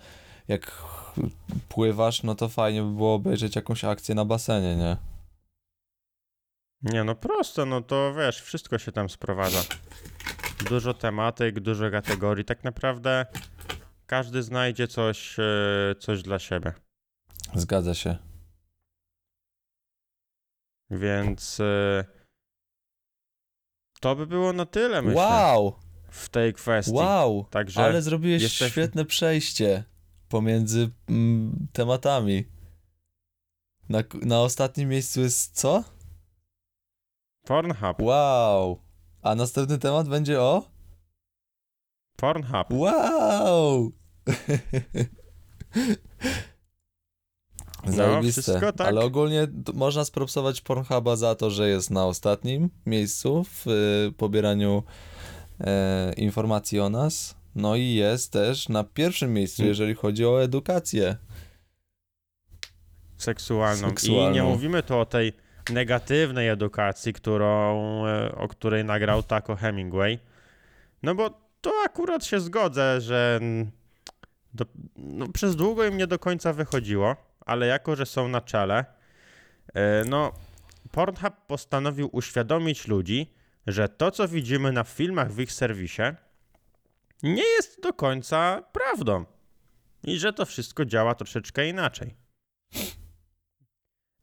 jak 0.49 0.83
pływasz, 1.69 2.23
no 2.23 2.35
to 2.35 2.49
fajnie 2.49 2.83
by 2.83 2.91
było 2.91 3.15
obejrzeć 3.15 3.57
jakąś 3.57 3.85
akcję 3.85 4.15
na 4.15 4.25
basenie, 4.25 4.77
nie? 4.77 4.97
Nie, 6.85 7.05
no 7.05 7.15
prosto, 7.15 7.67
no 7.67 7.81
to 7.81 8.15
wiesz, 8.15 8.41
wszystko 8.43 8.79
się 8.79 8.93
tam 8.93 9.09
sprowadza. 9.09 9.63
Dużo 10.69 10.95
tematyk, 10.95 11.61
dużo 11.61 11.91
kategorii. 11.91 12.45
Tak 12.45 12.65
naprawdę 12.65 13.27
każdy 14.07 14.43
znajdzie 14.43 14.89
coś, 14.89 15.39
e, 15.39 15.95
coś 16.01 16.23
dla 16.23 16.39
siebie. 16.39 16.73
Zgadza 17.55 17.95
się. 17.95 18.17
Więc 20.91 21.61
e, 21.61 22.05
to 24.01 24.17
by 24.17 24.27
było 24.27 24.53
na 24.53 24.67
tyle, 24.67 25.03
myślę, 25.03 25.21
Wow! 25.23 25.79
w 26.11 26.29
tej 26.29 26.55
kwestii. 26.55 26.93
Wow! 26.95 27.47
Także 27.51 27.85
Ale 27.85 28.03
zrobiłeś 28.03 28.43
jesteśmy- 28.43 28.71
świetne 28.71 29.05
przejście 29.05 29.85
pomiędzy 30.29 30.91
mm, 31.09 31.67
tematami. 31.73 32.45
Na, 33.89 33.99
na 34.23 34.41
ostatnim 34.41 34.89
miejscu 34.89 35.21
jest 35.21 35.57
co? 35.61 35.85
Pornhub, 37.45 38.01
Wow! 38.03 38.79
A 39.23 39.35
następny 39.35 39.79
temat 39.79 40.09
będzie 40.09 40.41
o? 40.41 40.71
Pornhub. 42.17 42.67
Wow! 42.71 43.93
Zajebiste. 47.87 48.61
No, 48.63 48.73
tak. 48.73 48.87
Ale 48.89 49.01
ogólnie 49.01 49.49
można 49.75 50.05
spropsować 50.05 50.61
Pornhuba 50.61 51.17
za 51.17 51.35
to, 51.35 51.51
że 51.51 51.69
jest 51.69 51.91
na 51.91 52.07
ostatnim 52.07 52.71
miejscu 52.87 53.45
w 53.45 53.67
y, 53.67 54.13
pobieraniu 54.17 54.83
e, 55.61 56.13
informacji 56.17 56.81
o 56.81 56.91
nas. 56.91 57.35
No 57.55 57.77
i 57.77 57.95
jest 57.95 58.33
też 58.33 58.69
na 58.69 58.85
pierwszym 58.85 59.33
miejscu, 59.33 59.63
Mm. 59.63 59.69
jeżeli 59.69 59.95
chodzi 59.95 60.27
o 60.27 60.43
edukację. 60.43 61.17
seksualną. 63.19 63.87
I 63.87 63.91
Seksualną. 63.91 64.31
nie 64.35 64.43
mówimy 64.43 64.83
tu 64.83 64.99
o 64.99 65.07
tej 65.07 65.33
negatywnej 65.71 66.49
edukacji, 66.49 67.13
którą, 67.13 68.07
e, 68.07 68.35
o 68.35 68.49
której 68.49 68.85
nagrał 68.85 69.23
Taco 69.23 69.57
Hemingway. 69.57 70.19
No 71.03 71.15
bo 71.15 71.31
to 71.61 71.73
akurat 71.85 72.25
się 72.25 72.41
zgodzę, 72.41 73.01
że 73.01 73.41
do, 74.55 74.65
no, 74.97 75.29
przez 75.29 75.57
długo 75.57 75.85
im 75.85 75.97
nie 75.97 76.07
do 76.07 76.19
końca 76.19 76.53
wychodziło, 76.53 77.17
ale 77.47 77.67
jako, 77.67 77.97
że 77.97 78.07
są 78.07 78.29
na 78.29 78.41
czele, 78.41 78.85
e, 79.75 80.05
no 80.05 80.33
Pornhub 80.93 81.35
postanowił 81.47 82.09
uświadomić 82.13 82.89
ludzi, 82.89 83.35
że 83.67 83.89
to, 83.89 84.11
co 84.11 84.29
widzimy 84.29 84.73
na 84.73 84.85
filmach 84.85 85.33
w 85.33 85.41
ich 85.41 85.53
serwisie, 85.53 86.03
nie 87.23 87.43
jest 87.57 87.83
do 87.83 87.93
końca 87.93 88.63
prawdą. 88.73 89.25
I 90.05 90.19
że 90.19 90.33
to 90.33 90.47
wszystko 90.47 90.85
działa 90.85 91.15
troszeczkę 91.15 91.69
inaczej. 91.69 92.15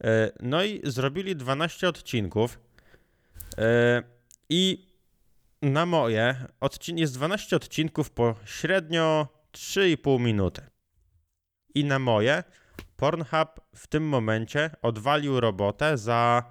E, 0.03 0.31
No 0.39 0.63
i 0.63 0.81
zrobili 0.83 1.35
12 1.35 1.87
odcinków. 1.89 2.59
E, 3.57 4.03
I 4.49 4.87
na 5.61 5.85
moje 5.85 6.35
odcin- 6.61 6.97
jest 6.99 7.13
12 7.13 7.55
odcinków 7.55 8.09
po 8.09 8.35
średnio 8.45 9.27
3,5 9.51 10.19
minuty. 10.19 10.61
I 11.75 11.85
na 11.85 11.99
moje 11.99 12.43
Pornhub 12.97 13.49
w 13.75 13.87
tym 13.87 14.07
momencie 14.07 14.69
odwalił 14.81 15.39
robotę 15.39 15.97
za. 15.97 16.43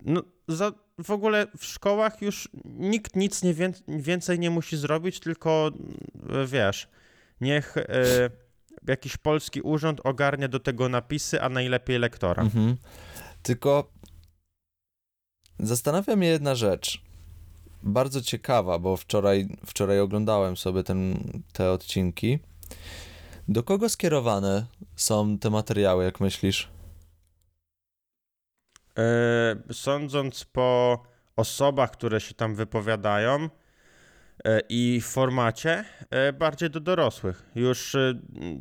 No, 0.00 0.22
za 0.48 0.72
w 1.04 1.10
ogóle 1.10 1.46
w 1.58 1.64
szkołach 1.64 2.22
już 2.22 2.48
nikt 2.64 3.16
nic 3.16 3.42
nie 3.42 3.54
wię- 3.54 3.72
więcej 3.88 4.38
nie 4.38 4.50
musi 4.50 4.76
zrobić, 4.76 5.20
tylko 5.20 5.70
mm, 6.30 6.46
wiesz, 6.46 6.88
niech 7.40 7.76
e, 7.76 7.84
jakiś 8.86 9.16
polski 9.16 9.60
urząd 9.60 10.00
ogarnia 10.04 10.48
do 10.48 10.60
tego 10.60 10.88
napisy, 10.88 11.42
a 11.42 11.48
najlepiej 11.48 11.98
lektora. 11.98 12.42
Mhm. 12.42 12.76
Tylko 13.42 13.90
zastanawia 15.58 16.16
mnie 16.16 16.28
jedna 16.28 16.54
rzecz. 16.54 17.02
Bardzo 17.82 18.20
ciekawa, 18.20 18.78
bo 18.78 18.96
wczoraj, 18.96 19.48
wczoraj 19.66 20.00
oglądałem 20.00 20.56
sobie 20.56 20.82
ten, 20.82 21.18
te 21.52 21.70
odcinki. 21.70 22.38
Do 23.48 23.62
kogo 23.62 23.88
skierowane 23.88 24.66
są 24.96 25.38
te 25.38 25.50
materiały, 25.50 26.04
jak 26.04 26.20
myślisz? 26.20 26.68
E, 28.98 29.56
sądząc 29.72 30.44
po 30.44 31.02
osobach, 31.36 31.90
które 31.90 32.20
się 32.20 32.34
tam 32.34 32.54
wypowiadają 32.54 33.48
e, 34.44 34.60
i 34.68 35.00
formacie, 35.00 35.84
bardziej 36.38 36.70
do 36.70 36.80
dorosłych. 36.80 37.50
Już 37.54 37.94
e, 37.94 38.14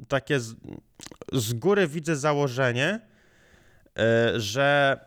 takie 0.07 0.39
z, 0.39 0.55
z 1.33 1.53
góry 1.53 1.87
widzę 1.87 2.15
założenie, 2.15 2.99
e, 3.99 4.39
że 4.39 4.99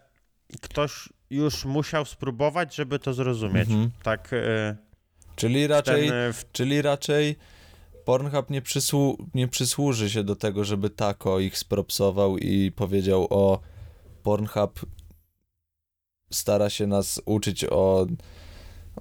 ktoś 0.61 1.09
już 1.31 1.65
musiał 1.65 2.05
spróbować, 2.05 2.75
żeby 2.75 2.99
to 2.99 3.15
zrozumieć. 3.15 3.69
Mhm. 3.69 3.91
Tak, 4.03 4.33
e, 4.33 4.77
Czyli 5.37 5.67
raczej, 5.67 6.09
ten, 6.09 6.17
e, 6.17 6.33
czyli 6.53 6.83
raczej 6.83 7.37
Pornhub 8.05 8.51
nie, 8.51 8.63
przysłu- 8.63 9.17
nie 9.35 9.49
przysłuży 9.49 10.11
się 10.11 10.25
do 10.25 10.37
tego, 10.37 10.65
żeby 10.65 10.91
Tako 10.91 11.41
ich 11.41 11.59
spropsował 11.59 12.39
i 12.39 12.73
powiedział 12.73 13.27
o 13.31 13.61
Pornhub 14.23 14.81
stara 16.33 16.71
się 16.71 16.87
nas 16.87 17.21
uczyć 17.25 17.65
o, 17.65 18.07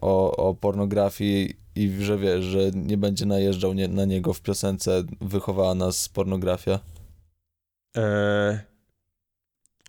o, 0.01 0.35
o 0.49 0.53
pornografii 0.53 1.57
i 1.75 1.89
że 1.99 2.17
wiesz, 2.17 2.45
że 2.45 2.71
nie 2.73 2.97
będzie 2.97 3.25
najeżdżał 3.25 3.73
nie, 3.73 3.87
na 3.87 4.05
niego 4.05 4.33
w 4.33 4.41
piosence 4.41 5.03
wychowała 5.21 5.75
nas 5.75 6.09
pornografia. 6.09 6.79
E, 7.97 8.59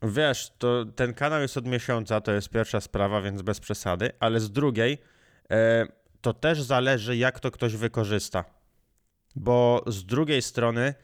wiesz, 0.02 0.52
to 0.58 0.84
ten 0.96 1.14
kanał 1.14 1.40
jest 1.40 1.56
od 1.56 1.66
miesiąca, 1.66 2.20
to 2.20 2.32
jest 2.32 2.48
pierwsza 2.48 2.80
sprawa, 2.80 3.20
więc 3.22 3.42
bez 3.42 3.60
przesady, 3.60 4.10
ale 4.20 4.40
z 4.40 4.50
drugiej 4.50 4.98
e, 5.50 5.86
to 6.20 6.32
też 6.32 6.62
zależy, 6.62 7.16
jak 7.16 7.40
to 7.40 7.50
ktoś 7.50 7.76
wykorzysta. 7.76 8.44
Bo 9.36 9.84
z 9.86 10.04
drugiej 10.04 10.42
strony, 10.42 10.94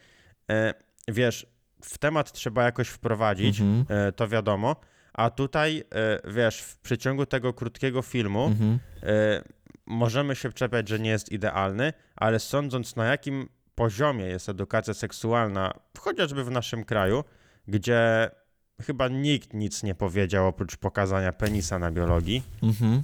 e, 0.51 0.75
wiesz, 1.09 1.47
w 1.83 1.99
temat 1.99 2.33
trzeba 2.33 2.65
jakoś 2.65 2.89
wprowadzić, 2.89 3.61
Mhm. 3.61 3.85
e, 4.09 4.13
to 4.13 4.29
wiadomo, 4.29 4.77
a 5.21 5.31
tutaj, 5.31 5.85
e, 5.95 6.31
wiesz, 6.33 6.61
w 6.61 6.79
przeciągu 6.79 7.27
tego 7.27 7.53
krótkiego 7.53 8.03
filmu 8.03 8.47
Mhm. 8.47 8.79
e, 9.03 9.43
możemy 9.87 10.37
się 10.37 10.53
czepiać, 10.53 10.89
że 10.89 10.99
nie 11.01 11.11
jest 11.11 11.33
idealny, 11.33 11.93
ale 12.17 12.39
sądząc 12.39 12.97
na 12.97 13.05
jakim 13.05 13.49
poziomie 13.75 14.25
jest 14.25 14.49
edukacja 14.49 14.95
seksualna, 14.95 15.73
chociażby 15.99 16.45
w 16.45 16.51
naszym 16.51 16.85
kraju, 16.85 17.25
gdzie 17.69 18.31
chyba 18.83 19.09
nikt 19.09 19.55
nic 19.55 19.83
nie 19.83 19.95
powiedział 19.95 20.47
oprócz 20.47 20.77
pokazania 20.77 21.33
penisa 21.33 21.79
na 21.79 21.91
biologii 21.91 22.43
Mhm. 22.63 23.03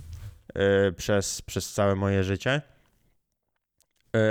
e, 0.55 0.93
przez, 0.93 1.43
przez 1.43 1.73
całe 1.73 1.95
moje 1.95 2.25
życie. 2.25 2.63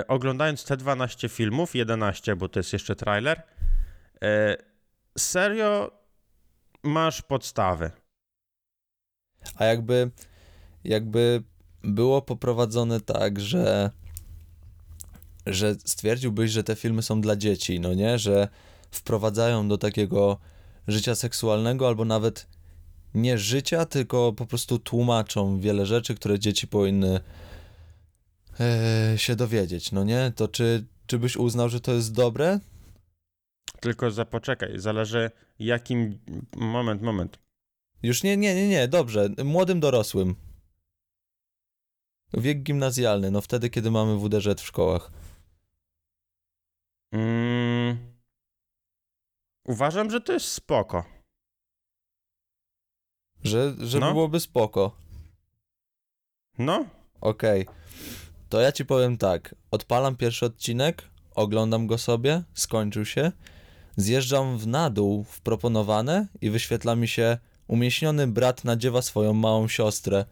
Oglądając 0.08 0.66
te 0.66 0.78
12 0.78 1.30
filmów, 1.30 1.76
11, 1.76 2.36
bo 2.36 2.50
to 2.50 2.60
jest 2.60 2.74
jeszcze 2.74 2.96
trailer, 2.96 3.42
serio 5.18 5.92
masz 6.86 7.22
podstawy. 7.22 7.92
A 9.56 9.66
jakby, 9.66 10.12
jakby 10.84 11.44
było 11.84 12.22
poprowadzone 12.22 13.02
tak, 13.02 13.40
że, 13.40 13.92
że 15.46 15.76
stwierdziłbyś, 15.86 16.52
że 16.52 16.64
te 16.64 16.76
filmy 16.76 17.02
są 17.02 17.22
dla 17.22 17.36
dzieci, 17.36 17.80
no 17.80 17.94
nie? 17.94 18.20
Że 18.20 18.48
wprowadzają 18.92 19.68
do 19.68 19.78
takiego 19.78 20.38
życia 20.88 21.16
seksualnego 21.16 21.88
albo 21.88 22.06
nawet 22.06 22.48
nie 23.14 23.38
życia, 23.38 23.86
tylko 23.86 24.34
po 24.34 24.46
prostu 24.46 24.80
tłumaczą 24.80 25.60
wiele 25.60 25.86
rzeczy, 25.86 26.16
które 26.16 26.40
dzieci 26.40 26.68
powinny 26.68 27.20
e, 28.60 29.14
się 29.18 29.36
dowiedzieć, 29.36 29.92
no 29.92 30.04
nie? 30.04 30.32
To 30.36 30.48
czy, 30.48 30.86
czy 31.08 31.20
byś 31.20 31.38
uznał, 31.38 31.70
że 31.70 31.80
to 31.80 31.94
jest 31.94 32.14
dobre? 32.14 32.60
Tylko 33.80 34.12
zapoczekaj, 34.12 34.80
zależy 34.80 35.32
jakim... 35.60 36.20
Moment, 36.56 37.02
moment. 37.02 37.40
Już 38.04 38.24
nie, 38.24 38.38
nie, 38.38 38.56
nie, 38.56 38.68
nie, 38.68 38.88
dobrze. 38.88 39.30
Młodym 39.44 39.80
dorosłym. 39.80 40.36
Wiek 42.34 42.64
gimnazjalny, 42.64 43.32
no 43.32 43.42
wtedy, 43.42 43.70
kiedy 43.70 43.92
mamy 43.92 44.18
WDŻ 44.18 44.62
w 44.62 44.66
szkołach. 44.66 45.12
Mm, 47.12 47.98
uważam, 49.66 50.12
że 50.12 50.22
to 50.22 50.34
jest 50.34 50.52
spoko. 50.52 51.06
Że, 53.44 53.76
że 53.80 54.00
No. 54.00 54.12
byłoby 54.12 54.40
spoko. 54.40 54.98
No, 56.58 56.86
Okej. 57.22 57.66
To 58.50 58.62
ja 58.62 58.72
ci 58.72 58.86
powiem 58.86 59.18
tak. 59.18 59.56
Odpalam 59.72 60.16
pierwszy 60.16 60.46
odcinek, 60.46 61.10
oglądam 61.36 61.88
go 61.88 61.98
sobie, 61.98 62.44
skończył 62.54 63.06
się. 63.06 63.32
Zjeżdżam 63.98 64.58
w 64.58 64.68
na 64.68 64.90
dół 64.90 65.24
w 65.24 65.42
proponowane 65.42 66.28
i 66.42 66.50
wyświetla 66.50 66.96
mi 66.96 67.08
się 67.08 67.38
umieśniony 67.68 68.28
brat 68.28 68.64
nadziewa 68.64 69.02
swoją 69.02 69.34
małą 69.34 69.68
siostrę. 69.68 70.26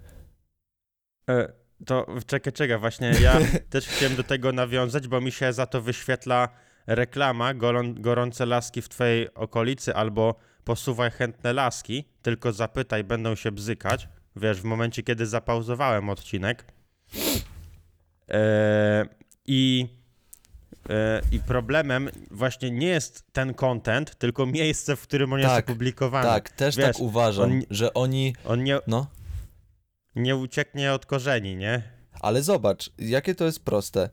e, 1.29 1.53
to 1.85 2.07
czekaj, 2.27 2.53
czekaj, 2.53 2.79
właśnie 2.79 3.11
ja 3.21 3.39
też 3.69 3.87
chciałem 3.87 4.15
do 4.15 4.23
tego 4.23 4.51
nawiązać, 4.51 5.07
bo 5.07 5.21
mi 5.21 5.31
się 5.31 5.53
za 5.53 5.65
to 5.65 5.81
wyświetla 5.81 6.49
reklama 6.87 7.53
gorą, 7.53 7.93
gorące 7.93 8.45
laski 8.45 8.81
w 8.81 8.89
twojej 8.89 9.33
okolicy 9.33 9.95
albo 9.95 10.35
posuwaj 10.63 11.11
chętne 11.11 11.53
laski, 11.53 12.05
tylko 12.21 12.51
zapytaj, 12.51 13.03
będą 13.03 13.35
się 13.35 13.51
bzykać. 13.51 14.07
Wiesz, 14.35 14.61
w 14.61 14.63
momencie, 14.63 15.03
kiedy 15.03 15.25
zapauzowałem 15.25 16.09
odcinek. 16.09 16.65
E, 18.29 19.05
I 19.45 19.87
i 21.31 21.39
problemem 21.39 22.09
właśnie 22.31 22.71
nie 22.71 22.87
jest 22.87 23.23
ten 23.31 23.53
content, 23.53 24.15
tylko 24.15 24.45
miejsce, 24.45 24.95
w 24.95 25.01
którym 25.01 25.33
on 25.33 25.39
jest 25.39 25.51
Tak, 25.51 25.65
opublikowany. 25.69 26.27
Tak, 26.27 26.49
też 26.49 26.75
Wiesz, 26.77 26.85
tak 26.85 26.99
uważam, 26.99 27.51
on- 27.51 27.61
że 27.69 27.93
oni. 27.93 28.35
On 28.45 28.63
nie, 28.63 28.79
No, 28.87 29.07
nie 30.15 30.35
ucieknie 30.35 30.93
od 30.93 31.05
korzeni, 31.05 31.55
nie? 31.55 31.81
ale 32.21 32.43
zobacz, 32.43 32.89
jakie 32.97 33.35
to 33.35 33.45
jest 33.45 33.59
proste. 33.65 34.09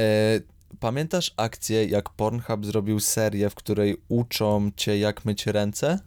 E, 0.00 0.40
pamiętasz 0.80 1.34
akcję, 1.36 1.84
jak 1.84 2.10
Pornhub 2.10 2.66
zrobił 2.66 3.00
serię, 3.00 3.50
w 3.50 3.54
której 3.54 3.96
uczą 4.08 4.70
cię, 4.76 4.98
jak 4.98 5.24
myć 5.24 5.46
ręce? 5.46 5.98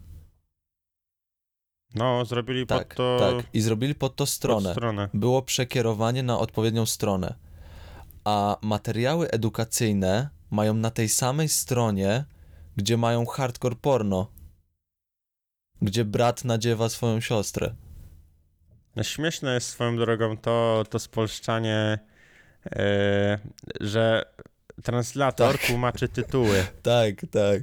No, 1.94 2.24
zrobili 2.24 2.66
Tak, 2.66 2.88
pod 2.88 2.96
to 2.96 3.16
tak. 3.36 3.46
I 3.52 3.60
zrobili 3.60 3.94
pod 3.94 4.16
to 4.16 4.22
pod 4.22 4.28
stronę. 4.28 4.72
stronę. 4.72 5.08
było 5.14 5.42
przekierowanie 5.42 6.22
na 6.22 6.38
odpowiednią 6.38 6.86
stronę. 6.86 7.34
A 8.24 8.56
materiały 8.62 9.30
edukacyjne 9.30 10.28
mają 10.50 10.74
na 10.74 10.90
tej 10.90 11.08
samej 11.08 11.48
stronie, 11.48 12.24
gdzie 12.76 12.96
mają 12.96 13.26
hardcore 13.26 13.76
porno. 13.76 14.30
Gdzie 15.82 16.04
brat 16.04 16.44
nadziewa 16.44 16.88
swoją 16.88 17.20
siostrę. 17.20 17.74
No, 18.96 19.02
śmieszne 19.02 19.54
jest 19.54 19.68
swoją 19.68 19.96
drogą 19.96 20.36
to, 20.36 20.84
to 20.90 20.98
spolszczanie, 20.98 21.98
e, 22.66 23.38
że 23.80 24.24
translator 24.82 25.52
Tak. 25.58 25.66
tłumaczy 25.66 26.08
tytuły. 26.08 26.66
Tak, 26.82 27.14
tak. 27.30 27.62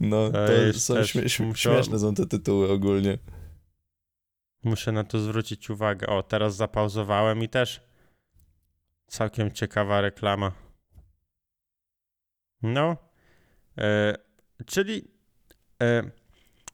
No, 0.00 0.30
To 0.30 0.38
to 0.72 0.78
są 0.78 0.94
też- 0.94 1.10
śmie- 1.12 1.46
muszę- 1.46 1.74
śmieszne 1.74 1.98
są 1.98 2.14
te 2.14 2.26
tytuły 2.26 2.72
ogólnie. 2.72 3.18
Muszę 4.64 4.92
na 4.92 5.04
to 5.04 5.18
zwrócić 5.18 5.70
uwagę. 5.70 6.06
O, 6.06 6.22
teraz 6.22 6.56
zapauzowałem 6.56 7.42
i 7.42 7.48
też 7.48 7.80
całkiem 9.06 9.50
ciekawa 9.50 10.00
reklama. 10.00 10.52
No, 12.62 12.96
e, 13.78 14.14
czyli 14.66 15.04
e, 15.82 16.10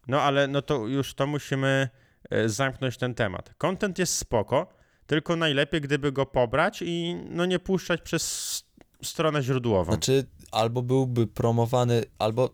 no 0.07 0.21
ale 0.21 0.49
no 0.49 0.63
to 0.63 0.87
już 0.87 1.15
to 1.15 1.27
musimy 1.27 1.89
e, 2.31 2.49
zamknąć 2.49 2.97
ten 2.97 3.15
temat. 3.15 3.55
Content 3.59 3.99
jest 3.99 4.17
spoko, 4.19 4.67
tylko 5.07 5.37
najlepiej 5.37 5.81
gdyby 5.81 6.13
go 6.13 6.27
pobrać 6.27 6.83
i 6.83 7.17
no 7.31 7.47
nie 7.47 7.59
puszczać 7.59 8.03
przez 8.03 8.65
stronę 9.03 9.43
źródłową. 9.43 9.93
Znaczy, 9.93 10.25
albo 10.51 10.83
byłby 10.83 11.27
promowany, 11.27 12.05
albo. 12.19 12.51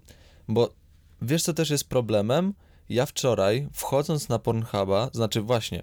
Bo 0.49 0.75
wiesz, 1.23 1.43
co 1.43 1.55
też 1.55 1.71
jest 1.71 1.89
problemem? 1.89 2.55
Ja 2.89 3.07
wczoraj, 3.07 3.69
wchodząc 3.73 4.29
na 4.29 4.39
Pornhuba, 4.39 5.11
znaczy 5.13 5.41
właśnie, 5.41 5.83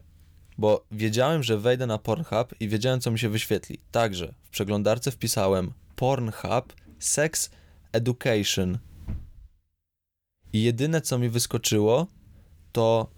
bo 0.58 0.86
wiedziałem, 0.91 1.43
że 1.43 1.58
wejdę 1.58 1.88
na 1.88 1.97
Pornhub 1.97 2.56
i 2.60 2.68
wiedziałem, 2.68 3.01
co 3.01 3.12
mi 3.12 3.20
się 3.20 3.30
wyświetli. 3.30 3.80
Także 3.91 4.34
w 4.43 4.49
przeglądarce 4.49 5.12
wpisałem 5.12 5.74
Pornhub 5.95 6.74
Sex 6.99 7.49
Education. 7.91 8.80
I 10.53 10.64
jedyne, 10.64 11.01
co 11.01 11.20
mi 11.20 11.30
wyskoczyło, 11.30 12.08
to 12.72 13.10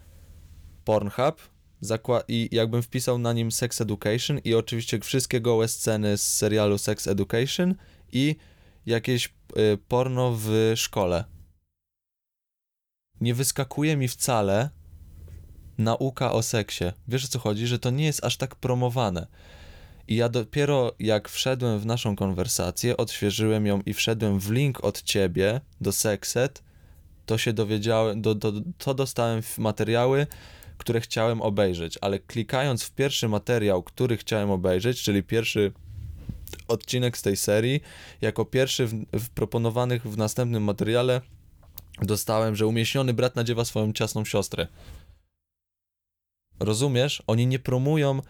Pornhub. 0.86 1.58
I 2.28 2.50
jakbym 2.52 2.82
wpisał 2.82 3.20
na 3.20 3.34
nim 3.34 3.52
Sex 3.52 3.82
Education 3.82 4.40
i 4.40 4.54
oczywiście 4.54 5.00
wszystkie 5.00 5.42
gołe 5.42 5.68
sceny 5.68 6.18
z 6.18 6.36
serialu 6.36 6.78
Sex 6.78 7.08
Education 7.08 7.76
i 8.12 8.36
jakieś 8.86 9.26
y, 9.58 9.78
porno 9.88 10.34
w 10.38 10.74
szkole. 10.76 11.24
Nie 13.22 13.34
wyskakuje 13.34 13.98
mi 13.98 14.08
wcale 14.08 14.70
nauka 15.78 16.32
o 16.32 16.44
seksie. 16.44 16.84
Wiesz 17.08 17.26
o 17.26 17.28
co 17.28 17.40
chodzi? 17.40 17.68
Że 17.68 17.80
to 17.80 17.90
nie 17.90 18.06
jest 18.06 18.26
aż 18.26 18.38
tak 18.38 18.56
promowane. 18.56 19.28
I 20.08 20.16
ja 20.16 20.30
dopiero 20.30 20.96
jak 21.00 21.30
wszedłem 21.30 21.80
w 21.80 21.86
naszą 21.86 22.16
konwersację, 22.16 22.98
odświeżyłem 22.98 23.66
ją 23.66 23.82
i 23.86 23.94
wszedłem 23.94 24.40
w 24.40 24.52
link 24.52 24.84
od 24.84 25.02
ciebie 25.02 25.62
do 25.82 25.92
Sexet, 25.92 26.64
to 27.26 27.38
się 27.38 27.54
dowiedziałem, 27.54 28.22
do, 28.22 28.36
do, 28.36 28.54
to 28.78 28.94
dostałem 28.94 29.42
materiały, 29.58 30.28
które 30.78 31.02
chciałem 31.02 31.42
obejrzeć, 31.42 31.98
ale 32.02 32.20
klikając 32.20 32.84
w 32.84 32.92
pierwszy 32.92 33.30
materiał, 33.30 33.84
który 33.84 34.18
chciałem 34.18 34.52
obejrzeć, 34.52 35.04
czyli 35.04 35.24
pierwszy 35.24 35.72
odcinek 36.68 37.18
z 37.18 37.22
tej 37.22 37.38
serii, 37.38 37.82
jako 38.22 38.46
pierwszy 38.46 38.88
w, 38.88 39.06
w 39.14 39.30
proponowanych 39.30 40.04
w 40.04 40.18
następnym 40.18 40.64
materiale 40.64 41.22
dostałem, 42.02 42.56
że 42.56 42.68
umieśniony 42.68 43.14
brat 43.14 43.36
nadziewa 43.36 43.66
swoją 43.66 43.94
ciasną 43.94 44.26
siostrę. 44.26 44.68
Rozumiesz? 46.60 47.24
Oni 47.28 47.48
nie 47.48 47.60
promują, 47.60 48.22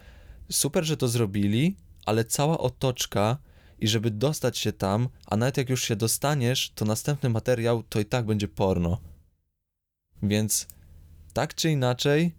super, 0.51 0.83
że 0.83 0.97
to 0.97 1.07
zrobili, 1.07 1.75
ale 2.05 2.25
cała 2.25 2.57
otoczka 2.57 3.37
i 3.79 3.87
żeby 3.87 4.11
dostać 4.11 4.57
się 4.57 4.73
tam, 4.73 5.09
a 5.27 5.37
nawet 5.37 5.57
jak 5.57 5.69
już 5.69 5.83
się 5.83 5.95
dostaniesz, 5.95 6.71
to 6.75 6.85
następny 6.85 7.29
materiał 7.29 7.83
to 7.83 7.99
i 7.99 8.05
tak 8.05 8.25
będzie 8.25 8.47
porno. 8.47 8.97
Więc 10.23 10.67
tak 11.33 11.55
czy 11.55 11.71
inaczej 11.71 12.35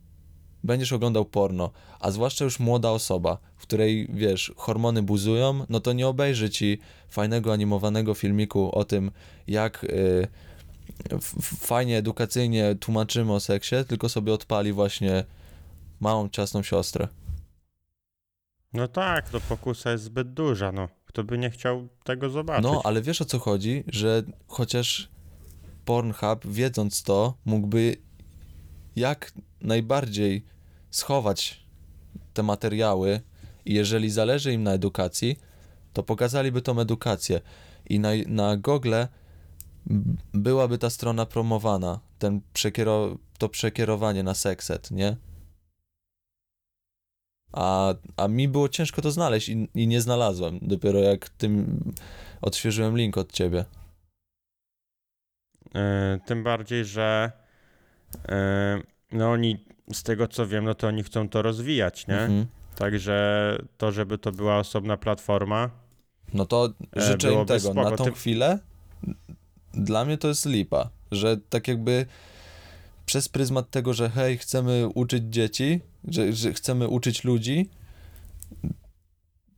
będziesz 0.65 0.93
oglądał 0.93 1.25
porno, 1.25 1.71
a 2.01 2.11
zwłaszcza 2.11 2.45
już 2.45 2.61
młoda 2.61 2.91
osoba, 2.91 3.39
w 3.57 3.63
której 3.63 4.09
wiesz, 4.13 4.53
hormony 4.57 5.03
buzują, 5.03 5.67
no 5.69 5.81
to 5.81 5.93
nie 5.93 6.09
obejrzy 6.09 6.51
ci 6.51 6.79
fajnego 7.11 7.53
animowanego 7.53 8.15
filmiku 8.15 8.71
o 8.75 8.85
tym, 8.85 9.11
jak 9.47 9.85
y, 9.85 10.29
f- 11.13 11.35
fajnie 11.61 11.99
edukacyjnie 11.99 12.75
tłumaczymy 12.81 13.33
o 13.33 13.41
seksie, 13.41 13.77
tylko 13.89 14.09
sobie 14.09 14.33
odpali 14.33 14.73
właśnie 14.73 15.25
małą 16.01 16.29
ciasną 16.29 16.63
siostrę. 16.63 17.09
No 18.73 18.89
tak, 18.89 19.29
to 19.29 19.41
pokusa 19.41 19.91
jest 19.91 20.05
zbyt 20.05 20.33
duża, 20.33 20.73
no. 20.73 20.89
Kto 21.07 21.25
by 21.25 21.39
nie 21.39 21.51
chciał 21.51 21.89
tego 22.05 22.31
zobaczyć? 22.31 22.65
No, 22.65 22.81
ale 22.85 23.03
wiesz 23.03 23.23
o 23.23 23.25
co 23.25 23.39
chodzi, 23.39 23.85
że 23.87 24.23
chociaż 24.47 25.09
Pornhub, 25.85 26.47
wiedząc 26.47 27.03
to, 27.03 27.35
mógłby 27.45 27.97
jak 28.97 29.33
najbardziej 29.61 30.45
schować 30.91 31.65
te 32.35 32.43
materiały 32.43 33.21
i 33.65 33.75
jeżeli 33.75 34.11
zależy 34.11 34.53
im 34.53 34.63
na 34.63 34.73
edukacji, 34.73 35.39
to 35.93 36.03
pokazaliby 36.03 36.63
tą 36.63 36.81
edukację 36.81 37.41
i 37.89 38.01
na, 38.01 38.09
na 38.27 38.57
Google 38.57 38.95
byłaby 40.33 40.79
ta 40.79 40.91
strona 40.91 41.27
promowana, 41.27 42.01
ten 42.19 42.41
przekiero, 42.53 43.19
to 43.39 43.49
przekierowanie 43.49 44.23
na 44.23 44.35
sekset, 44.35 44.91
nie? 44.91 45.17
A, 47.53 47.95
a 48.17 48.29
mi 48.29 48.49
było 48.49 48.69
ciężko 48.69 49.03
to 49.03 49.11
znaleźć 49.11 49.49
i, 49.49 49.69
i 49.75 49.87
nie 49.87 50.01
znalazłem. 50.01 50.59
Dopiero 50.63 50.99
jak 50.99 51.29
tym 51.29 51.81
odświeżyłem 52.43 52.97
link 52.97 53.19
od 53.19 53.33
ciebie. 53.33 53.65
E, 55.75 56.19
tym 56.27 56.45
bardziej, 56.45 56.85
że 56.85 57.33
e, 58.29 58.81
no 59.13 59.31
oni, 59.31 59.65
z 59.93 60.03
tego 60.03 60.29
co 60.29 60.47
wiem, 60.47 60.65
no 60.65 60.75
to 60.75 60.87
oni 60.89 61.03
chcą 61.03 61.29
to 61.29 61.43
rozwijać, 61.43 62.07
nie? 62.07 62.19
Mhm. 62.21 62.47
Także 62.77 63.59
to, 63.79 63.93
żeby 63.93 64.19
to 64.19 64.33
była 64.33 64.59
osobna 64.59 64.97
platforma, 64.97 65.71
No 66.35 66.47
to 66.47 66.73
E, 66.97 67.01
życzę 67.01 67.33
im 67.33 67.47
tego. 67.47 67.61
spoko. 67.61 67.91
Na 67.91 67.97
tą 67.97 68.05
Ty- 68.05 68.13
chwilę 68.13 68.59
dla 69.73 70.05
mnie 70.05 70.19
to 70.19 70.29
jest 70.29 70.47
lipa, 70.47 70.91
że 71.13 71.37
tak 71.37 71.69
jakby 71.69 72.07
przez 73.09 73.29
pryzmat 73.29 73.71
tego, 73.71 73.95
że 73.95 74.11
hej, 74.11 74.39
chcemy 74.39 74.89
uczyć 74.95 75.25
dzieci, 75.25 75.81
że, 76.09 76.33
że 76.33 76.53
chcemy 76.53 76.89
uczyć 76.89 77.25
ludzi, 77.25 77.71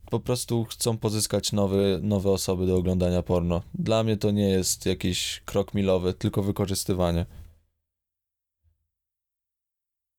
po 0.09 0.19
prostu 0.19 0.65
chcą 0.65 0.97
pozyskać 0.97 1.51
nowe, 1.51 1.77
nowe 2.01 2.29
osoby 2.29 2.65
do 2.67 2.75
oglądania 2.75 3.21
porno. 3.23 3.61
Dla 3.73 4.03
mnie 4.03 4.17
to 4.17 4.31
nie 4.31 4.49
jest 4.49 4.85
jakiś 4.85 5.41
krok 5.45 5.73
milowy, 5.73 6.13
tylko 6.13 6.43
wykorzystywanie. 6.43 7.25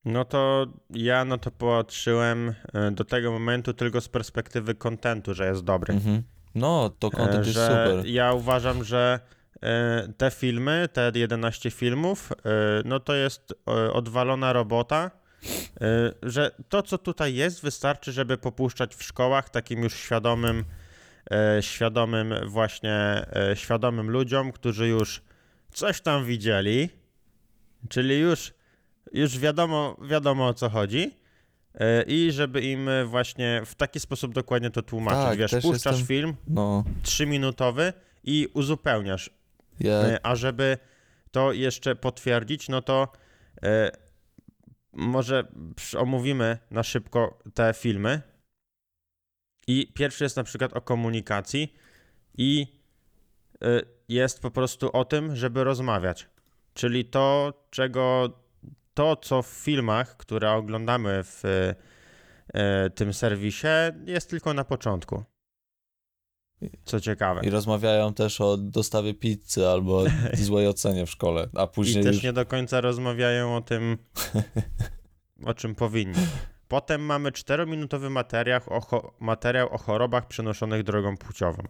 no 0.04 0.24
to 0.24 0.66
ja 0.90 1.24
no 1.24 1.38
to 1.38 1.50
patrzyłem 1.50 2.54
e, 2.72 2.90
do 2.90 3.04
tego 3.04 3.32
momentu 3.32 3.74
tylko 3.74 4.00
z 4.00 4.08
perspektywy 4.08 4.74
kontentu, 4.74 5.34
że 5.34 5.46
jest 5.46 5.64
dobry. 5.64 5.94
Mhm. 5.94 6.22
No, 6.54 6.90
to 6.98 7.08
E, 7.08 7.10
content 7.10 7.46
jest 7.46 7.58
super. 7.58 8.06
Ja 8.06 8.32
uważam, 8.32 8.84
że 8.84 9.20
e, 9.20 9.41
te 10.16 10.30
filmy, 10.30 10.88
te 10.92 11.12
11 11.14 11.70
filmów, 11.70 12.32
e, 12.32 12.36
no 12.84 13.00
to 13.00 13.14
jest 13.14 13.54
e, 13.68 13.92
odwalona 13.92 14.52
robota, 14.52 15.10
e, 15.80 16.12
że 16.22 16.50
to, 16.68 16.82
co 16.82 16.98
tutaj 16.98 17.34
jest, 17.34 17.62
wystarczy, 17.62 18.12
żeby 18.12 18.38
popuszczać 18.38 18.94
w 18.94 19.02
szkołach 19.02 19.50
takim 19.50 19.82
już 19.82 19.94
świadomym, 19.94 20.64
e, 21.30 21.62
świadomym 21.62 22.34
właśnie, 22.46 22.92
e, 23.32 23.56
świadomym 23.56 24.10
ludziom, 24.10 24.52
którzy 24.52 24.88
już 24.88 25.22
coś 25.72 26.00
tam 26.00 26.24
widzieli, 26.24 26.88
czyli 27.88 28.18
już, 28.18 28.54
już 29.12 29.38
wiadomo, 29.38 29.96
wiadomo 30.08 30.46
o 30.46 30.54
co 30.54 30.68
chodzi. 30.68 31.10
e, 31.74 32.02
I 32.02 32.32
żeby 32.32 32.60
im 32.62 32.88
właśnie 33.06 33.62
w 33.66 33.74
taki 33.74 34.00
sposób 34.00 34.34
dokładnie 34.34 34.70
to 34.70 34.82
tłumaczyć. 34.82 35.22
Tak, 35.24 35.38
Wiesz, 35.38 35.50
puszczasz 35.62 35.72
jestem- 35.92 36.06
film, 36.06 36.34
No, 36.48 36.84
trzyminutowy 37.02 37.92
i 38.24 38.48
uzupełniasz. 38.54 39.30
E, 39.84 40.26
A 40.26 40.36
żeby 40.36 40.78
to 41.30 41.52
jeszcze 41.52 41.96
potwierdzić, 41.96 42.68
no 42.68 42.82
to 42.82 43.12
e, 43.62 43.90
może 44.92 45.44
omówimy 45.98 46.58
na 46.70 46.82
szybko 46.82 47.38
te 47.54 47.74
filmy. 47.74 48.22
I 49.66 49.92
pierwszy 49.94 50.24
jest 50.24 50.36
na 50.36 50.44
przykład 50.44 50.72
o 50.72 50.80
komunikacji 50.80 51.74
i 52.38 52.80
e, 53.62 53.80
jest 54.08 54.40
po 54.40 54.50
prostu 54.50 54.90
o 54.92 55.04
tym, 55.04 55.36
żeby 55.36 55.64
rozmawiać. 55.64 56.28
Czyli 56.74 57.04
to, 57.04 57.52
czego 57.70 58.28
to, 58.94 59.16
co 59.16 59.42
w 59.42 59.46
filmach, 59.46 60.16
które 60.16 60.50
oglądamy 60.50 61.24
w 61.24 61.42
e, 62.54 62.90
tym 62.90 63.14
serwisie, 63.14 63.68
jest 64.06 64.30
tylko 64.30 64.54
na 64.54 64.64
początku. 64.64 65.24
Co 66.84 67.00
ciekawe. 67.00 67.40
i 67.44 67.50
rozmawiają 67.50 68.14
też 68.14 68.40
o 68.40 68.56
dostawie 68.56 69.14
pizzy 69.14 69.68
albo 69.68 70.04
złej 70.34 70.68
ocenie 70.68 71.06
w 71.06 71.10
szkole, 71.10 71.48
a 71.54 71.64
I 71.64 71.68
później 71.68 72.04
też 72.04 72.14
już... 72.14 72.24
nie 72.24 72.32
do 72.32 72.46
końca 72.46 72.80
rozmawiają 72.80 73.56
o 73.56 73.60
tym, 73.60 73.98
o 75.50 75.54
czym 75.54 75.74
powinni. 75.74 76.26
Potem 76.68 77.00
mamy 77.00 77.32
czterominutowy 77.32 78.10
materiał 78.10 78.60
o, 78.66 79.12
materiał 79.20 79.74
o 79.74 79.78
chorobach 79.78 80.28
przenoszonych 80.28 80.82
drogą 80.82 81.16
płciową. 81.16 81.62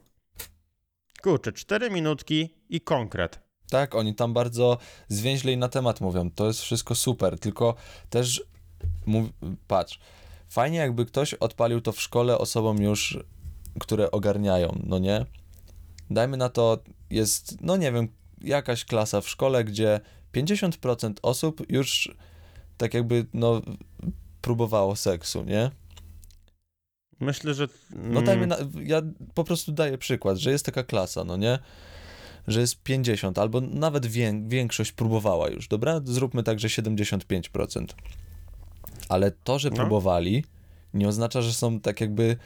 Kurczę, 1.23 1.53
cztery 1.53 1.91
minutki 1.91 2.55
i 2.69 2.81
konkret. 2.81 3.41
Tak, 3.71 3.95
oni 3.95 4.15
tam 4.15 4.33
bardzo 4.33 4.79
zwięźle 5.09 5.53
i 5.53 5.57
na 5.57 5.69
temat 5.69 6.01
mówią. 6.01 6.31
To 6.31 6.47
jest 6.47 6.61
wszystko 6.61 6.95
super, 6.95 7.39
tylko 7.39 7.75
też 8.11 8.45
mów... 9.07 9.29
patrz, 9.67 9.99
fajnie 10.49 10.79
jakby 10.79 11.07
ktoś 11.07 11.35
odpalił 11.35 11.81
to 11.81 11.93
w 11.93 12.01
szkole 12.01 12.39
osobom 12.39 12.83
już, 12.83 13.19
które 13.81 14.11
ogarniają, 14.11 14.79
no 14.87 14.99
nie? 14.99 15.27
Dajmy 16.11 16.37
na 16.37 16.49
to, 16.49 16.79
jest, 17.11 17.57
no 17.61 17.77
nie 17.77 17.93
wiem, 17.93 18.09
jakaś 18.41 18.85
klasa 18.85 19.21
w 19.21 19.29
szkole, 19.29 19.65
gdzie 19.65 20.01
50% 20.35 21.13
osób 21.23 21.71
już 21.71 22.15
tak 22.77 22.95
jakby, 22.95 23.27
no, 23.35 23.63
próbowało 24.41 24.97
seksu, 24.97 25.45
nie? 25.45 25.71
Myślę, 27.21 27.55
że. 27.55 27.69
No 27.91 28.09
mm, 28.09 28.25
dajmy 28.25 28.47
na, 28.47 28.57
ja 28.85 29.03
po 29.35 29.45
prostu 29.45 29.73
daję 29.73 29.99
przykład, 29.99 30.37
że 30.37 30.51
jest 30.51 30.67
taka 30.67 30.85
klasa, 30.85 31.25
no 31.25 31.37
nie? 31.37 31.59
Że 32.49 32.61
jest 32.61 32.83
50, 32.83 33.39
albo 33.39 33.61
nawet 33.61 34.07
wię, 34.07 34.43
większość 34.47 34.93
próbowała 34.93 35.49
już, 35.51 35.69
dobra? 35.69 36.01
Zróbmy 36.05 36.43
tak, 36.43 36.61
że 36.61 36.69
75%. 36.69 37.87
Ale 39.09 39.31
to, 39.31 39.59
że 39.59 39.71
No. 39.71 39.77
próbowali, 39.77 40.45
nie 40.95 41.09
oznacza, 41.09 41.43
że 41.43 41.53
są 41.53 41.81
tak 41.81 42.01
jakby 42.01 42.37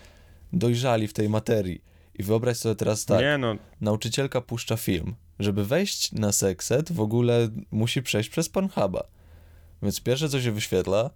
dojrzali 0.53 1.09
w 1.09 1.13
tej 1.13 1.29
materii. 1.29 1.83
I 2.15 2.23
wyobraź 2.23 2.57
sobie 2.57 2.75
teraz 2.75 3.05
tak, 3.05 3.21
Nie 3.21 3.39
no, 3.39 3.57
nauczycielka 3.81 4.41
puszcza 4.41 4.77
film. 4.77 5.15
Żeby 5.39 5.65
wejść 5.65 6.13
na 6.13 6.33
sekset, 6.33 6.93
w 6.93 7.01
ogóle 7.01 7.49
musi 7.71 8.03
przejść 8.03 8.29
przez 8.29 8.49
Pornhuba. 8.49 9.05
Więc 9.83 10.01
pierwsze, 10.01 10.29
co 10.29 10.41
się 10.41 10.53
wyświetla, 10.53 11.11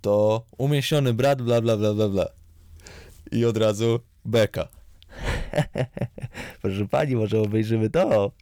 to 0.00 0.44
umieśniony 0.58 1.14
brat, 1.14 1.42
bla, 1.42 1.60
bla, 1.60 1.76
bla, 1.76 1.94
bla, 1.94 2.08
bla. 2.08 2.26
I 3.32 3.44
od 3.44 3.56
razu 3.56 4.00
beka. 4.24 4.68
Proszę 6.62 6.88
pani, 6.88 7.16
może 7.16 7.40
obejrzymy 7.40 7.90
to. 7.90 8.32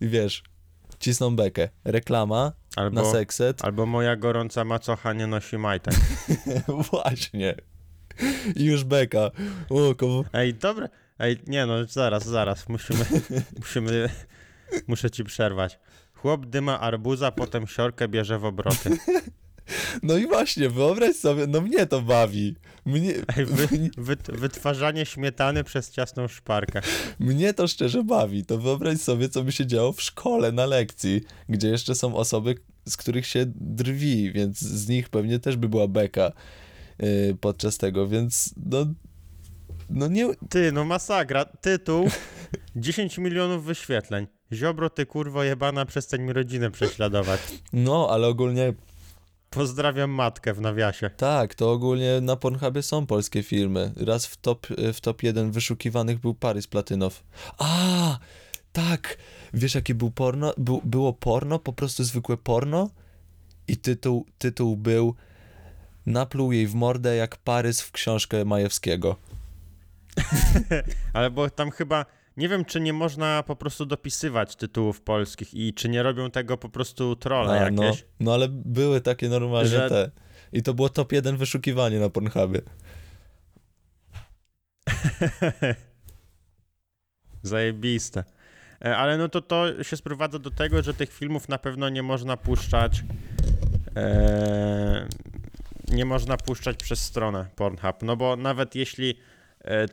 I 0.00 0.08
wiesz, 0.08 0.42
cisną 0.98 1.36
bekę. 1.36 1.68
Reklama 1.84 2.52
na 2.76 2.82
albo, 2.82 3.12
sekset. 3.12 3.64
albo 3.64 3.86
moja 3.86 4.16
gorąca 4.16 4.64
macocha 4.64 5.12
nie 5.12 5.26
nosi 5.26 5.58
majtek. 5.58 5.94
Właśnie. 6.90 7.54
I 8.56 8.64
już 8.64 8.84
beka. 8.84 9.30
O, 9.70 9.94
komu... 9.94 10.24
Ej, 10.32 10.54
dobra. 10.54 10.88
Ej, 11.18 11.36
nie 11.46 11.66
no, 11.66 11.84
zaraz, 11.84 12.26
zaraz. 12.26 12.68
Musimy, 12.68 13.04
musimy, 13.58 14.08
muszę 14.86 15.10
ci 15.10 15.24
przerwać. 15.24 15.78
Chłop 16.14 16.46
dyma 16.46 16.80
arbuza, 16.80 17.32
potem 17.32 17.66
siorkę 17.66 18.08
bierze 18.08 18.38
w 18.38 18.44
obroty. 18.44 18.90
No 20.02 20.16
i 20.16 20.26
właśnie, 20.26 20.70
wyobraź 20.70 21.16
sobie, 21.16 21.46
no 21.46 21.60
mnie 21.60 21.86
to 21.86 22.02
bawi. 22.02 22.54
Mnie, 22.84 23.14
Ej, 23.36 23.46
wy, 23.46 23.68
wy, 23.98 24.16
wytwarzanie 24.28 25.06
śmietany 25.06 25.64
przez 25.64 25.90
ciasną 25.90 26.28
szparkę. 26.28 26.80
mnie 27.18 27.54
to 27.54 27.68
szczerze 27.68 28.04
bawi. 28.04 28.44
To 28.44 28.58
wyobraź 28.58 28.98
sobie, 28.98 29.28
co 29.28 29.44
by 29.44 29.52
się 29.52 29.66
działo 29.66 29.92
w 29.92 30.02
szkole 30.02 30.52
na 30.52 30.66
lekcji, 30.66 31.20
gdzie 31.48 31.68
jeszcze 31.68 31.94
są 31.94 32.14
osoby, 32.16 32.54
z 32.88 32.96
których 32.96 33.26
się 33.26 33.44
drwi, 33.56 34.32
więc 34.32 34.58
z 34.58 34.88
nich 34.88 35.08
pewnie 35.08 35.38
też 35.38 35.56
by 35.56 35.68
była 35.68 35.88
beka 35.88 36.32
yy, 36.98 37.36
podczas 37.40 37.78
tego, 37.78 38.08
więc 38.08 38.54
no, 38.66 38.86
no 39.90 40.08
nie, 40.08 40.34
Ty, 40.48 40.72
no 40.72 40.84
masakra. 40.84 41.44
Tytuł 41.44 42.08
10 42.76 43.18
milionów 43.18 43.64
wyświetleń. 43.64 44.26
Ziobro, 44.52 44.90
ty 44.90 45.06
kurwo 45.06 45.44
jebana, 45.44 45.86
przestań 45.86 46.20
mi 46.22 46.32
rodzinę 46.32 46.70
prześladować. 46.70 47.40
no, 47.72 48.08
ale 48.10 48.26
ogólnie 48.26 48.72
Pozdrawiam 49.50 50.10
matkę 50.10 50.54
w 50.54 50.60
nawiasie. 50.60 51.10
tak, 51.16 51.54
to 51.54 51.72
ogólnie 51.72 52.20
na 52.20 52.36
Pornhubie 52.36 52.82
są 52.82 53.06
polskie 53.06 53.42
filmy. 53.42 53.92
Raz 53.96 54.26
w 54.26 54.36
top, 54.36 54.66
w 54.94 55.00
top 55.00 55.22
1 55.22 55.50
wyszukiwanych 55.50 56.18
był 56.18 56.34
Paris 56.34 56.66
Platynow. 56.66 57.22
A, 57.58 58.18
tak, 58.72 59.18
wiesz 59.54 59.74
jakie 59.74 59.94
był 59.94 60.10
porno? 60.10 60.54
Był, 60.58 60.80
było 60.84 61.12
porno, 61.12 61.58
po 61.58 61.72
prostu 61.72 62.04
zwykłe 62.04 62.36
porno 62.36 62.90
i 63.68 63.76
tytuł, 63.76 64.26
tytuł 64.38 64.76
był 64.76 65.14
Napluł 66.06 66.52
jej 66.52 66.66
w 66.66 66.74
mordę 66.74 67.16
jak 67.16 67.36
Parys 67.36 67.80
w 67.80 67.92
książkę 67.92 68.44
Majewskiego. 68.44 69.16
Ale 71.14 71.30
bo 71.30 71.50
tam 71.50 71.70
chyba, 71.70 72.06
nie 72.36 72.48
wiem 72.48 72.64
czy 72.64 72.80
nie 72.80 72.92
można 72.92 73.42
po 73.42 73.56
prostu 73.56 73.86
dopisywać 73.86 74.56
tytułów 74.56 75.00
polskich 75.00 75.54
i 75.54 75.74
czy 75.74 75.88
nie 75.88 76.02
robią 76.02 76.30
tego 76.30 76.56
po 76.58 76.68
prostu 76.68 77.16
trolle 77.16 77.70
no, 77.70 77.84
jakieś. 77.84 78.04
no 78.20 78.34
ale 78.34 78.48
były 78.48 79.00
takie 79.00 79.28
normalnie 79.28 79.68
Że- 79.70 79.88
te. 79.88 80.10
I 80.52 80.62
to 80.62 80.74
było 80.74 80.88
top 80.88 81.12
1 81.12 81.36
wyszukiwanie 81.36 82.00
na 82.00 82.10
Pornhubie. 82.10 82.60
Zajebiste. 87.42 88.24
E, 88.84 88.96
Ale 88.96 89.18
no 89.18 89.28
to 89.28 89.40
to 89.40 89.84
się 89.84 89.96
sprowadza 89.96 90.38
do 90.38 90.50
tego, 90.50 90.82
że 90.82 90.94
tych 90.94 91.12
filmów 91.12 91.48
na 91.48 91.58
pewno 91.58 91.88
nie 91.88 92.02
można 92.02 92.36
puszczać 92.36 93.04
e, 93.96 94.71
nie 95.92 96.04
można 96.04 96.36
puszczać 96.36 96.76
przez 96.76 97.04
stronę 97.04 97.46
Pornhub, 97.56 98.02
no 98.02 98.16
bo 98.16 98.36
nawet 98.36 98.74
jeśli 98.74 99.18
e, 99.64 99.86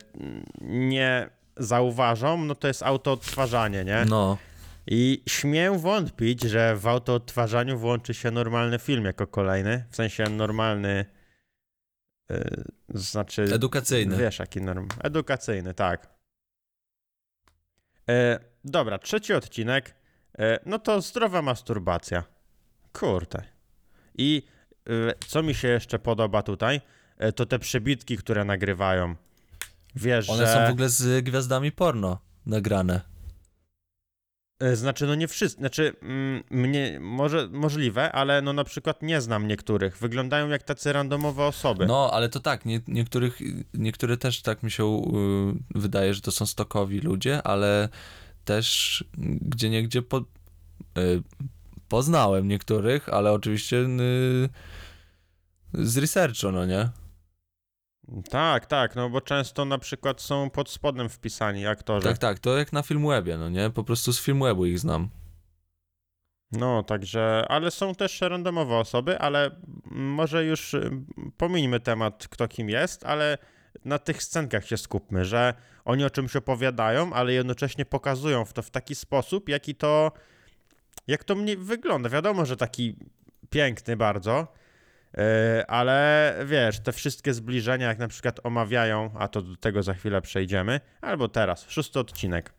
nie 0.60 1.30
zauważą, 1.56 2.44
no 2.44 2.54
to 2.54 2.68
jest 2.68 2.82
autoodtwarzanie, 2.82 3.84
nie? 3.84 4.04
No, 4.08 4.38
I 4.86 5.22
śmiem 5.28 5.78
wątpić, 5.78 6.42
że 6.42 6.76
w 6.76 6.86
autoodtwarzaniu 6.86 7.78
włączy 7.78 8.14
się 8.14 8.30
normalny 8.30 8.78
film 8.78 9.04
jako 9.04 9.26
kolejny, 9.26 9.84
w 9.90 9.96
sensie 9.96 10.24
normalny 10.24 11.04
e, 12.30 12.64
znaczy 12.88 13.42
edukacyjny. 13.42 14.16
Wiesz, 14.16 14.38
jaki 14.38 14.60
norm. 14.60 14.88
Edukacyjny, 15.02 15.74
tak. 15.74 16.08
E, 18.10 18.40
dobra, 18.64 18.98
trzeci 18.98 19.34
odcinek. 19.34 20.00
No 20.66 20.78
to 20.78 21.00
zdrowa 21.00 21.42
masturbacja. 21.42 22.24
Kurde. 22.92 23.42
I 24.14 24.42
co 25.26 25.42
mi 25.42 25.54
się 25.54 25.68
jeszcze 25.68 25.98
podoba 25.98 26.42
tutaj, 26.42 26.80
e, 27.18 27.32
to 27.32 27.46
te 27.46 27.58
przebitki, 27.58 28.16
które 28.16 28.44
nagrywają. 28.44 29.14
Wiesz, 29.94 30.30
One 30.30 30.46
że... 30.46 30.52
są 30.52 30.66
w 30.66 30.70
ogóle 30.70 30.88
z 30.88 31.24
gwiazdami 31.24 31.72
porno 31.72 32.18
nagrane. 32.46 33.00
E, 34.60 34.76
Znaczy, 34.76 35.06
no 35.06 35.14
nie 35.14 35.28
wszyscy, 35.28 35.58
znaczy, 35.58 35.96
mm, 36.02 36.42
mnie, 36.50 36.98
może, 37.00 37.48
możliwe, 37.48 38.12
ale 38.12 38.42
no 38.42 38.52
na 38.52 38.64
przykład 38.64 39.02
nie 39.02 39.20
znam 39.20 39.48
niektórych. 39.48 39.98
Wyglądają 39.98 40.48
jak 40.48 40.62
tacy 40.62 40.92
randomowe 40.92 41.44
osoby. 41.44 41.86
No, 41.86 42.10
ale 42.12 42.28
to 42.28 42.40
tak, 42.40 42.64
nie, 42.64 42.80
niektórych, 42.88 43.38
niektóre 43.74 44.16
też 44.16 44.42
tak 44.42 44.62
mi 44.62 44.70
się 44.70 45.02
y, 45.74 45.78
wydaje, 45.78 46.14
że 46.14 46.20
to 46.20 46.32
są 46.32 46.46
stokowi 46.46 47.00
ludzie, 47.00 47.42
ale 47.42 47.88
też 48.44 49.04
gdzie 49.40 49.70
niegdzie 49.70 50.02
po, 50.02 50.18
y, 50.18 51.22
poznałem 51.90 52.48
niektórych, 52.48 53.08
ale 53.08 53.32
oczywiście 53.32 53.76
y, 53.76 54.48
z 55.74 55.96
researchu, 55.98 56.52
no 56.52 56.66
nie? 56.66 56.88
Tak, 58.30 58.66
tak, 58.66 58.96
no 58.96 59.10
bo 59.10 59.20
często 59.20 59.64
na 59.64 59.78
przykład 59.78 60.20
są 60.20 60.50
pod 60.50 60.70
spodem 60.70 61.08
wpisani 61.08 61.66
aktorzy. 61.66 62.08
Tak, 62.08 62.18
tak, 62.18 62.38
to 62.38 62.58
jak 62.58 62.72
na 62.72 62.82
Filmwebie, 62.82 63.38
no 63.38 63.48
nie? 63.48 63.70
Po 63.70 63.84
prostu 63.84 64.12
z 64.12 64.20
Filmwebu 64.20 64.66
ich 64.66 64.78
znam. 64.78 65.08
No, 66.52 66.82
także, 66.82 67.44
ale 67.48 67.70
są 67.70 67.94
też 67.94 68.20
randomowe 68.20 68.76
osoby, 68.76 69.18
ale 69.18 69.50
może 69.90 70.44
już 70.44 70.74
y, 70.74 70.90
pomińmy 71.36 71.80
temat, 71.80 72.28
kto 72.30 72.48
kim 72.48 72.68
jest, 72.68 73.06
ale 73.06 73.38
na 73.84 73.98
tych 73.98 74.22
scenkach 74.22 74.66
się 74.66 74.76
skupmy, 74.76 75.24
że 75.24 75.54
oni 75.84 76.04
o 76.04 76.10
czymś 76.10 76.36
opowiadają, 76.36 77.12
ale 77.12 77.32
jednocześnie 77.32 77.84
pokazują 77.84 78.44
w 78.44 78.52
to 78.52 78.62
w 78.62 78.70
taki 78.70 78.94
sposób, 78.94 79.48
jaki 79.48 79.74
to, 79.74 80.12
jak 81.10 81.24
to 81.24 81.34
mnie 81.34 81.56
wygląda. 81.56 82.08
Wiadomo, 82.08 82.46
że 82.46 82.56
taki 82.56 82.96
piękny 83.50 83.96
bardzo, 83.96 84.52
yy, 85.16 85.22
ale 85.66 86.34
wiesz, 86.46 86.80
te 86.80 86.92
wszystkie 86.92 87.34
zbliżenia, 87.34 87.86
jak 87.86 87.98
na 87.98 88.08
przykład 88.08 88.40
omawiają, 88.42 89.10
a 89.18 89.28
to 89.28 89.42
do 89.42 89.56
tego 89.56 89.82
za 89.82 89.94
chwilę 89.94 90.22
przejdziemy, 90.22 90.80
albo 91.00 91.28
teraz, 91.28 91.68
szósty 91.68 91.98
odcinek. 91.98 92.52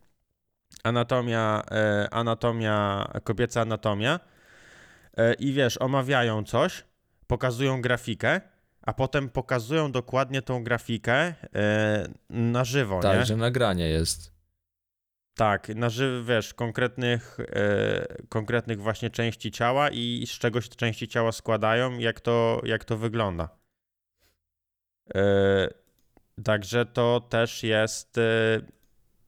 Anatomia, 0.83 1.63
e, 1.71 2.07
anatomia, 2.11 3.07
kobieca 3.23 3.61
anatomia. 3.61 4.19
E, 5.17 5.33
I 5.33 5.53
wiesz, 5.53 5.77
omawiają 5.81 6.43
coś, 6.43 6.83
pokazują 7.27 7.81
grafikę, 7.81 8.41
a 8.81 8.93
potem 8.93 9.29
pokazują 9.29 9.91
dokładnie 9.91 10.41
tą 10.41 10.63
grafikę 10.63 11.13
e, 11.13 11.33
na 12.29 12.63
żywo, 12.63 12.99
Tak, 12.99 13.19
nie? 13.19 13.25
że 13.25 13.37
nagranie 13.37 13.89
jest. 13.89 14.31
Tak, 15.35 15.69
na 15.75 15.89
żywo, 15.89 16.23
wiesz, 16.25 16.53
konkretnych, 16.53 17.37
e, 17.39 18.05
konkretnych 18.29 18.81
właśnie 18.81 19.09
części 19.09 19.51
ciała 19.51 19.89
i 19.89 20.25
z 20.27 20.31
czego 20.31 20.61
się 20.61 20.69
te 20.69 20.75
części 20.75 21.07
ciała 21.07 21.31
składają, 21.31 21.97
jak 21.97 22.19
to, 22.19 22.61
jak 22.63 22.85
to 22.85 22.97
wygląda. 22.97 23.49
E, 25.15 25.67
także 26.43 26.85
to 26.85 27.19
też 27.29 27.63
jest 27.63 28.17
e, 28.17 28.61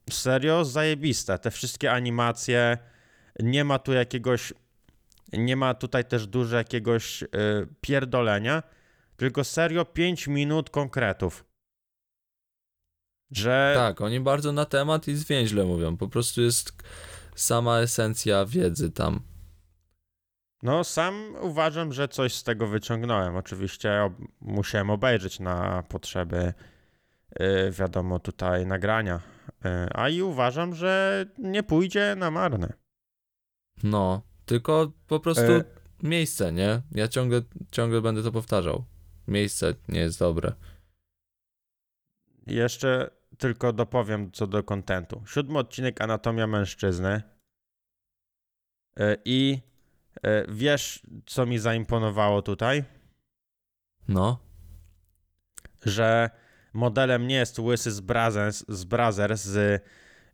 serio 0.09 0.65
zajebiste. 0.65 1.39
Te 1.39 1.51
wszystkie 1.51 1.91
animacje, 1.91 2.77
nie 3.39 3.63
ma 3.63 3.79
tu 3.79 3.93
jakiegoś, 3.93 4.53
nie 5.33 5.55
ma 5.55 5.73
tutaj 5.73 6.05
też 6.05 6.27
dużo 6.27 6.57
jakiegoś 6.57 7.23
pierdolenia, 7.81 8.63
tylko 9.17 9.43
serio 9.43 9.85
5 9.85 10.27
minut 10.27 10.69
konkretów. 10.69 11.52
Że 13.37 13.73
Tak, 13.75 14.01
oni 14.01 14.19
bardzo 14.19 14.51
na 14.51 14.65
temat 14.65 15.07
i 15.07 15.15
zwięźle 15.15 15.65
mówią. 15.65 15.97
Po 15.97 16.07
prostu 16.07 16.41
jest 16.41 16.83
sama 17.35 17.79
esencja 17.79 18.45
wiedzy 18.45 18.91
tam. 18.91 19.19
No, 20.63 20.83
sam 20.83 21.35
uważam, 21.41 21.93
że 21.93 22.07
coś 22.07 22.35
z 22.35 22.43
tego 22.43 22.67
wyciągnąłem. 22.67 23.35
Oczywiście 23.35 24.03
ob 24.03 24.13
musiałem 24.41 24.89
obejrzeć 24.89 25.39
na 25.39 25.83
potrzeby, 25.89 26.53
yy, 27.39 27.71
wiadomo, 27.71 28.19
tutaj 28.19 28.65
nagrania. 28.65 29.19
Yy, 29.63 29.71
a 29.93 30.09
i 30.09 30.21
uważam, 30.21 30.75
że 30.75 31.25
nie 31.37 31.63
pójdzie 31.63 32.15
na 32.17 32.31
marne. 32.31 32.73
No, 33.83 34.21
tylko 34.45 34.91
po 35.07 35.19
prostu 35.19 35.51
E. 35.51 35.63
miejsce, 36.03 36.53
nie? 36.53 36.81
Ja 36.91 37.07
ciągle, 37.07 37.41
ciągle 37.71 38.01
będę 38.01 38.23
to 38.23 38.31
powtarzał. 38.31 38.83
Miejsce 39.27 39.73
nie 39.89 39.99
jest 39.99 40.19
dobre. 40.19 40.53
Jeszcze 42.47 43.09
tylko 43.43 43.73
dopowiem 43.73 44.31
co 44.31 44.47
do 44.47 44.63
kontentu. 44.63 45.23
Siódmy 45.27 45.59
odcinek 45.59 46.01
Anatomia 46.01 46.47
Mężczyzny. 46.47 47.21
Yy, 48.97 49.17
I 49.25 49.61
yy, 50.23 50.45
wiesz, 50.49 51.03
co 51.25 51.45
mi 51.45 51.59
zaimponowało 51.59 52.41
tutaj? 52.41 52.83
No, 54.07 54.39
że 55.85 56.29
modelem 56.73 57.27
nie 57.27 57.35
jest 57.35 57.59
łysy 57.59 57.91
z 57.91 57.99
Brazers 57.99 58.65
z, 58.67 58.83
Brazers 58.83 59.43
z 59.43 59.83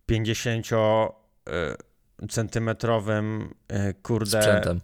50 0.05 0.67
e, 0.71 2.27
centymetrowym 2.29 3.55
e, 3.67 3.93
kurde 3.93 4.41
sprzętem. 4.41 4.81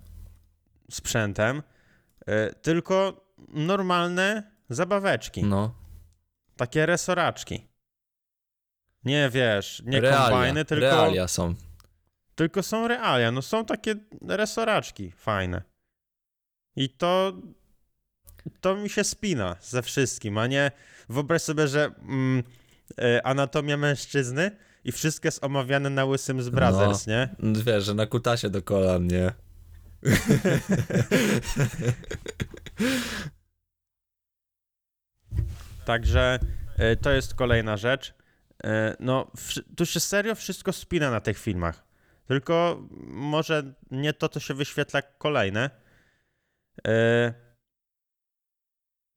sprzętem, 0.92 1.64
e, 2.26 2.54
tylko 2.54 3.26
normalne 3.50 4.52
zabaweczki, 4.70 5.44
No, 5.44 5.76
takie 6.58 6.86
resoraczki. 6.86 7.75
Nie 9.06 9.30
wiesz, 9.30 9.82
nie 9.86 10.02
realia, 10.02 10.30
kombajny, 10.30 10.66
tylko, 10.66 10.86
realia 10.86 11.28
są. 11.28 11.56
tylko 12.36 12.64
są 12.64 12.88
realia. 12.88 13.32
No 13.32 13.42
są 13.42 13.66
takie 13.66 13.96
resoraczki 14.28 15.12
fajne. 15.12 15.62
I 16.76 16.90
to 16.90 17.34
to 18.62 18.76
mi 18.76 18.90
się 18.90 19.04
spina 19.04 19.56
ze 19.62 19.82
wszystkim, 19.82 20.38
a 20.38 20.48
nie 20.48 20.72
wyobraź 21.10 21.42
sobie, 21.42 21.68
że 21.68 21.92
mm, 22.02 22.44
e, 23.02 23.28
anatomia 23.28 23.78
mężczyzny 23.78 24.52
i 24.84 24.92
wszystko 24.92 25.28
jest 25.28 25.44
omawiane 25.44 25.90
na 25.90 26.06
łysym 26.06 26.42
z 26.42 26.50
Brothers, 26.50 27.08
nie? 27.08 27.30
Wiesz, 27.40 27.84
że 27.84 27.94
na 27.94 28.06
kutasie 28.06 28.50
do 28.50 28.62
kolan, 28.62 29.08
nie? 29.08 29.32
Także 35.86 36.40
e, 36.78 36.96
to 36.96 37.12
jest 37.12 37.34
kolejna 37.34 37.78
rzecz. 37.78 38.14
E, 38.64 38.96
no, 39.00 39.32
tu 39.78 39.86
się 39.86 40.00
serio 40.00 40.36
wszystko 40.36 40.74
spina 40.74 41.12
na 41.12 41.22
tych 41.22 41.38
filmach. 41.38 41.86
Tylko 42.28 42.84
może 43.08 43.74
nie 43.92 44.14
to, 44.14 44.30
co 44.30 44.40
się 44.40 44.54
wyświetla 44.54 45.02
kolejne. 45.02 45.70
E, 46.88 47.34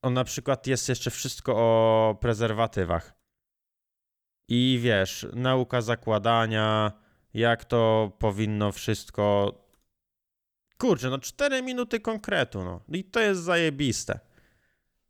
on 0.02 0.14
na 0.14 0.24
przykład 0.24 0.66
jest 0.66 0.88
jeszcze 0.88 1.10
wszystko 1.10 1.52
o 1.56 2.18
prezerwatywach. 2.20 3.18
I 4.48 4.78
wiesz, 4.82 5.26
nauka 5.32 5.80
zakładania, 5.80 6.92
jak 7.34 7.64
to 7.64 8.12
powinno 8.18 8.72
wszystko. 8.72 9.54
Kurczę, 10.78 11.10
no 11.10 11.18
4 11.18 11.62
minuty 11.62 12.00
konkretu, 12.00 12.64
no. 12.64 12.80
I 12.88 13.04
to 13.04 13.20
jest 13.20 13.40
zajebiste. 13.40 14.20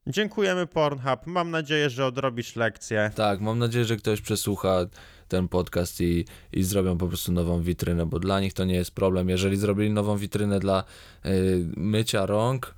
Dziękujemy 0.09 0.67
Pornhub. 0.67 1.27
Mam 1.27 1.51
nadzieję, 1.51 1.91
że 1.91 2.07
odrobisz 2.07 2.57
lekcję. 2.57 3.11
Tak, 3.15 3.41
mam 3.41 3.59
nadzieję, 3.59 3.85
że 3.85 3.97
ktoś 3.97 4.21
przesłucha 4.21 4.87
ten 5.29 5.49
podcast 5.49 6.01
i, 6.01 6.25
i 6.53 6.63
zrobią 6.63 6.99
po 6.99 7.09
prostu 7.09 7.33
nową 7.33 7.63
witrynę, 7.63 8.07
bo 8.07 8.19
dla 8.19 8.41
nich 8.41 8.53
to 8.53 8.65
nie 8.65 8.75
jest 8.75 8.91
problem. 8.91 9.29
Jeżeli 9.29 9.57
zrobili 9.57 9.91
nową 9.91 10.17
witrynę 10.17 10.61
dla 10.61 10.85
y, 11.27 11.67
mycia 11.77 12.27
rąk, 12.27 12.75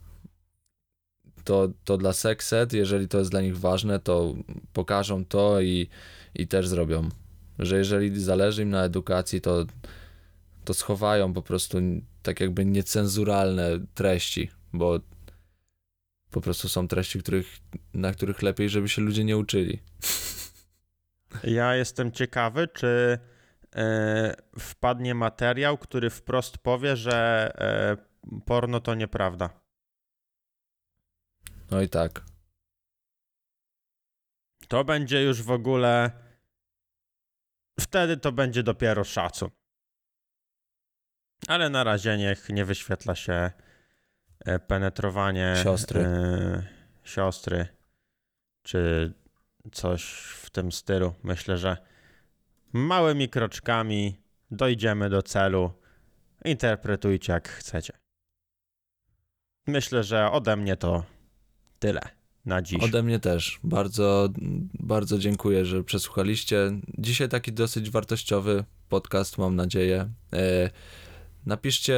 to, 1.44 1.68
to 1.84 1.96
dla 1.96 2.12
sekset, 2.12 2.72
jeżeli 2.72 3.08
to 3.08 3.18
jest 3.18 3.30
dla 3.30 3.40
nich 3.40 3.58
ważne, 3.58 3.98
to 3.98 4.34
pokażą 4.72 5.24
to 5.24 5.60
i, 5.60 5.88
i 6.34 6.46
też 6.46 6.68
zrobią. 6.68 7.08
Że 7.58 7.78
jeżeli 7.78 8.20
zależy 8.20 8.62
im 8.62 8.70
na 8.70 8.84
edukacji, 8.84 9.40
to, 9.40 9.64
to 10.64 10.74
schowają 10.74 11.32
po 11.32 11.42
prostu 11.42 11.78
tak 12.22 12.40
jakby 12.40 12.64
niecenzuralne 12.64 13.70
treści, 13.94 14.50
bo 14.72 15.00
po 16.30 16.40
prostu 16.40 16.68
są 16.68 16.88
treści, 16.88 17.18
których, 17.18 17.58
na 17.94 18.12
których 18.12 18.42
lepiej, 18.42 18.68
żeby 18.68 18.88
się 18.88 19.02
ludzie 19.02 19.24
nie 19.24 19.36
uczyli. 19.36 19.82
Ja 21.44 21.74
jestem 21.74 22.12
ciekawy, 22.12 22.68
czy 22.68 23.18
e, 23.76 24.34
wpadnie 24.58 25.14
materiał, 25.14 25.78
który 25.78 26.10
wprost 26.10 26.58
powie, 26.58 26.96
że 26.96 27.50
e, 27.58 27.96
porno 28.46 28.80
to 28.80 28.94
nieprawda. 28.94 29.60
No 31.70 31.80
i 31.80 31.88
tak. 31.88 32.24
To 34.68 34.84
będzie 34.84 35.22
już 35.22 35.42
w 35.42 35.50
ogóle. 35.50 36.10
Wtedy 37.80 38.16
to 38.16 38.32
będzie 38.32 38.62
dopiero 38.62 39.04
szacun. 39.04 39.50
Ale 41.48 41.70
na 41.70 41.84
razie 41.84 42.18
niech 42.18 42.48
nie 42.48 42.64
wyświetla 42.64 43.14
się 43.14 43.50
penetrowanie 44.66 45.54
Siostry. 45.62 46.00
e, 46.00 46.62
siostry 47.04 47.66
czy 48.62 49.12
coś 49.72 50.04
w 50.42 50.50
tym 50.50 50.72
stylu. 50.72 51.14
Myślę, 51.22 51.58
że 51.58 51.76
małymi 52.72 53.28
kroczkami 53.28 54.20
dojdziemy 54.50 55.10
do 55.10 55.22
celu. 55.22 55.72
Interpretujcie 56.44 57.32
jak 57.32 57.48
chcecie. 57.48 57.92
Myślę, 59.66 60.04
że 60.04 60.30
ode 60.30 60.56
mnie 60.56 60.76
to 60.76 61.04
tyle 61.78 62.00
na 62.44 62.62
dziś. 62.62 62.82
Ode 62.82 63.02
mnie 63.02 63.18
też. 63.20 63.60
Bardzo, 63.64 64.28
bardzo 64.74 65.18
dziękuję, 65.18 65.64
że 65.64 65.84
przesłuchaliście. 65.84 66.70
Dzisiaj 66.98 67.28
taki 67.28 67.52
dosyć 67.52 67.90
wartościowy 67.90 68.64
podcast, 68.88 69.38
mam 69.38 69.56
nadzieję. 69.56 70.08
E, 70.32 70.70
napiszcie, 71.46 71.94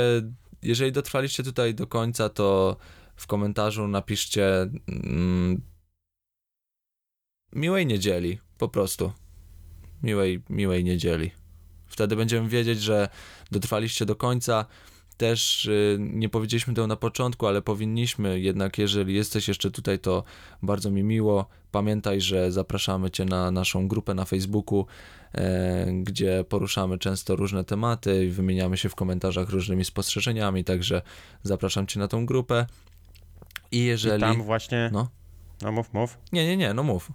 jeżeli 0.62 0.92
dotrwaliście 0.92 1.42
tutaj 1.42 1.74
do 1.74 1.86
końca, 1.86 2.28
to 2.28 2.76
w 3.16 3.26
komentarzu 3.26 3.88
napiszcie 3.88 4.70
mm, 4.88 5.60
miłej 7.52 7.86
niedzieli, 7.86 8.38
po 8.58 8.68
prostu. 8.68 9.12
Miłej, 10.02 10.42
miłej 10.50 10.84
niedzieli. 10.84 11.30
Wtedy 11.86 12.16
będziemy 12.16 12.48
wiedzieć, 12.48 12.80
że 12.80 13.08
dotrwaliście 13.50 14.06
do 14.06 14.16
końca. 14.16 14.66
Też 15.16 15.64
y, 15.64 15.96
nie 16.00 16.28
powiedzieliśmy 16.28 16.74
tego 16.74 16.86
na 16.86 16.96
początku, 16.96 17.46
ale 17.46 17.62
powinniśmy, 17.62 18.40
jednak 18.40 18.78
jeżeli 18.78 19.14
jesteś 19.14 19.48
jeszcze 19.48 19.70
tutaj, 19.70 19.98
to 19.98 20.24
bardzo 20.62 20.90
mi 20.90 21.02
miło. 21.02 21.46
Pamiętaj, 21.70 22.20
że 22.20 22.52
zapraszamy 22.52 23.10
Cię 23.10 23.24
na 23.24 23.50
naszą 23.50 23.88
grupę 23.88 24.14
na 24.14 24.24
Facebooku, 24.24 24.86
e, 25.34 25.86
gdzie 26.02 26.44
poruszamy 26.48 26.98
często 26.98 27.36
różne 27.36 27.64
tematy 27.64 28.24
i 28.24 28.28
wymieniamy 28.28 28.76
się 28.76 28.88
w 28.88 28.94
komentarzach 28.94 29.50
różnymi 29.50 29.84
spostrzeżeniami, 29.84 30.64
także 30.64 31.02
zapraszam 31.42 31.86
Cię 31.86 32.00
na 32.00 32.08
tą 32.08 32.26
grupę. 32.26 32.66
I 33.72 33.84
jeżeli... 33.84 34.16
I 34.16 34.20
tam 34.20 34.42
właśnie. 34.42 34.90
No. 34.92 35.08
no 35.62 35.72
mów, 35.72 35.92
mów. 35.92 36.18
Nie, 36.32 36.46
nie, 36.46 36.56
nie, 36.56 36.74
no 36.74 36.82
mów. 36.82 37.12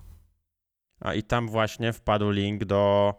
A 1.00 1.14
i 1.14 1.24
tam 1.24 1.48
właśnie 1.48 1.94
wpadł 1.94 2.30
link 2.30 2.66
do 2.66 3.14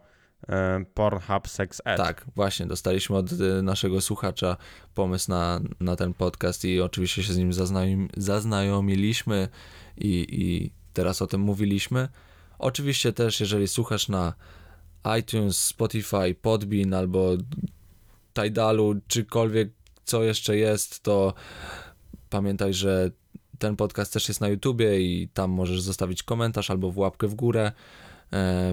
Pornhub 0.94 1.48
Sex 1.48 1.82
Ed. 1.84 1.96
Tak, 1.96 2.26
właśnie, 2.34 2.66
dostaliśmy 2.66 3.16
od 3.16 3.32
y, 3.32 3.62
naszego 3.62 4.00
słuchacza 4.00 4.56
pomysł 4.94 5.30
na, 5.30 5.60
na 5.80 5.96
ten 5.96 6.14
podcast 6.14 6.64
i 6.64 6.80
oczywiście 6.80 7.22
się 7.22 7.32
z 7.32 7.38
nim 7.38 7.52
zaznajom, 7.52 8.08
zaznajomiliśmy 8.16 9.48
i, 9.96 10.26
i 10.30 10.70
teraz 10.92 11.22
o 11.22 11.26
tym 11.26 11.40
mówiliśmy. 11.40 12.08
Oczywiście 12.58 13.12
też, 13.12 13.40
jeżeli 13.40 13.68
słuchasz 13.68 14.08
na 14.08 14.34
iTunes, 15.20 15.64
Spotify, 15.64 16.34
Podbean 16.42 16.94
albo 16.94 17.36
Tidalu, 18.34 18.94
czykolwiek 19.08 19.70
co 20.04 20.22
jeszcze 20.22 20.56
jest, 20.56 21.02
to 21.02 21.34
pamiętaj, 22.30 22.74
że 22.74 23.10
ten 23.58 23.76
podcast 23.76 24.12
też 24.12 24.28
jest 24.28 24.40
na 24.40 24.48
YouTubie 24.48 25.00
i 25.00 25.28
tam 25.28 25.50
możesz 25.50 25.80
zostawić 25.80 26.22
komentarz 26.22 26.70
albo 26.70 26.90
w 26.90 26.98
łapkę 26.98 27.28
w 27.28 27.34
górę 27.34 27.66
e, 27.66 27.72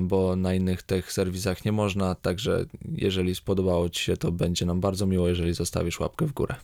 bo 0.01 0.35
na 0.35 0.53
innych 0.53 0.83
tych 0.83 1.11
serwisach 1.11 1.65
nie 1.65 1.71
można, 1.71 2.15
także 2.15 2.65
jeżeli 2.91 3.35
spodobało 3.35 3.89
Ci 3.89 4.03
się, 4.03 4.17
to 4.17 4.31
będzie 4.31 4.65
nam 4.65 4.79
bardzo 4.81 5.05
miło, 5.05 5.27
jeżeli 5.27 5.53
zostawisz 5.53 5.99
łapkę 5.99 6.25
w 6.25 6.33
górę. 6.33 6.55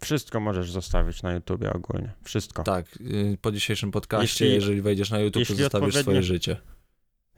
Wszystko 0.00 0.40
możesz 0.40 0.70
zostawić 0.70 1.22
na 1.22 1.32
YouTubie 1.32 1.72
ogólnie. 1.72 2.12
Wszystko. 2.22 2.62
Tak, 2.62 2.96
y, 3.00 3.38
po 3.40 3.52
dzisiejszym 3.52 3.90
podcaście, 3.90 4.44
Jeśli- 4.44 4.54
jeżeli 4.54 4.82
wejdziesz 4.82 5.10
na 5.10 5.18
YouTube, 5.18 5.48
to 5.48 5.54
zostawisz 5.54 5.96
swoje 5.96 6.22
życie. 6.22 6.56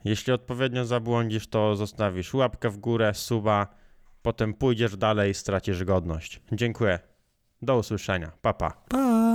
Jeśli 0.05 0.33
odpowiednio 0.33 0.85
zabłądzisz, 0.85 1.47
to 1.47 1.75
zostawisz 1.75 2.33
łapkę 2.33 2.69
w 2.69 2.77
górę, 2.77 3.13
suba, 3.13 3.67
potem 4.21 4.53
pójdziesz 4.53 4.97
dalej 4.97 5.31
i 5.31 5.33
stracisz 5.33 5.83
godność. 5.83 6.41
Dziękuję. 6.51 6.99
Do 7.61 7.77
usłyszenia. 7.77 8.31
Pa, 8.41 8.53
pa. 8.53 8.71
Pa! 8.89 9.29